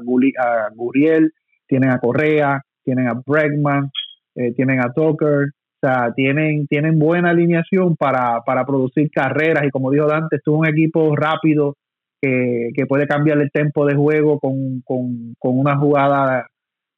Guriel, 0.75 1.33
tienen 1.67 1.91
a 1.91 1.99
Correa, 1.99 2.61
tienen 2.85 3.09
a 3.09 3.21
Bregman, 3.27 3.91
eh, 4.35 4.53
tienen 4.55 4.81
a 4.81 4.93
Tucker, 4.93 5.49
o 5.49 5.87
sea, 5.87 6.13
tienen, 6.15 6.67
tienen 6.67 6.99
buena 6.99 7.31
alineación 7.31 7.97
para, 7.97 8.43
para 8.45 8.67
producir 8.67 9.11
carreras. 9.11 9.65
Y 9.65 9.71
como 9.71 9.91
dijo 9.91 10.07
Dante, 10.07 10.37
es 10.37 10.47
un 10.47 10.67
equipo 10.67 11.17
rápido 11.17 11.77
que, 12.21 12.71
que 12.75 12.87
puede 12.87 13.07
cambiar 13.07 13.39
el 13.41 13.51
tempo 13.51 13.87
de 13.87 13.95
juego 13.95 14.39
con, 14.39 14.83
con, 14.83 15.35
con 15.39 15.59
una 15.59 15.79
jugada 15.79 16.47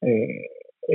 eh, 0.00 0.46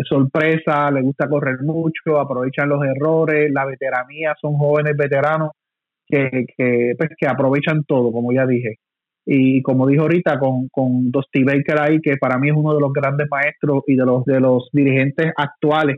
sorpresa, 0.07 0.91
le 0.91 1.01
gusta 1.01 1.29
correr 1.29 1.61
mucho, 1.61 2.19
aprovechan 2.19 2.69
los 2.69 2.83
errores, 2.83 3.51
la 3.51 3.65
veteranía, 3.65 4.35
son 4.39 4.55
jóvenes 4.55 4.95
veteranos 4.97 5.51
que, 6.11 6.45
que, 6.57 6.93
pues, 6.97 7.09
que 7.17 7.27
aprovechan 7.27 7.83
todo, 7.85 8.11
como 8.11 8.31
ya 8.33 8.45
dije. 8.45 8.75
Y 9.25 9.61
como 9.61 9.87
dijo 9.87 10.03
ahorita, 10.03 10.39
con, 10.39 10.67
con 10.69 11.11
Dusty 11.11 11.43
Baker 11.43 11.79
ahí, 11.79 12.01
que 12.01 12.17
para 12.17 12.37
mí 12.37 12.49
es 12.49 12.55
uno 12.55 12.73
de 12.73 12.81
los 12.81 12.91
grandes 12.91 13.27
maestros 13.29 13.83
y 13.87 13.95
de 13.95 14.05
los, 14.05 14.25
de 14.25 14.39
los 14.39 14.69
dirigentes 14.73 15.31
actuales 15.37 15.97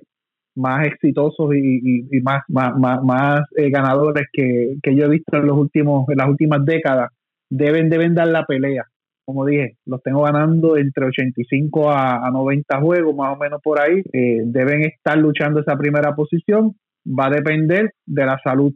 más 0.56 0.86
exitosos 0.86 1.56
y, 1.56 2.08
y, 2.12 2.22
más, 2.22 2.44
más, 2.48 2.74
más, 3.04 3.42
eh, 3.58 3.70
ganadores 3.70 4.28
que, 4.32 4.76
que, 4.82 4.96
yo 4.96 5.06
he 5.06 5.10
visto 5.10 5.38
en 5.38 5.48
los 5.48 5.58
últimos 5.58 6.06
las 6.16 6.30
últimas 6.30 6.64
décadas 6.64 7.10
deben 7.50 7.90
deben 7.90 8.14
dar 8.14 8.28
la 8.28 8.46
pelea. 8.46 8.86
Como 9.26 9.46
dije 9.46 9.78
los 9.86 10.04
tengo 10.04 10.24
ganando 10.24 10.78
entre 10.78 11.06
85 11.06 11.90
a, 11.90 12.28
a 12.28 12.30
90 12.30 12.82
juegos 12.82 13.16
más 13.16 13.36
o 13.36 13.40
menos 13.40 13.62
por 13.64 13.80
ahí. 13.80 14.04
Eh, 14.14 14.42
deben 14.46 14.84
estar 14.84 15.18
luchando 15.18 15.62
esa 15.62 15.76
primera 15.78 16.14
posición. 16.16 16.76
Va 17.08 17.28
a 17.28 17.32
depender 17.32 17.92
de 18.06 18.26
la 18.26 18.40
salud 18.44 18.74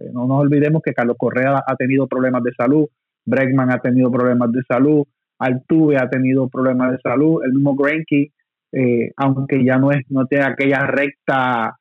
eh, 0.00 0.10
no 0.12 0.26
nos 0.26 0.40
olvidemos 0.40 0.82
que 0.82 0.94
Carlos 0.94 1.16
Correa 1.18 1.62
ha 1.66 1.76
tenido 1.76 2.06
problemas 2.06 2.42
de 2.42 2.52
salud, 2.52 2.86
Bregman 3.24 3.70
ha 3.70 3.78
tenido 3.78 4.10
problemas 4.10 4.52
de 4.52 4.62
salud, 4.66 5.04
Altuve 5.38 5.96
ha 5.96 6.08
tenido 6.08 6.48
problemas 6.48 6.92
de 6.92 6.98
salud, 6.98 7.42
el 7.44 7.52
mismo 7.52 7.74
Greinke, 7.74 8.32
eh, 8.72 9.12
aunque 9.16 9.64
ya 9.64 9.78
no 9.78 9.92
es 9.92 10.02
no 10.10 10.26
tiene 10.26 10.44
aquella 10.44 10.86
recta 10.86 11.76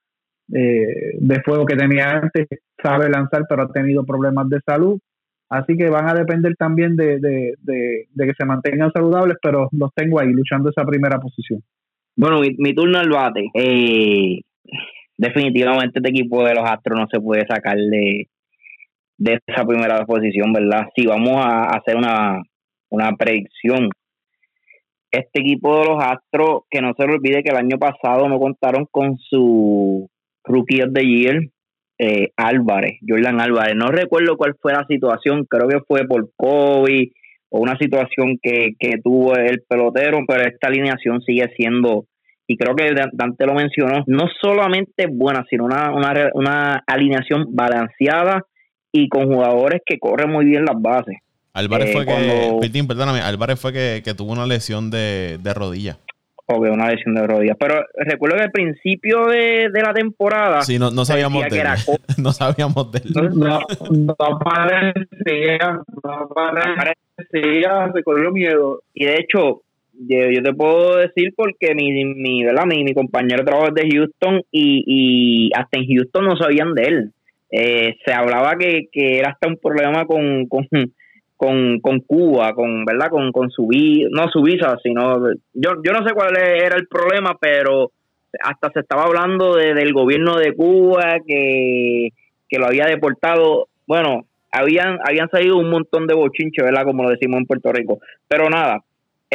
eh, 0.52 1.18
de 1.20 1.42
fuego 1.42 1.66
que 1.66 1.76
tenía 1.76 2.10
antes, 2.10 2.48
sabe 2.82 3.10
lanzar, 3.10 3.46
pero 3.48 3.64
ha 3.64 3.72
tenido 3.72 4.06
problemas 4.06 4.50
de 4.50 4.60
salud. 4.66 5.00
Así 5.50 5.78
que 5.78 5.90
van 5.90 6.10
a 6.10 6.14
depender 6.14 6.56
también 6.56 6.96
de, 6.96 7.20
de, 7.20 7.54
de, 7.62 8.26
que 8.26 8.34
se 8.36 8.46
mantengan 8.46 8.92
saludables, 8.92 9.38
pero 9.42 9.70
los 9.72 9.92
tengo 9.94 10.20
ahí 10.20 10.32
luchando 10.32 10.70
esa 10.70 10.84
primera 10.84 11.20
posición. 11.20 11.62
Bueno, 12.16 12.40
mi, 12.40 12.56
mi 12.58 12.74
turno 12.74 12.98
al 12.98 13.10
bate. 13.10 13.50
Eh, 13.54 14.42
definitivamente 15.18 16.00
este 16.00 16.10
equipo 16.10 16.44
de 16.44 16.56
los 16.56 16.70
Astros 16.70 17.00
no 17.00 17.08
se 17.12 17.20
puede 17.20 17.46
sacar 17.48 17.78
de, 17.78 18.28
de 19.18 19.40
esa 19.48 19.66
primera 19.66 20.06
posición, 20.06 20.54
¿verdad? 20.54 20.88
Si 20.96 21.06
vamos 21.06 21.38
a 21.38 21.64
hacer 21.66 21.96
una, 21.96 22.42
una 22.90 23.16
predicción, 23.16 23.90
este 25.12 25.42
equipo 25.42 25.80
de 25.80 25.86
los 25.86 26.04
Astros, 26.04 26.64
que 26.70 26.82
no 26.82 26.94
se 26.98 27.06
le 27.06 27.14
olvide 27.14 27.44
que 27.44 27.52
el 27.52 27.58
año 27.58 27.78
pasado 27.78 28.28
no 28.28 28.40
contaron 28.40 28.88
con 28.90 29.18
su 29.18 30.10
rookie 30.44 30.82
of 30.82 30.94
the 30.94 31.06
year, 31.06 31.42
eh, 32.00 32.32
Álvarez, 32.36 32.98
Jordan 33.08 33.40
Álvarez. 33.40 33.76
No 33.76 33.88
recuerdo 33.88 34.36
cuál 34.36 34.56
fue 34.60 34.74
la 34.74 34.86
situación, 34.88 35.46
creo 35.46 35.68
que 35.68 35.80
fue 35.88 36.06
por 36.08 36.32
COVID 36.36 37.12
o 37.50 37.60
una 37.60 37.78
situación 37.78 38.40
que, 38.42 38.72
que 38.80 38.98
tuvo 39.04 39.36
el 39.36 39.62
pelotero, 39.70 40.22
pero 40.28 40.42
esta 40.44 40.68
alineación 40.68 41.22
sigue 41.22 41.48
siendo 41.56 42.06
y 42.48 42.58
creo 42.58 42.76
que 42.76 42.94
Dante 43.14 43.46
lo 43.46 43.54
mencionó, 43.54 44.04
no 44.08 44.28
solamente 44.42 45.08
buena, 45.10 45.46
sino 45.50 45.66
una, 45.66 45.92
una, 45.92 46.30
una 46.34 46.84
alineación 46.86 47.46
balanceada 47.50 48.44
y 48.92 49.10
con 49.10 49.26
jugadores 49.26 49.82
que 49.86 50.00
corren 50.00 50.32
muy 50.32 50.46
bien 50.46 50.66
las 50.66 50.80
bases. 50.82 51.18
Álvarez 51.54 51.94
fue 51.94 52.04
eh, 52.08 52.72
que, 52.72 52.84
perdóname, 52.84 53.22
Álvarez 53.22 53.60
fue 53.60 53.72
que, 53.72 54.14
tuvo 54.16 54.32
una 54.32 54.48
lesión 54.48 54.90
de, 54.90 55.38
de 55.42 55.54
rodilla. 55.54 55.98
Ok, 56.46 56.66
una 56.72 56.90
lesión 56.90 57.16
de 57.16 57.26
rodilla. 57.26 57.56
Pero 57.56 57.86
recuerdo 57.96 58.38
que 58.38 58.44
al 58.44 58.52
principio 58.52 59.28
de, 59.28 59.70
la 59.74 59.94
temporada. 59.94 60.62
Sí, 60.64 60.78
no, 60.78 60.92
no 60.92 61.06
sabíamos 61.06 61.48
de 61.50 61.62
él. 61.62 61.68
no 62.18 62.34
sabíamos 62.34 62.92
de 62.92 63.00
él. 63.00 63.14
No, 63.14 63.60
no, 63.92 64.16
parecía, 64.40 65.80
no 66.04 66.30
parecía, 66.36 67.92
se 67.94 68.04
corrió 68.04 68.32
miedo. 68.32 68.82
Y 68.94 69.06
de 69.06 69.16
hecho, 69.20 69.62
yo, 69.94 70.44
te 70.44 70.54
puedo 70.54 70.98
decir 70.98 71.34
porque 71.36 71.76
mi, 71.76 72.06
mi, 72.06 72.44
¿verdad? 72.44 72.66
mi, 72.66 72.84
mi 72.84 72.94
compañero 72.94 73.46
trabaja 73.46 73.72
de 73.74 73.90
Houston 73.90 74.42
y, 74.52 74.84
y 74.86 75.50
hasta 75.56 75.80
en 75.80 75.88
Houston 75.88 76.26
no 76.26 76.36
sabían 76.36 76.74
de 76.74 76.84
él. 76.84 77.12
Eh, 77.52 77.98
se 78.04 78.14
hablaba 78.14 78.56
que, 78.58 78.88
que 78.92 79.20
era 79.20 79.30
hasta 79.30 79.48
un 79.48 79.58
problema 79.58 80.06
con, 80.06 80.48
con, 80.48 80.68
con, 81.38 81.80
con 81.80 82.00
Cuba, 82.00 82.54
con 82.54 82.84
verdad 82.86 83.10
con, 83.10 83.32
con 83.32 83.52
su 83.52 83.68
visa, 83.68 84.08
no 84.12 84.28
su 84.30 84.42
visa, 84.42 84.76
sino 84.82 85.30
yo, 85.54 85.72
yo 85.86 85.94
no 85.94 86.08
sé 86.08 86.14
cuál 86.16 86.36
era 86.38 86.76
el 86.76 86.88
problema, 86.88 87.38
pero 87.40 87.92
hasta 88.42 88.72
se 88.72 88.80
estaba 88.80 89.04
hablando 89.04 89.56
de, 89.56 89.76
del 89.76 89.94
gobierno 89.94 90.38
de 90.38 90.54
Cuba 90.54 91.18
que, 91.28 92.10
que 92.50 92.58
lo 92.58 92.66
había 92.66 92.86
deportado. 92.86 93.68
Bueno, 93.86 94.26
habían, 94.52 94.98
habían 95.04 95.30
salido 95.30 95.58
un 95.58 95.70
montón 95.70 96.08
de 96.08 96.16
bochinches, 96.16 96.66
¿verdad? 96.66 96.86
Como 96.86 97.04
lo 97.04 97.10
decimos 97.10 97.40
en 97.40 97.46
Puerto 97.46 97.72
Rico. 97.72 98.00
Pero 98.28 98.50
nada, 98.50 98.82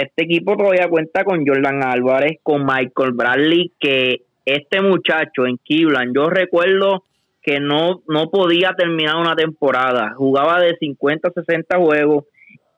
este 0.02 0.24
equipo 0.24 0.56
todavía 0.56 0.88
cuenta 0.88 1.24
con 1.24 1.46
Jordan 1.46 1.82
Álvarez, 1.82 2.38
con 2.42 2.64
Michael 2.64 3.12
Bradley, 3.12 3.72
que 3.78 4.22
este 4.44 4.80
muchacho 4.80 5.46
en 5.46 5.58
Cleveland, 5.58 6.14
yo 6.14 6.30
recuerdo 6.30 7.04
que 7.42 7.60
no, 7.60 8.02
no 8.08 8.30
podía 8.30 8.72
terminar 8.76 9.16
una 9.16 9.34
temporada, 9.34 10.14
jugaba 10.16 10.60
de 10.60 10.76
50 10.78 11.28
a 11.28 11.32
60 11.32 11.78
juegos 11.78 12.24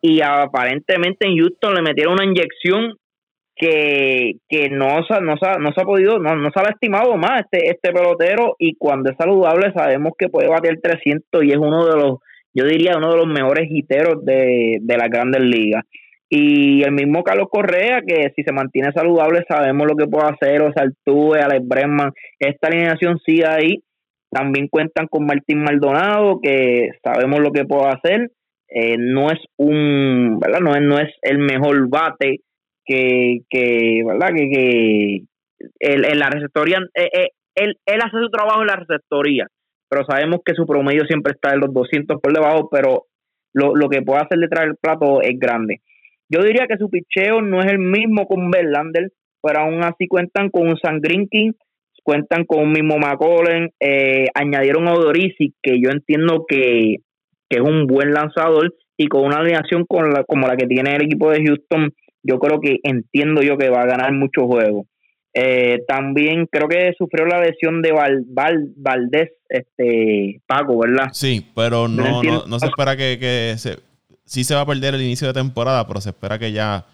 y 0.03 0.21
aparentemente 0.21 1.27
en 1.27 1.37
Houston 1.39 1.75
le 1.75 1.83
metieron 1.83 2.15
una 2.15 2.25
inyección 2.25 2.95
que, 3.55 4.37
que 4.49 4.71
no, 4.71 5.01
no, 5.01 5.35
no 5.59 5.73
se 5.73 5.81
ha 5.81 5.85
podido, 5.85 6.19
no, 6.19 6.35
no 6.35 6.51
se 6.51 6.61
ha 6.61 6.71
estimado 6.71 7.17
más 7.17 7.43
este, 7.43 7.69
este 7.69 7.93
pelotero 7.93 8.57
y 8.59 8.75
cuando 8.77 9.11
es 9.11 9.17
saludable 9.19 9.73
sabemos 9.75 10.15
que 10.19 10.29
puede 10.29 10.49
bater 10.49 10.81
300 10.81 11.45
y 11.45 11.51
es 11.51 11.59
uno 11.59 11.85
de 11.87 11.97
los, 12.01 12.19
yo 12.55 12.65
diría 12.65 12.97
uno 12.97 13.11
de 13.11 13.17
los 13.19 13.27
mejores 13.27 13.69
hiteros 13.71 14.25
de, 14.25 14.79
de 14.81 14.97
las 14.97 15.11
grandes 15.11 15.43
ligas. 15.43 15.85
Y 16.33 16.85
el 16.85 16.93
mismo 16.93 17.25
Carlos 17.25 17.49
Correa, 17.51 18.03
que 18.07 18.33
si 18.37 18.45
se 18.45 18.53
mantiene 18.53 18.93
saludable, 18.93 19.45
sabemos 19.49 19.85
lo 19.89 19.97
que 19.97 20.07
puede 20.07 20.29
hacer, 20.29 20.63
o 20.63 20.73
sea, 20.73 20.85
Altuve, 20.85 21.41
Alex 21.41 21.67
Bregman, 21.67 22.13
esta 22.39 22.69
alineación 22.69 23.19
sigue 23.27 23.45
ahí. 23.47 23.83
También 24.31 24.69
cuentan 24.69 25.09
con 25.09 25.27
Martín 25.27 25.65
Maldonado, 25.65 26.39
que 26.41 26.91
sabemos 27.03 27.41
lo 27.41 27.51
que 27.51 27.65
puede 27.65 27.89
hacer. 27.89 28.31
Eh, 28.69 28.97
no 28.97 29.33
es 29.33 29.41
un, 29.57 30.39
¿verdad? 30.39 30.61
No 30.61 30.77
es, 30.77 30.83
no 30.83 31.01
es 31.01 31.13
el 31.23 31.39
mejor 31.39 31.89
bate 31.89 32.43
que, 32.85 33.41
que 33.51 34.03
¿verdad? 34.07 34.29
Que, 34.29 34.49
que 34.49 35.23
en 35.81 36.19
la 36.21 36.31
receptoría, 36.31 36.79
eh, 36.95 37.11
eh, 37.13 37.29
él, 37.57 37.77
él 37.87 38.01
hace 38.01 38.19
su 38.19 38.31
trabajo 38.31 38.61
en 38.61 38.69
la 38.69 38.77
receptoría, 38.77 39.49
pero 39.89 40.05
sabemos 40.05 40.43
que 40.45 40.55
su 40.55 40.65
promedio 40.65 41.05
siempre 41.07 41.33
está 41.33 41.53
en 41.53 41.61
los 41.61 41.75
200 41.75 42.21
por 42.21 42.33
debajo, 42.33 42.69
pero 42.71 43.07
lo, 43.53 43.75
lo 43.75 43.89
que 43.89 44.03
puede 44.03 44.21
hacer 44.21 44.39
detrás 44.39 44.67
del 44.67 44.77
plato 44.77 45.21
es 45.23 45.37
grande. 45.37 45.81
Yo 46.31 46.43
diría 46.43 46.67
que 46.69 46.79
su 46.79 46.89
picheo 46.89 47.43
no 47.43 47.61
es 47.61 47.67
el 47.67 47.79
mismo 47.79 48.27
con 48.27 48.51
Verlander, 48.51 49.11
pero 49.43 49.61
aún 49.61 49.83
así 49.83 50.07
cuentan 50.07 50.49
con 50.51 50.69
un 50.69 50.79
San 50.79 51.01
King, 51.03 51.53
cuentan 52.05 52.45
con 52.45 52.61
un 52.61 52.73
mismo 52.73 52.99
McCollen, 52.99 53.71
eh, 53.81 54.27
añadieron 54.35 54.87
a 54.89 54.95
Odorisi, 54.95 55.55
que 55.61 55.81
yo 55.81 55.91
entiendo 55.91 56.45
que, 56.49 56.97
que, 57.49 57.59
es 57.59 57.61
un 57.61 57.87
buen 57.87 58.13
lanzador, 58.13 58.75
y 58.97 59.09
con 59.09 59.25
una 59.25 59.39
alineación 59.39 59.85
con 59.87 60.11
la, 60.11 60.25
como 60.25 60.47
la 60.47 60.57
que 60.57 60.67
tiene 60.67 60.95
el 60.95 61.03
equipo 61.03 61.31
de 61.31 61.45
Houston, 61.45 61.93
yo 62.23 62.39
creo 62.39 62.61
que 62.61 62.79
entiendo 62.85 63.43
yo 63.43 63.57
que 63.57 63.71
va 63.71 63.83
a 63.83 63.87
ganar 63.87 64.13
muchos 64.13 64.45
juegos. 64.45 64.87
Eh, 65.33 65.85
también 65.87 66.47
creo 66.51 66.69
que 66.69 66.93
sufrió 66.99 67.25
la 67.25 67.41
lesión 67.41 67.83
de 67.83 67.93
Val, 67.93 68.25
Valdés, 68.77 69.31
este 69.49 70.41
Paco, 70.47 70.81
¿verdad? 70.81 71.09
Sí, 71.13 71.47
pero 71.55 71.89
no, 71.89 72.23
no, 72.23 72.59
se 72.59 72.67
espera 72.67 72.97
que, 72.97 73.17
que 73.19 73.55
se, 73.57 73.77
sí 74.31 74.45
se 74.45 74.55
va 74.55 74.61
a 74.61 74.67
perder 74.67 74.95
el 74.95 75.03
inicio 75.03 75.27
de 75.27 75.35
temporada, 75.35 75.85
pero 75.89 76.01
se 76.01 76.11
espera 76.11 76.39
que 76.39 76.53
ya 76.53 76.87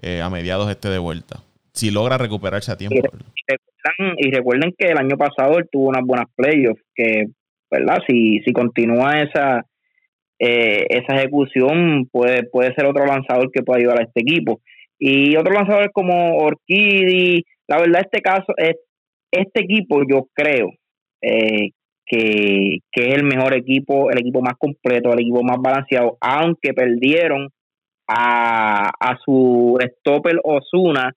eh, 0.00 0.20
a 0.22 0.30
mediados 0.30 0.70
esté 0.70 0.88
de 0.88 0.98
vuelta. 0.98 1.42
Si 1.72 1.90
logra 1.90 2.16
recuperarse 2.16 2.70
a 2.70 2.76
tiempo. 2.76 2.96
Y 4.18 4.30
recuerden, 4.30 4.72
que 4.78 4.86
el 4.88 4.98
año 4.98 5.16
pasado 5.16 5.58
él 5.58 5.68
tuvo 5.70 5.88
unas 5.88 6.04
buenas 6.04 6.26
playoffs, 6.36 6.82
que, 6.94 7.26
¿verdad? 7.70 7.98
Si, 8.06 8.40
si 8.40 8.52
continúa 8.52 9.20
esa, 9.20 9.66
eh, 10.38 10.86
esa 10.88 11.16
ejecución, 11.16 12.08
puede, 12.10 12.44
puede 12.44 12.72
ser 12.74 12.86
otro 12.86 13.04
lanzador 13.04 13.50
que 13.50 13.62
pueda 13.62 13.80
ayudar 13.80 14.00
a 14.00 14.04
este 14.04 14.20
equipo. 14.20 14.60
Y 14.98 15.36
otros 15.36 15.54
lanzadores 15.54 15.90
como 15.92 16.36
Orquidi, 16.36 17.44
la 17.66 17.80
verdad, 17.80 18.02
este 18.04 18.22
caso, 18.22 18.54
es, 18.56 18.76
este 19.32 19.64
equipo 19.64 20.02
yo 20.08 20.28
creo 20.34 20.70
eh, 21.20 21.70
que, 22.06 22.76
es 22.92 23.14
el 23.14 23.24
mejor 23.24 23.54
equipo, 23.54 24.10
el 24.10 24.18
equipo 24.18 24.40
más 24.40 24.54
completo, 24.58 25.12
el 25.12 25.20
equipo 25.20 25.42
más 25.42 25.58
balanceado, 25.60 26.16
aunque 26.20 26.72
perdieron 26.72 27.50
a, 28.06 28.88
a 28.88 29.18
su 29.24 29.76
stopper 29.98 30.40
Osuna, 30.44 31.12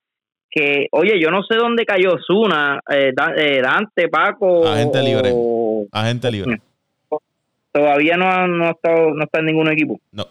que, 0.50 0.88
oye, 0.92 1.20
yo 1.22 1.30
no 1.30 1.44
sé 1.44 1.56
dónde 1.56 1.86
cayó 1.86 2.16
Osuna, 2.16 2.82
eh, 2.90 3.14
eh, 3.38 3.62
Dante, 3.62 4.08
Paco. 4.10 4.68
Agente 4.68 5.04
libre. 5.04 5.32
Agente 5.92 6.32
libre. 6.32 6.62
Todavía 7.72 8.18
no, 8.18 8.48
no, 8.48 8.66
ha 8.66 8.72
estado, 8.72 9.12
no 9.14 9.24
está 9.24 9.40
en 9.40 9.46
ningún 9.46 9.72
equipo. 9.72 10.00
No. 10.12 10.26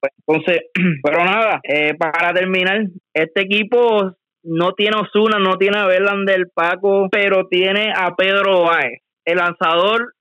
Pues, 0.00 0.12
entonces, 0.26 0.62
pero 1.04 1.24
nada, 1.24 1.60
eh, 1.62 1.94
para 1.94 2.34
terminar, 2.34 2.88
este 3.14 3.42
equipo 3.42 4.12
no 4.42 4.72
tiene 4.72 4.96
Osuna, 4.96 5.38
no 5.38 5.56
tiene 5.56 5.78
a 5.78 5.86
Verlander 5.86 6.48
Paco, 6.52 7.08
pero 7.08 7.46
tiene 7.46 7.92
a 7.94 8.16
Pedro 8.16 8.62
Báez 8.62 9.02
el 9.28 9.36
lanzador 9.36 10.14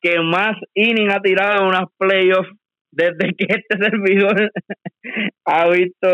que 0.00 0.20
más 0.20 0.56
inning 0.74 1.10
ha 1.10 1.20
tirado 1.20 1.62
en 1.62 1.68
unas 1.68 1.84
playoffs 1.96 2.50
desde 2.90 3.34
que 3.36 3.46
este 3.48 3.78
servidor 3.84 4.50
ha 5.44 5.68
visto, 5.68 6.08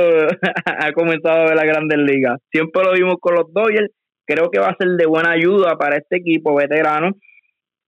ha 0.67 0.93
comenzado 0.93 1.43
a 1.43 1.45
ver 1.47 1.57
la 1.57 1.65
Grandes 1.65 1.99
Ligas. 1.99 2.41
Siempre 2.53 2.83
lo 2.85 2.93
vimos 2.93 3.17
con 3.21 3.35
los 3.35 3.53
Dodgers. 3.53 3.91
Creo 4.27 4.51
que 4.51 4.59
va 4.59 4.69
a 4.69 4.77
ser 4.77 4.89
de 4.91 5.07
buena 5.07 5.31
ayuda 5.33 5.77
para 5.79 5.97
este 5.97 6.17
equipo 6.17 6.55
veterano. 6.55 7.13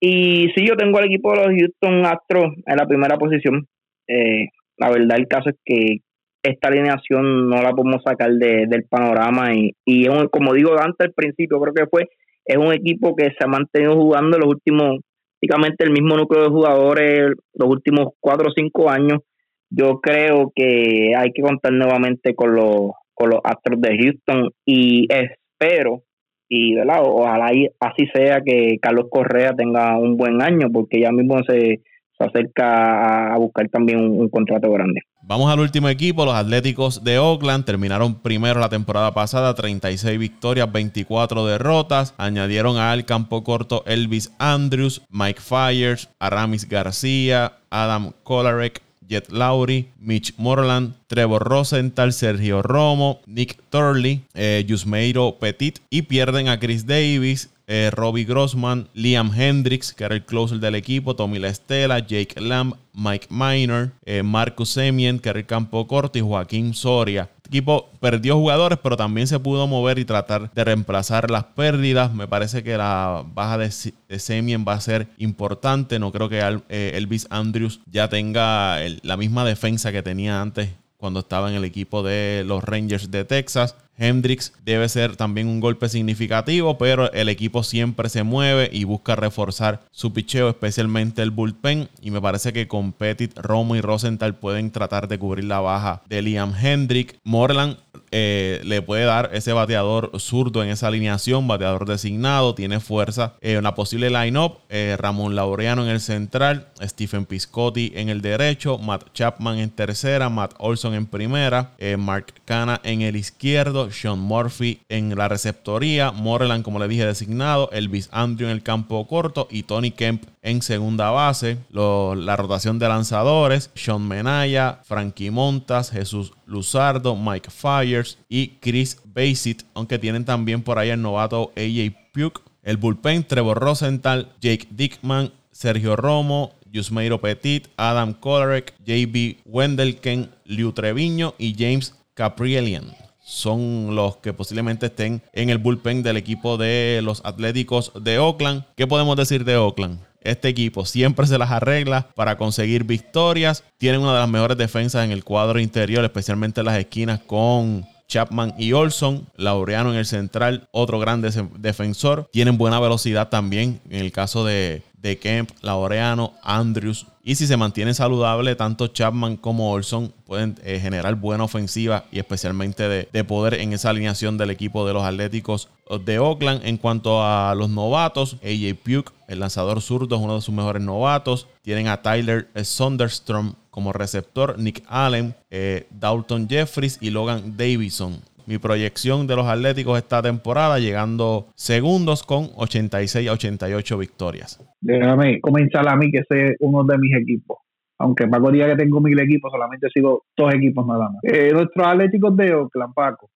Y 0.00 0.50
sí, 0.54 0.66
yo 0.66 0.76
tengo 0.76 0.98
al 0.98 1.06
equipo 1.06 1.32
de 1.32 1.38
los 1.38 1.48
Houston 1.48 2.06
Astros 2.06 2.54
en 2.66 2.76
la 2.76 2.86
primera 2.86 3.16
posición. 3.16 3.66
Eh, 4.08 4.48
la 4.78 4.90
verdad, 4.90 5.18
el 5.18 5.28
caso 5.28 5.50
es 5.50 5.56
que 5.64 5.98
esta 6.42 6.68
alineación 6.68 7.48
no 7.48 7.60
la 7.62 7.72
podemos 7.72 8.02
sacar 8.02 8.30
del 8.32 8.84
panorama. 8.88 9.54
Y, 9.54 9.72
y 9.84 10.06
como 10.30 10.54
digo 10.54 10.78
antes 10.78 11.08
al 11.08 11.12
principio, 11.12 11.60
creo 11.60 11.74
que 11.74 11.86
fue 11.90 12.08
es 12.46 12.56
un 12.56 12.72
equipo 12.72 13.14
que 13.16 13.24
se 13.24 13.44
ha 13.44 13.48
mantenido 13.48 13.94
jugando 13.96 14.38
los 14.38 14.48
últimos, 14.48 15.00
prácticamente 15.40 15.84
el 15.84 15.90
mismo 15.90 16.16
núcleo 16.16 16.44
de 16.44 16.50
jugadores 16.50 17.32
los 17.54 17.68
últimos 17.68 18.08
cuatro 18.20 18.48
o 18.48 18.52
cinco 18.54 18.88
años. 18.88 19.20
Yo 19.68 20.00
creo 20.00 20.52
que 20.54 21.12
hay 21.16 21.32
que 21.32 21.42
contar 21.42 21.72
nuevamente 21.72 22.34
con 22.34 22.54
los, 22.54 22.92
con 23.14 23.30
los 23.30 23.40
Astros 23.42 23.80
de 23.80 23.98
Houston 23.98 24.50
y 24.64 25.08
espero, 25.12 26.02
y 26.48 26.76
¿verdad? 26.76 27.00
ojalá 27.02 27.50
así 27.80 28.06
sea 28.14 28.40
que 28.42 28.78
Carlos 28.80 29.06
Correa 29.10 29.54
tenga 29.54 29.98
un 29.98 30.16
buen 30.16 30.40
año, 30.40 30.68
porque 30.72 31.00
ya 31.00 31.10
mismo 31.10 31.42
se, 31.48 31.80
se 32.18 32.24
acerca 32.24 33.34
a 33.34 33.38
buscar 33.38 33.68
también 33.68 33.98
un 34.00 34.28
contrato 34.28 34.70
grande. 34.70 35.00
Vamos 35.22 35.52
al 35.52 35.58
último 35.58 35.88
equipo, 35.88 36.24
los 36.24 36.34
Atléticos 36.34 37.02
de 37.02 37.18
Oakland 37.18 37.64
terminaron 37.64 38.14
primero 38.14 38.60
la 38.60 38.68
temporada 38.68 39.12
pasada, 39.12 39.54
36 39.54 40.18
victorias, 40.20 40.70
24 40.70 41.44
derrotas. 41.46 42.14
Añadieron 42.16 42.76
al 42.76 43.04
campo 43.04 43.42
corto 43.42 43.82
Elvis 43.86 44.32
Andrews, 44.38 45.02
Mike 45.10 45.40
Fyers, 45.40 46.08
Aramis 46.20 46.68
García, 46.68 47.54
Adam 47.70 48.12
Kolarek, 48.22 48.80
Jet 49.08 49.30
Lowry, 49.30 49.88
Mitch 49.98 50.34
Moreland, 50.36 50.94
Trevor 51.06 51.42
Rosenthal, 51.42 52.12
Sergio 52.12 52.62
Romo, 52.62 53.20
Nick 53.26 53.58
Turley, 53.70 54.22
eh, 54.34 54.64
Yusmeiro 54.66 55.38
Petit 55.38 55.80
y 55.90 56.02
pierden 56.02 56.48
a 56.48 56.58
Chris 56.58 56.86
Davis, 56.86 57.50
eh, 57.66 57.90
Robbie 57.92 58.24
Grossman, 58.24 58.88
Liam 58.94 59.32
Hendricks, 59.34 59.92
que 59.92 60.04
era 60.04 60.14
el 60.14 60.24
closer 60.24 60.60
del 60.60 60.74
equipo, 60.76 61.16
Tommy 61.16 61.38
La 61.38 61.48
Estela, 61.48 61.98
Jake 61.98 62.40
Lamb, 62.40 62.74
Mike 62.92 63.26
Minor, 63.30 63.92
eh, 64.04 64.22
Marcus 64.22 64.70
Semien, 64.70 65.18
que 65.18 65.28
era 65.28 65.38
el 65.38 65.46
campo 65.46 65.86
corto, 65.86 66.18
y 66.18 66.22
Joaquín 66.22 66.74
Soria. 66.74 67.28
El 67.44 67.48
equipo 67.48 67.90
perdió 68.00 68.36
jugadores, 68.36 68.78
pero 68.82 68.96
también 68.96 69.26
se 69.26 69.38
pudo 69.38 69.66
mover 69.66 69.98
y 69.98 70.04
tratar 70.04 70.52
de 70.52 70.64
reemplazar 70.64 71.30
las 71.30 71.44
pérdidas. 71.44 72.12
Me 72.14 72.28
parece 72.28 72.62
que 72.62 72.76
la 72.76 73.24
baja 73.34 73.58
de, 73.58 73.70
Semien 74.18 74.64
va 74.66 74.74
a 74.74 74.80
ser 74.80 75.08
importante. 75.18 75.98
No 75.98 76.12
creo 76.12 76.28
que 76.28 76.40
eh, 76.68 76.92
Elvis 76.94 77.26
Andrews 77.30 77.80
ya 77.90 78.08
tenga 78.08 78.78
la 79.02 79.16
misma 79.16 79.44
defensa 79.44 79.92
que 79.92 80.02
tenía 80.02 80.40
antes 80.40 80.70
cuando 80.96 81.20
estaba 81.20 81.50
en 81.50 81.56
el 81.56 81.64
equipo 81.64 82.02
de 82.02 82.42
los 82.46 82.64
Rangers 82.64 83.10
de 83.10 83.24
Texas. 83.24 83.76
Hendrix 83.98 84.52
debe 84.64 84.88
ser 84.88 85.16
también 85.16 85.48
un 85.48 85.60
golpe 85.60 85.88
significativo, 85.88 86.78
pero 86.78 87.12
el 87.12 87.28
equipo 87.28 87.62
siempre 87.62 88.08
se 88.08 88.22
mueve 88.22 88.68
y 88.72 88.84
busca 88.84 89.16
reforzar 89.16 89.82
su 89.90 90.12
picheo, 90.12 90.48
especialmente 90.48 91.22
el 91.22 91.30
bullpen. 91.30 91.88
Y 92.00 92.10
me 92.10 92.20
parece 92.20 92.52
que 92.52 92.68
con 92.68 92.92
Petit, 92.92 93.36
Romo 93.38 93.76
y 93.76 93.80
Rosenthal 93.80 94.34
pueden 94.34 94.70
tratar 94.70 95.08
de 95.08 95.18
cubrir 95.18 95.44
la 95.44 95.60
baja 95.60 96.02
de 96.08 96.22
Liam 96.22 96.54
Hendrick. 96.60 97.18
Morland 97.24 97.76
eh, 98.10 98.60
le 98.64 98.82
puede 98.82 99.04
dar 99.04 99.30
ese 99.32 99.52
bateador 99.52 100.10
zurdo 100.18 100.62
en 100.62 100.70
esa 100.70 100.88
alineación, 100.88 101.48
bateador 101.48 101.86
designado, 101.86 102.54
tiene 102.54 102.80
fuerza. 102.80 103.34
Eh, 103.40 103.58
una 103.58 103.74
posible 103.74 104.10
line-up: 104.10 104.58
eh, 104.68 104.96
Ramón 104.98 105.34
Laureano 105.34 105.84
en 105.84 105.90
el 105.90 106.00
central, 106.00 106.68
Stephen 106.82 107.26
Piscotti 107.26 107.92
en 107.94 108.08
el 108.08 108.20
derecho, 108.20 108.78
Matt 108.78 109.12
Chapman 109.12 109.58
en 109.58 109.70
tercera, 109.70 110.28
Matt 110.28 110.54
Olson 110.58 110.94
en 110.94 111.06
primera, 111.06 111.72
Mark 111.98 112.34
Cana 112.44 112.80
en 112.84 113.02
el 113.02 113.16
izquierdo, 113.16 113.85
Sean 113.90 114.18
Murphy 114.18 114.80
en 114.88 115.16
la 115.16 115.28
receptoría, 115.28 116.12
Moreland, 116.12 116.64
como 116.64 116.78
le 116.78 116.88
dije, 116.88 117.06
designado, 117.06 117.70
Elvis 117.72 118.08
Andrew 118.12 118.48
en 118.48 118.52
el 118.54 118.62
campo 118.62 119.06
corto 119.06 119.48
y 119.50 119.64
Tony 119.64 119.90
Kemp 119.90 120.24
en 120.42 120.62
segunda 120.62 121.10
base. 121.10 121.58
la 121.70 122.36
rotación 122.36 122.78
de 122.78 122.88
lanzadores, 122.88 123.70
Sean 123.74 124.06
Menaya, 124.06 124.80
Frankie 124.84 125.30
Montas, 125.30 125.90
Jesús 125.90 126.32
Luzardo, 126.46 127.16
Mike 127.16 127.50
Fires 127.50 128.18
y 128.28 128.48
Chris 128.60 129.00
Basit, 129.04 129.62
aunque 129.74 129.98
tienen 129.98 130.24
también 130.24 130.62
por 130.62 130.78
ahí 130.78 130.90
el 130.90 131.02
novato 131.02 131.52
AJ 131.56 131.92
Puke. 132.12 132.40
El 132.62 132.78
bullpen, 132.78 133.22
Trevor 133.22 133.58
Rosenthal, 133.58 134.32
Jake 134.40 134.66
Dickman, 134.70 135.32
Sergio 135.52 135.94
Romo, 135.94 136.52
Yusmeiro 136.72 137.20
Petit, 137.20 137.68
Adam 137.76 138.12
Kolarek, 138.12 138.74
JB 138.84 139.38
Wendelken, 139.44 140.30
Liu 140.44 140.72
Treviño 140.72 141.34
y 141.38 141.54
James 141.56 141.94
Caprielian 142.14 143.05
son 143.26 143.96
los 143.96 144.18
que 144.18 144.32
posiblemente 144.32 144.86
estén 144.86 145.20
en 145.32 145.50
el 145.50 145.58
bullpen 145.58 146.04
del 146.04 146.16
equipo 146.16 146.56
de 146.56 147.00
los 147.02 147.22
Atléticos 147.24 147.90
de 148.00 148.20
Oakland. 148.20 148.62
¿Qué 148.76 148.86
podemos 148.86 149.16
decir 149.16 149.44
de 149.44 149.56
Oakland? 149.56 149.98
Este 150.20 150.48
equipo 150.48 150.86
siempre 150.86 151.26
se 151.26 151.36
las 151.36 151.50
arregla 151.50 152.06
para 152.14 152.38
conseguir 152.38 152.84
victorias. 152.84 153.64
Tienen 153.78 154.00
una 154.00 154.14
de 154.14 154.20
las 154.20 154.28
mejores 154.28 154.56
defensas 154.56 155.04
en 155.04 155.10
el 155.10 155.24
cuadro 155.24 155.58
interior, 155.58 156.04
especialmente 156.04 156.60
en 156.60 156.66
las 156.66 156.78
esquinas 156.78 157.18
con 157.26 157.84
Chapman 158.06 158.54
y 158.58 158.72
Olson, 158.72 159.26
Laureano 159.34 159.90
en 159.90 159.98
el 159.98 160.06
central, 160.06 160.68
otro 160.70 161.00
gran 161.00 161.20
defensor. 161.20 162.28
Tienen 162.32 162.58
buena 162.58 162.78
velocidad 162.78 163.28
también. 163.28 163.80
En 163.90 164.02
el 164.02 164.12
caso 164.12 164.44
de, 164.44 164.82
de 164.98 165.18
Kemp, 165.18 165.50
Laureano, 165.62 166.34
Andrews 166.44 167.06
Y 167.28 167.34
si 167.34 167.48
se 167.48 167.56
mantiene 167.56 167.92
saludable, 167.92 168.54
tanto 168.54 168.86
Chapman 168.86 169.36
como 169.36 169.72
Olson 169.72 170.12
pueden 170.26 170.54
eh, 170.62 170.78
generar 170.78 171.16
buena 171.16 171.42
ofensiva 171.42 172.04
y 172.12 172.20
especialmente 172.20 172.88
de, 172.88 173.24
poder 173.24 173.54
en 173.54 173.72
esa 173.72 173.90
alineación 173.90 174.38
del 174.38 174.50
equipo 174.50 174.86
de 174.86 174.92
los 174.92 175.02
Atléticos 175.02 175.68
de 176.04 176.20
Oakland. 176.20 176.64
En 176.64 176.76
cuanto 176.76 177.24
a 177.24 177.52
los 177.56 177.68
novatos, 177.68 178.36
AJ 178.44 178.76
Puke, 178.76 179.12
el 179.26 179.40
lanzador 179.40 179.82
zurdo, 179.82 180.14
es 180.14 180.22
uno 180.22 180.36
de 180.36 180.40
sus 180.40 180.54
mejores 180.54 180.84
novatos. 180.84 181.48
Tienen 181.62 181.88
a 181.88 182.00
Tyler 182.00 182.48
Sonderstrom 182.62 183.54
como 183.72 183.92
receptor, 183.92 184.56
Nick 184.56 184.84
Allen, 184.86 185.34
eh, 185.50 185.88
Dalton 185.90 186.48
Jeffries 186.48 186.98
y 187.00 187.10
Logan 187.10 187.56
Davison 187.56 188.22
mi 188.46 188.58
proyección 188.58 189.26
de 189.26 189.36
los 189.36 189.46
Atléticos 189.46 189.98
esta 189.98 190.22
temporada, 190.22 190.78
llegando 190.78 191.48
segundos 191.54 192.22
con 192.22 192.48
86 192.56 193.28
a 193.28 193.32
88 193.32 193.98
victorias. 193.98 194.60
Déjame 194.80 195.40
comenzar 195.40 195.88
a 195.88 195.96
mí, 195.96 196.10
que 196.10 196.18
es 196.18 196.56
uno 196.60 196.84
de 196.84 196.98
mis 196.98 197.16
equipos. 197.16 197.58
Aunque 197.98 198.28
Paco 198.28 198.50
diga 198.50 198.68
que 198.68 198.76
tengo 198.76 199.00
mil 199.00 199.18
equipos, 199.18 199.50
solamente 199.50 199.88
sigo 199.92 200.24
dos 200.36 200.54
equipos 200.54 200.86
nada 200.86 201.08
más. 201.10 201.18
Eh, 201.22 201.50
nuestros 201.52 201.86
Atléticos 201.86 202.36
de 202.36 202.54
Oakland, 202.54 202.94
Paco. 202.94 203.30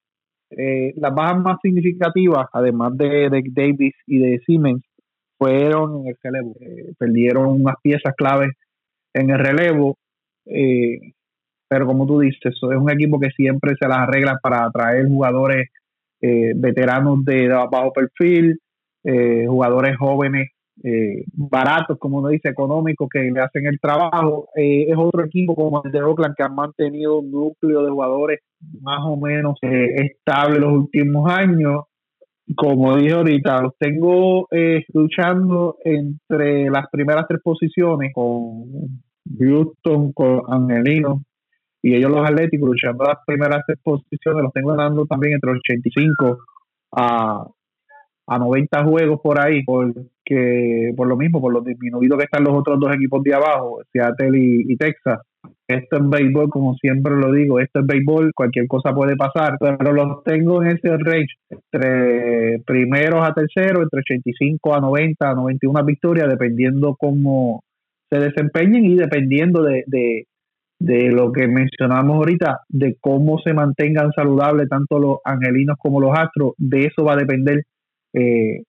Eh, 0.51 0.93
las 0.97 1.15
bajas 1.15 1.41
más 1.41 1.59
significativas, 1.63 2.47
además 2.53 2.97
de, 2.97 3.31
Davis 3.53 3.95
y 4.07 4.19
de 4.19 4.41
Siemens, 4.45 4.83
fueron 5.39 6.01
en 6.01 6.09
el 6.09 6.17
relevo. 6.23 6.55
Eh, 6.61 6.93
perdieron 6.99 7.49
unas 7.49 7.77
piezas 7.83 8.15
claves 8.17 8.51
en 9.15 9.31
el 9.31 9.39
relevo. 9.39 9.97
Eh, 10.47 11.13
pero 11.71 11.87
como 11.87 12.05
tú 12.05 12.19
dices, 12.19 12.41
es 12.53 12.63
un 12.63 12.91
equipo 12.91 13.21
que 13.21 13.31
siempre 13.31 13.77
se 13.81 13.87
las 13.87 13.99
arregla 13.99 14.41
para 14.43 14.65
atraer 14.65 15.07
jugadores 15.07 15.69
eh, 16.21 16.53
veteranos 16.57 17.25
de 17.25 17.47
bajo 17.47 17.93
perfil, 17.93 18.59
eh, 19.05 19.47
jugadores 19.47 19.97
jóvenes 19.97 20.49
eh, 20.83 21.23
baratos, 21.33 21.97
como 22.01 22.19
uno 22.19 22.31
dice, 22.31 22.49
económicos, 22.49 23.09
que 23.09 23.21
le 23.21 23.41
hacen 23.41 23.67
el 23.67 23.79
trabajo. 23.79 24.49
es 24.57 24.97
otro 24.97 25.25
equipo 25.25 25.55
como 25.55 25.81
el 25.85 25.93
de 25.93 26.03
Oakland 26.03 26.35
que 26.37 26.43
ha 26.43 26.49
mantenido 26.49 27.21
un 27.21 27.31
núcleo 27.31 27.85
de 27.85 27.91
jugadores 27.93 28.41
más 28.81 29.01
o 29.05 29.17
menos 29.17 29.57
estable 29.63 30.59
los 30.59 30.73
últimos 30.73 31.31
años. 31.31 31.85
Como 32.57 32.97
dije 32.97 33.13
ahorita, 33.13 33.63
los 33.63 33.79
tengo 33.79 34.49
luchando 34.93 35.77
entre 35.85 36.69
las 36.69 36.89
primeras 36.91 37.27
tres 37.29 37.41
posiciones 37.45 38.11
con 38.13 38.65
Houston, 39.39 40.13
con 40.13 40.43
Angelino, 40.49 41.23
y 41.83 41.95
ellos 41.95 42.11
los 42.11 42.29
Atléticos 42.29 42.69
luchando 42.69 43.05
las 43.05 43.19
primeras 43.27 43.65
posiciones 43.83 44.43
los 44.43 44.53
tengo 44.53 44.71
ganando 44.71 45.07
también 45.07 45.35
entre 45.35 45.53
los 45.53 45.61
85 45.61 46.39
a, 46.93 47.47
a 48.27 48.39
90 48.39 48.85
juegos 48.85 49.21
por 49.21 49.41
ahí 49.41 49.65
porque 49.65 50.93
por 50.97 51.09
lo 51.09 51.17
mismo 51.17 51.41
por 51.41 51.53
lo 51.53 51.61
disminuido 51.63 52.17
que 52.17 52.25
están 52.25 52.45
los 52.45 52.55
otros 52.55 52.79
dos 52.79 52.95
equipos 52.95 53.23
de 53.23 53.35
abajo 53.35 53.81
Seattle 53.93 54.39
y, 54.39 54.77
Texas. 54.77 55.21
Esto 55.67 55.97
es 55.97 56.09
béisbol 56.09 56.51
como 56.51 56.75
siempre 56.75 57.17
lo 57.17 57.33
digo 57.33 57.59
esto 57.61 57.81
es 57.81 57.87
béisbol 57.87 58.33
cualquier 58.35 58.67
cosa 58.69 58.95
puede 58.95 59.17
pasar 59.17 59.57
pero 59.59 59.93
los 59.93 60.23
tengo 60.25 60.63
en 60.63 60.73
ese 60.73 60.97
range 60.97 61.35
entre 61.49 62.61
primeros 62.67 63.27
a 63.27 63.33
terceros 63.33 63.85
entre 63.85 64.01
85 64.01 64.75
a 64.75 64.81
90 64.81 65.31
a 65.31 65.35
91 65.35 65.85
victorias 65.85 66.29
dependiendo 66.29 66.95
cómo 66.97 67.65
se 68.11 68.19
desempeñen 68.19 68.85
y 68.85 68.97
dependiendo 68.97 69.63
de 69.63 69.85
de 69.87 70.27
lo 70.81 71.33
que 71.33 71.47
mencionamos 71.47 72.17
ahorita, 72.17 72.61
de 72.69 72.97
cómo 73.01 73.39
se 73.39 73.53
mantengan 73.53 74.13
saludables 74.13 74.69
tanto 74.69 74.99
los 74.99 75.19
angelinos 75.25 75.77
como 75.79 76.01
los 76.01 76.17
astros, 76.17 76.55
de 76.57 76.87
eso 76.87 77.05
va 77.05 77.13
a 77.13 77.17
depender 77.17 77.65
eh, 78.15 78.63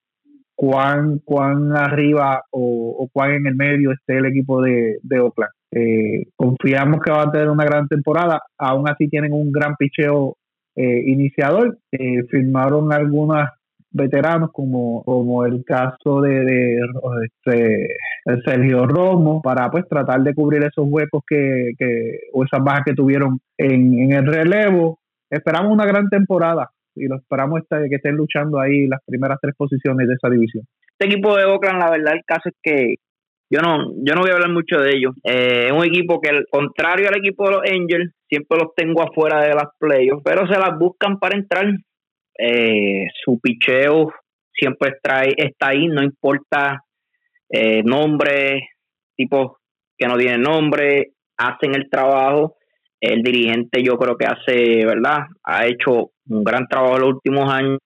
cuán, 0.55 1.19
cuán 1.23 1.75
arriba 1.75 2.43
o, 2.51 3.07
cuán 3.13 3.31
en 3.31 3.47
el 3.47 3.55
medio 3.55 3.91
esté 3.91 4.17
el 4.17 4.25
equipo 4.25 4.61
de, 4.61 4.97
de 5.01 5.19
Oakland. 5.19 5.51
Eh, 5.71 6.25
confiamos 6.35 6.99
que 7.01 7.11
va 7.11 7.23
a 7.23 7.31
tener 7.31 7.49
una 7.49 7.63
gran 7.63 7.87
temporada, 7.87 8.41
aún 8.57 8.89
así 8.89 9.07
tienen 9.07 9.31
un 9.31 9.51
gran 9.51 9.75
picheo 9.77 10.35
eh, 10.75 11.03
iniciador, 11.05 11.77
firmaron 12.29 12.91
algunas 12.91 13.51
veteranos 13.91 14.51
como, 14.51 15.03
como 15.03 15.45
el 15.45 15.63
caso 15.65 16.21
de, 16.21 16.43
de, 16.45 16.79
este, 17.25 17.95
Sergio 18.45 18.85
Romo 18.85 19.41
para 19.41 19.69
pues 19.69 19.87
tratar 19.87 20.21
de 20.21 20.33
cubrir 20.33 20.63
esos 20.63 20.85
huecos 20.87 21.23
que, 21.27 21.71
que 21.77 22.19
o 22.33 22.43
esas 22.43 22.63
bajas 22.63 22.83
que 22.85 22.93
tuvieron 22.93 23.39
en, 23.57 23.93
en 23.99 24.11
el 24.13 24.25
relevo. 24.25 24.99
Esperamos 25.29 25.71
una 25.71 25.85
gran 25.85 26.09
temporada 26.09 26.69
y 26.95 27.07
lo 27.07 27.17
esperamos 27.17 27.61
este, 27.61 27.89
que 27.89 27.95
estén 27.95 28.15
luchando 28.15 28.59
ahí 28.59 28.87
las 28.87 28.99
primeras 29.05 29.37
tres 29.41 29.55
posiciones 29.57 30.07
de 30.07 30.13
esa 30.13 30.29
división. 30.29 30.65
Este 30.97 31.13
equipo 31.13 31.35
de 31.35 31.45
Oakland, 31.45 31.79
la 31.79 31.91
verdad, 31.91 32.13
el 32.13 32.23
caso 32.25 32.49
es 32.49 32.55
que 32.61 32.95
yo 33.49 33.59
no, 33.59 33.91
yo 34.05 34.13
no 34.15 34.21
voy 34.21 34.31
a 34.31 34.35
hablar 34.35 34.51
mucho 34.51 34.77
de 34.77 34.91
ellos. 34.95 35.13
Eh, 35.23 35.67
es 35.67 35.71
un 35.73 35.83
equipo 35.83 36.21
que, 36.21 36.29
al 36.29 36.45
contrario 36.49 37.09
al 37.09 37.17
equipo 37.17 37.45
de 37.45 37.51
los 37.51 37.61
Angels, 37.69 38.13
siempre 38.29 38.57
los 38.57 38.73
tengo 38.75 39.01
afuera 39.01 39.41
de 39.41 39.53
las 39.53 39.67
playoffs, 39.77 40.23
pero 40.23 40.47
se 40.47 40.57
las 40.57 40.77
buscan 40.79 41.19
para 41.19 41.37
entrar 41.37 41.65
eh, 42.37 43.05
su 43.23 43.39
picheo 43.39 44.13
siempre 44.53 44.91
está, 44.95 45.23
está 45.23 45.69
ahí, 45.69 45.87
no 45.87 46.03
importa 46.03 46.83
eh, 47.49 47.83
nombre, 47.83 48.69
tipos 49.15 49.57
que 49.97 50.07
no 50.07 50.17
tienen 50.17 50.41
nombre, 50.41 51.11
hacen 51.37 51.75
el 51.75 51.89
trabajo. 51.89 52.55
El 52.99 53.23
dirigente 53.23 53.81
yo 53.83 53.97
creo 53.97 54.15
que 54.15 54.27
hace, 54.27 54.85
¿verdad? 54.85 55.25
Ha 55.43 55.65
hecho 55.65 56.11
un 56.27 56.43
gran 56.43 56.67
trabajo 56.67 56.95
en 56.95 57.01
los 57.01 57.13
últimos 57.13 57.51
años. 57.51 57.79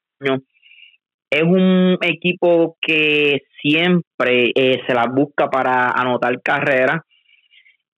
Es 1.30 1.44
un 1.44 1.98
equipo 2.02 2.78
que 2.82 3.44
siempre 3.62 4.52
eh, 4.56 4.82
se 4.86 4.94
las 4.94 5.08
busca 5.08 5.50
para 5.50 5.90
anotar 5.90 6.42
carreras 6.42 7.02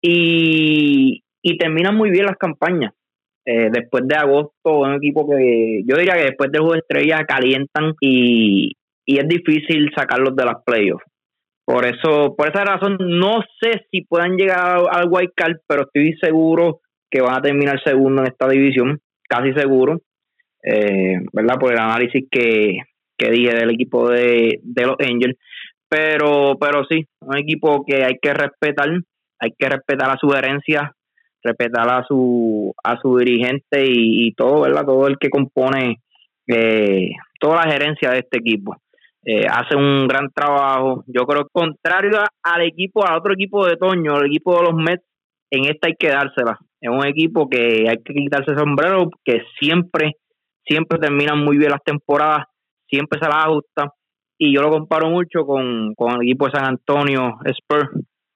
y, 0.00 1.22
y 1.42 1.58
terminan 1.58 1.96
muy 1.96 2.10
bien 2.10 2.26
las 2.26 2.36
campañas. 2.36 2.92
Eh, 3.50 3.70
después 3.72 4.06
de 4.06 4.14
agosto, 4.14 4.80
un 4.80 4.96
equipo 4.96 5.26
que 5.26 5.80
yo 5.86 5.96
diría 5.96 6.16
que 6.16 6.24
después 6.24 6.52
del 6.52 6.60
juego 6.60 6.74
de 6.74 6.80
estrella 6.80 7.24
calientan 7.26 7.94
y, 7.98 8.76
es 9.06 9.26
difícil 9.26 9.90
sacarlos 9.96 10.36
de 10.36 10.44
las 10.44 10.62
playoffs. 10.66 11.06
Por 11.64 11.86
eso, 11.86 12.34
por 12.36 12.48
esa 12.48 12.62
razón, 12.62 12.98
no 13.00 13.40
sé 13.58 13.86
si 13.90 14.02
puedan 14.02 14.36
llegar 14.36 14.82
al 14.90 15.08
wild 15.08 15.30
card, 15.34 15.56
pero 15.66 15.84
estoy 15.84 16.12
seguro 16.20 16.80
que 17.10 17.22
van 17.22 17.36
a 17.36 17.40
terminar 17.40 17.82
segundo 17.82 18.20
en 18.20 18.28
esta 18.28 18.46
división, 18.48 19.00
casi 19.26 19.54
seguro, 19.54 20.02
eh, 20.62 21.16
¿verdad? 21.32 21.58
Por 21.58 21.72
el 21.72 21.78
análisis 21.78 22.26
que, 22.30 22.80
que 23.16 23.30
dije 23.30 23.54
del 23.54 23.70
equipo 23.70 24.10
de, 24.10 24.60
de 24.62 24.84
los 24.84 24.96
Angels. 25.00 25.38
Pero, 25.88 26.58
pero 26.60 26.84
sí, 26.84 27.06
un 27.22 27.38
equipo 27.38 27.82
que 27.86 28.04
hay 28.04 28.18
que 28.20 28.34
respetar, 28.34 28.90
hay 29.38 29.52
que 29.58 29.68
respetar 29.70 30.08
la 30.08 30.18
sugerencia 30.18 30.92
respetar 31.48 31.88
a 31.90 32.04
su 32.06 32.74
a 32.82 32.98
su 33.00 33.16
dirigente 33.16 33.84
y, 33.86 34.32
todo, 34.32 34.62
¿verdad? 34.62 34.84
Todo 34.84 35.06
el 35.06 35.18
que 35.18 35.30
compone 35.30 36.00
eh, 36.46 37.10
toda 37.40 37.64
la 37.64 37.72
gerencia 37.72 38.10
de 38.10 38.18
este 38.18 38.38
equipo. 38.38 38.76
Eh, 39.24 39.46
hace 39.46 39.76
un 39.76 40.06
gran 40.08 40.30
trabajo. 40.32 41.04
Yo 41.06 41.26
creo 41.26 41.48
contrario 41.52 42.18
al 42.42 42.62
equipo, 42.62 43.06
al 43.06 43.18
otro 43.18 43.34
equipo 43.34 43.66
de 43.66 43.76
Toño, 43.76 44.18
el 44.18 44.26
equipo 44.26 44.56
de 44.56 44.62
los 44.64 44.74
Mets, 44.74 45.04
en 45.50 45.64
esta 45.66 45.88
hay 45.88 45.94
que 45.98 46.08
dársela. 46.08 46.58
Es 46.80 46.90
un 46.90 47.06
equipo 47.06 47.48
que 47.48 47.86
hay 47.88 47.96
que 48.02 48.14
quitarse 48.14 48.52
el 48.52 48.58
sombrero, 48.58 49.10
que 49.24 49.42
siempre, 49.58 50.12
siempre 50.64 50.98
terminan 50.98 51.44
muy 51.44 51.58
bien 51.58 51.72
las 51.72 51.82
temporadas, 51.82 52.46
siempre 52.88 53.18
se 53.20 53.28
las 53.28 53.44
ajusta. 53.46 53.92
Y 54.38 54.54
yo 54.54 54.62
lo 54.62 54.70
comparo 54.70 55.10
mucho 55.10 55.44
con, 55.44 55.94
con 55.94 56.12
el 56.12 56.22
equipo 56.22 56.46
de 56.46 56.52
San 56.52 56.66
Antonio 56.66 57.38
Spurs, 57.44 57.90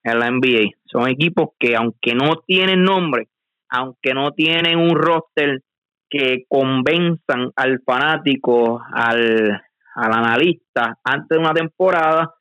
en 0.04 0.18
la 0.18 0.30
NBA. 0.30 0.70
Son 0.84 1.08
equipos 1.08 1.50
que 1.58 1.76
aunque 1.76 2.14
no 2.14 2.42
tienen 2.46 2.84
nombre, 2.84 3.28
aunque 3.68 4.14
no 4.14 4.32
tienen 4.32 4.78
un 4.78 4.96
roster 4.96 5.62
que 6.08 6.44
convenzan 6.48 7.50
al 7.56 7.80
fanático, 7.86 8.80
al, 8.92 9.60
analista 9.94 10.98
antes 11.04 11.28
de 11.30 11.38
una 11.38 11.54
temporada, 11.54 12.34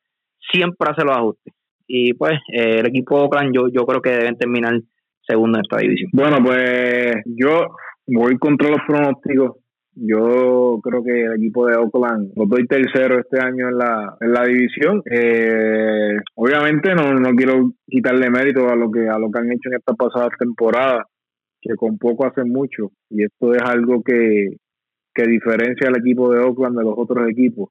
siempre 0.52 0.90
hace 0.90 1.06
los 1.06 1.15
ajustes. 1.15 1.53
Y 1.88 2.14
pues 2.14 2.34
eh, 2.53 2.80
el 2.80 2.88
equipo 2.88 3.18
de 3.18 3.23
Oakland 3.23 3.53
yo, 3.53 3.68
yo 3.69 3.86
creo 3.86 4.02
que 4.02 4.11
deben 4.11 4.38
terminar 4.38 4.73
segundo 5.26 5.57
en 5.57 5.64
esta 5.64 5.77
división. 5.77 6.10
Bueno, 6.14 6.38
pues 6.44 7.15
yo 7.26 7.76
voy 8.07 8.38
contra 8.38 8.69
los 8.69 8.80
pronósticos 8.86 9.61
yo 9.93 10.80
creo 10.81 11.03
que 11.03 11.23
el 11.23 11.34
equipo 11.34 11.68
de 11.68 11.76
Oakland 11.76 12.31
lo 12.35 12.45
doy 12.45 12.65
tercero 12.65 13.19
este 13.19 13.39
año 13.39 13.69
en 13.69 13.77
la, 13.77 14.15
en 14.19 14.31
la 14.31 14.45
división. 14.45 15.01
Eh, 15.09 16.18
obviamente 16.35 16.95
no, 16.95 17.13
no 17.13 17.35
quiero 17.35 17.73
quitarle 17.88 18.30
mérito 18.30 18.69
a 18.69 18.76
lo 18.76 18.89
que 18.89 19.07
a 19.09 19.19
lo 19.19 19.30
que 19.30 19.39
han 19.39 19.51
hecho 19.51 19.69
en 19.69 19.76
esta 19.76 19.93
pasada 19.93 20.30
temporada, 20.39 21.05
que 21.61 21.76
con 21.76 21.97
poco 21.97 22.26
hacen 22.26 22.49
mucho. 22.49 22.91
Y 23.09 23.23
esto 23.23 23.53
es 23.53 23.61
algo 23.61 24.01
que, 24.01 24.57
que 25.13 25.23
diferencia 25.23 25.89
al 25.89 25.97
equipo 25.97 26.31
de 26.31 26.39
Oakland 26.39 26.77
de 26.77 26.84
los 26.84 26.93
otros 26.97 27.30
equipos. 27.30 27.69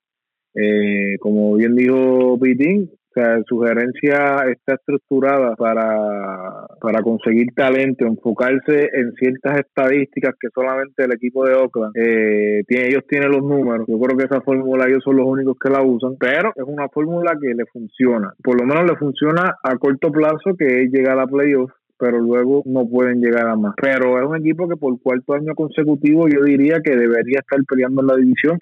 Eh, 0.54 1.16
como 1.20 1.56
bien 1.56 1.74
dijo 1.74 2.38
Pitín, 2.40 2.90
O 3.10 3.12
sea, 3.12 3.42
su 3.44 3.58
gerencia 3.58 4.44
está 4.48 4.74
estructurada 4.74 5.56
para, 5.56 6.66
para 6.80 7.02
conseguir 7.02 7.48
talento, 7.56 8.06
enfocarse 8.06 8.88
en 8.92 9.12
ciertas 9.14 9.58
estadísticas 9.58 10.36
que 10.40 10.46
solamente 10.54 11.04
el 11.04 11.12
equipo 11.12 11.44
de 11.44 11.54
Oakland 11.54 11.92
eh, 11.96 12.62
tiene. 12.68 12.86
Ellos 12.86 13.02
tienen 13.08 13.32
los 13.32 13.42
números. 13.42 13.84
Yo 13.88 13.98
creo 13.98 14.16
que 14.16 14.26
esa 14.26 14.40
fórmula 14.42 14.86
ellos 14.86 15.02
son 15.04 15.16
los 15.16 15.26
únicos 15.26 15.56
que 15.60 15.70
la 15.70 15.82
usan, 15.82 16.16
pero 16.20 16.52
es 16.54 16.64
una 16.64 16.88
fórmula 16.88 17.32
que 17.40 17.52
le 17.52 17.64
funciona. 17.66 18.32
Por 18.44 18.60
lo 18.60 18.66
menos 18.66 18.88
le 18.88 18.96
funciona 18.96 19.56
a 19.60 19.76
corto 19.76 20.12
plazo, 20.12 20.54
que 20.56 20.84
es 20.84 20.92
llegar 20.92 21.18
a 21.18 21.26
playoffs 21.26 21.74
pero 22.00 22.18
luego 22.18 22.62
no 22.64 22.88
pueden 22.88 23.20
llegar 23.20 23.46
a 23.46 23.56
más. 23.56 23.74
Pero 23.76 24.18
es 24.18 24.26
un 24.26 24.36
equipo 24.36 24.66
que 24.66 24.76
por 24.76 24.98
cuarto 25.02 25.34
año 25.34 25.54
consecutivo 25.54 26.28
yo 26.28 26.42
diría 26.42 26.80
que 26.82 26.96
debería 26.96 27.40
estar 27.40 27.60
peleando 27.68 28.00
en 28.00 28.06
la 28.06 28.16
división 28.16 28.58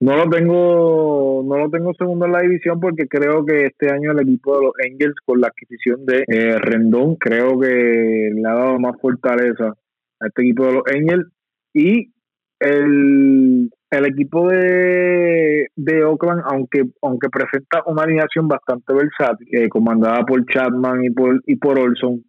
no 0.00 0.16
lo 0.16 0.30
tengo, 0.30 1.42
no 1.44 1.58
lo 1.58 1.70
tengo 1.70 1.92
segundo 1.94 2.26
en 2.26 2.32
la 2.32 2.42
división 2.42 2.78
porque 2.78 3.08
creo 3.08 3.44
que 3.44 3.66
este 3.66 3.90
año 3.92 4.12
el 4.12 4.20
equipo 4.20 4.56
de 4.56 4.64
los 4.66 4.72
Angels 4.84 5.16
con 5.24 5.40
la 5.40 5.48
adquisición 5.48 6.06
de 6.06 6.24
eh, 6.28 6.58
Rendón 6.58 7.16
creo 7.16 7.58
que 7.58 8.30
le 8.32 8.48
ha 8.48 8.54
dado 8.54 8.78
más 8.78 8.94
fortaleza 9.00 9.74
a 10.20 10.26
este 10.26 10.42
equipo 10.42 10.66
de 10.66 10.72
los 10.74 10.82
Angels. 10.86 11.26
Y 11.74 12.12
el, 12.60 13.70
el 13.90 14.06
equipo 14.06 14.48
de, 14.48 15.66
de 15.74 16.04
Oakland, 16.04 16.42
aunque 16.44 16.84
aunque 17.02 17.28
presenta 17.28 17.82
una 17.86 18.02
alineación 18.02 18.46
bastante 18.46 18.94
versátil, 18.94 19.48
eh, 19.52 19.68
comandada 19.68 20.24
por 20.24 20.44
Chapman 20.46 21.04
y 21.04 21.10
por 21.10 21.42
y 21.44 21.56
por 21.56 21.78
Olson, 21.78 22.22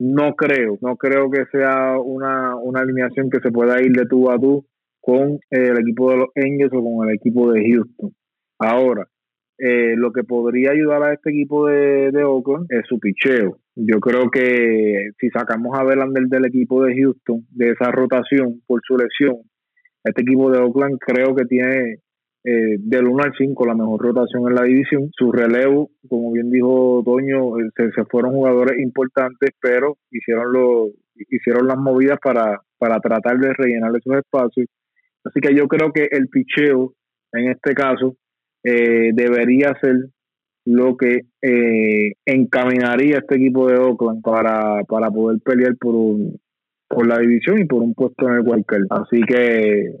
no 0.00 0.34
creo, 0.34 0.76
no 0.80 0.96
creo 0.96 1.30
que 1.30 1.44
sea 1.52 1.98
una, 1.98 2.56
una 2.56 2.80
alineación 2.80 3.30
que 3.30 3.38
se 3.40 3.52
pueda 3.52 3.80
ir 3.80 3.92
de 3.92 4.06
tú 4.06 4.30
a 4.30 4.38
tú 4.38 4.66
con 5.02 5.32
eh, 5.50 5.68
el 5.70 5.80
equipo 5.80 6.10
de 6.10 6.16
los 6.16 6.28
Angels 6.36 6.72
o 6.72 6.82
con 6.82 7.08
el 7.08 7.16
equipo 7.16 7.52
de 7.52 7.68
Houston. 7.68 8.14
Ahora, 8.58 9.06
eh, 9.58 9.94
lo 9.96 10.12
que 10.12 10.22
podría 10.22 10.70
ayudar 10.70 11.02
a 11.02 11.12
este 11.12 11.30
equipo 11.30 11.66
de, 11.66 12.24
Oakland 12.24 12.66
es 12.70 12.86
su 12.88 12.98
picheo. 12.98 13.58
Yo 13.74 13.98
creo 14.00 14.30
que 14.30 15.10
si 15.18 15.28
sacamos 15.30 15.76
a 15.78 15.84
Verlander 15.84 16.24
del 16.24 16.46
equipo 16.46 16.84
de 16.84 16.94
Houston, 16.94 17.44
de 17.50 17.70
esa 17.70 17.90
rotación 17.90 18.62
por 18.66 18.80
su 18.86 18.96
lesión, 18.96 19.38
este 20.04 20.22
equipo 20.22 20.50
de 20.50 20.60
Oakland 20.60 20.98
creo 21.00 21.34
que 21.34 21.44
tiene 21.46 21.98
eh, 22.44 22.76
del 22.78 23.06
1 23.08 23.24
al 23.24 23.32
5 23.36 23.66
la 23.66 23.74
mejor 23.74 24.02
rotación 24.02 24.48
en 24.48 24.54
la 24.54 24.62
división. 24.62 25.10
Su 25.12 25.32
relevo, 25.32 25.90
como 26.08 26.32
bien 26.32 26.50
dijo 26.50 27.02
Toño, 27.04 27.54
se, 27.76 27.90
se 27.90 28.04
fueron 28.04 28.34
jugadores 28.34 28.80
importantes, 28.80 29.50
pero 29.60 29.96
hicieron, 30.12 30.52
lo, 30.52 30.86
hicieron 31.16 31.66
las 31.66 31.78
movidas 31.78 32.18
para, 32.22 32.60
para 32.78 33.00
tratar 33.00 33.38
de 33.38 33.52
rellenar 33.52 33.90
esos 33.96 34.16
espacios 34.16 34.66
Así 35.24 35.40
que 35.40 35.54
yo 35.54 35.68
creo 35.68 35.92
que 35.92 36.08
el 36.10 36.28
picheo, 36.28 36.94
en 37.32 37.50
este 37.50 37.74
caso, 37.74 38.16
eh, 38.64 39.10
debería 39.14 39.76
ser 39.80 40.08
lo 40.64 40.96
que 40.96 41.22
eh, 41.42 42.12
encaminaría 42.24 43.18
este 43.18 43.36
equipo 43.36 43.66
de 43.66 43.78
Oakland 43.78 44.22
para, 44.22 44.84
para 44.84 45.10
poder 45.10 45.40
pelear 45.44 45.76
por, 45.76 46.16
por 46.88 47.06
la 47.06 47.18
división 47.18 47.58
y 47.58 47.64
por 47.64 47.82
un 47.82 47.94
puesto 47.94 48.28
en 48.28 48.34
el 48.34 48.42
wildcard. 48.44 48.86
Así 48.90 49.20
que 49.22 49.92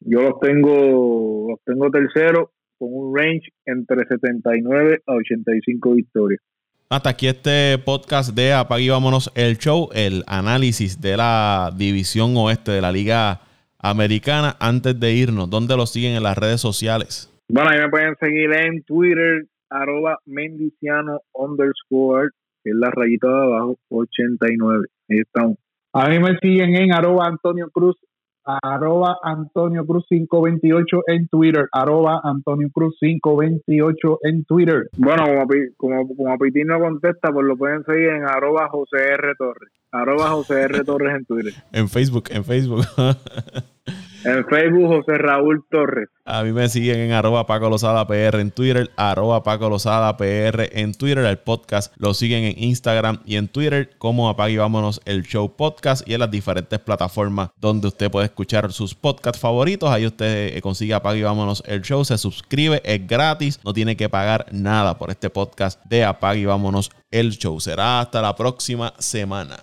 yo 0.00 0.22
los 0.22 0.40
tengo, 0.40 1.50
los 1.50 1.60
tengo 1.64 1.90
tercero 1.90 2.52
con 2.78 2.88
un 2.92 3.16
range 3.16 3.50
entre 3.66 4.06
79 4.06 5.02
a 5.06 5.12
85 5.12 5.92
victorias. 5.92 6.40
Hasta 6.88 7.10
aquí 7.10 7.26
este 7.26 7.78
podcast 7.78 8.34
de 8.34 8.52
Apague 8.52 8.90
Vámonos 8.90 9.32
el 9.34 9.56
Show, 9.56 9.88
el 9.94 10.24
análisis 10.26 11.00
de 11.00 11.16
la 11.16 11.72
división 11.76 12.36
oeste 12.36 12.72
de 12.72 12.80
la 12.82 12.92
Liga 12.92 13.40
americana. 13.82 14.56
Antes 14.60 14.98
de 14.98 15.12
irnos, 15.12 15.50
¿dónde 15.50 15.76
lo 15.76 15.86
siguen 15.86 16.14
en 16.14 16.22
las 16.22 16.38
redes 16.38 16.60
sociales? 16.60 17.28
Bueno, 17.48 17.70
ahí 17.70 17.80
me 17.80 17.90
pueden 17.90 18.14
seguir 18.18 18.50
en 18.54 18.82
Twitter, 18.84 19.44
arroba 19.68 20.18
mendiciano 20.24 21.20
underscore, 21.34 22.30
que 22.64 22.70
es 22.70 22.76
la 22.76 22.90
rayita 22.90 23.28
de 23.28 23.34
abajo, 23.34 23.76
89. 23.90 24.86
Ahí 25.10 25.18
estamos. 25.18 25.58
A 25.92 26.08
mí 26.08 26.18
me 26.18 26.38
siguen 26.38 26.74
en 26.76 26.94
arroba 26.94 27.26
Antonio 27.26 27.68
Cruz, 27.70 27.96
arroba 28.44 29.18
Antonio 29.22 29.86
Cruz 29.86 30.04
528 30.08 31.02
en 31.08 31.28
Twitter, 31.28 31.68
arroba 31.72 32.20
Antonio 32.22 32.68
Cruz 32.72 32.96
528 33.00 34.18
en 34.22 34.44
Twitter. 34.44 34.88
Bueno, 34.96 35.24
como, 35.24 35.46
como, 35.76 36.16
como 36.16 36.38
Pitín 36.38 36.68
no 36.68 36.80
contesta, 36.80 37.32
pues 37.32 37.46
lo 37.46 37.56
pueden 37.56 37.84
seguir 37.84 38.08
en 38.08 38.24
arroba 38.24 38.68
José 38.68 38.96
R. 39.14 39.34
Torres, 39.38 39.70
arroba 39.90 40.30
José 40.30 40.62
R. 40.62 40.84
Torres 40.84 41.16
en 41.16 41.24
Twitter. 41.24 41.54
en 41.72 41.88
Facebook, 41.88 42.24
en 42.30 42.44
Facebook. 42.44 42.84
En 44.24 44.44
Facebook, 44.46 44.86
José 44.86 45.18
Raúl 45.18 45.64
Torres. 45.68 46.08
A 46.24 46.44
mí 46.44 46.52
me 46.52 46.68
siguen 46.68 47.00
en 47.00 47.12
arroba 47.12 47.46
Paco 47.46 47.68
Lozada 47.68 48.06
PR 48.06 48.38
en 48.40 48.52
Twitter, 48.52 48.90
arroba 48.96 49.42
Paco 49.42 49.68
Lozada 49.68 50.16
PR 50.16 50.68
en 50.78 50.94
Twitter. 50.94 51.24
El 51.24 51.38
podcast 51.38 51.92
lo 51.98 52.14
siguen 52.14 52.44
en 52.44 52.62
Instagram 52.62 53.18
y 53.24 53.34
en 53.34 53.48
Twitter 53.48 53.90
como 53.98 54.28
Apague 54.28 54.58
Vámonos 54.58 55.00
el 55.04 55.24
Show 55.24 55.56
Podcast 55.56 56.08
y 56.08 56.14
en 56.14 56.20
las 56.20 56.30
diferentes 56.30 56.78
plataformas 56.78 57.50
donde 57.56 57.88
usted 57.88 58.10
puede 58.10 58.26
escuchar 58.26 58.72
sus 58.72 58.94
podcasts 58.94 59.40
favoritos. 59.40 59.90
Ahí 59.90 60.06
usted 60.06 60.56
eh, 60.56 60.62
consigue 60.62 60.94
Apague 60.94 61.24
Vámonos 61.24 61.64
el 61.66 61.82
Show, 61.82 62.04
se 62.04 62.16
suscribe, 62.18 62.80
es 62.84 63.04
gratis, 63.04 63.58
no 63.64 63.72
tiene 63.72 63.96
que 63.96 64.08
pagar 64.08 64.46
nada 64.52 64.98
por 64.98 65.10
este 65.10 65.30
podcast 65.30 65.84
de 65.86 66.04
Apague 66.04 66.46
Vámonos 66.46 66.92
el 67.10 67.32
Show. 67.32 67.58
Será 67.58 68.00
hasta 68.00 68.22
la 68.22 68.36
próxima 68.36 68.94
semana. 68.98 69.56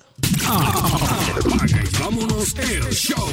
Apague 0.45 1.83
Vámonos 2.01 2.53
el 2.59 2.83
Show. 2.91 3.29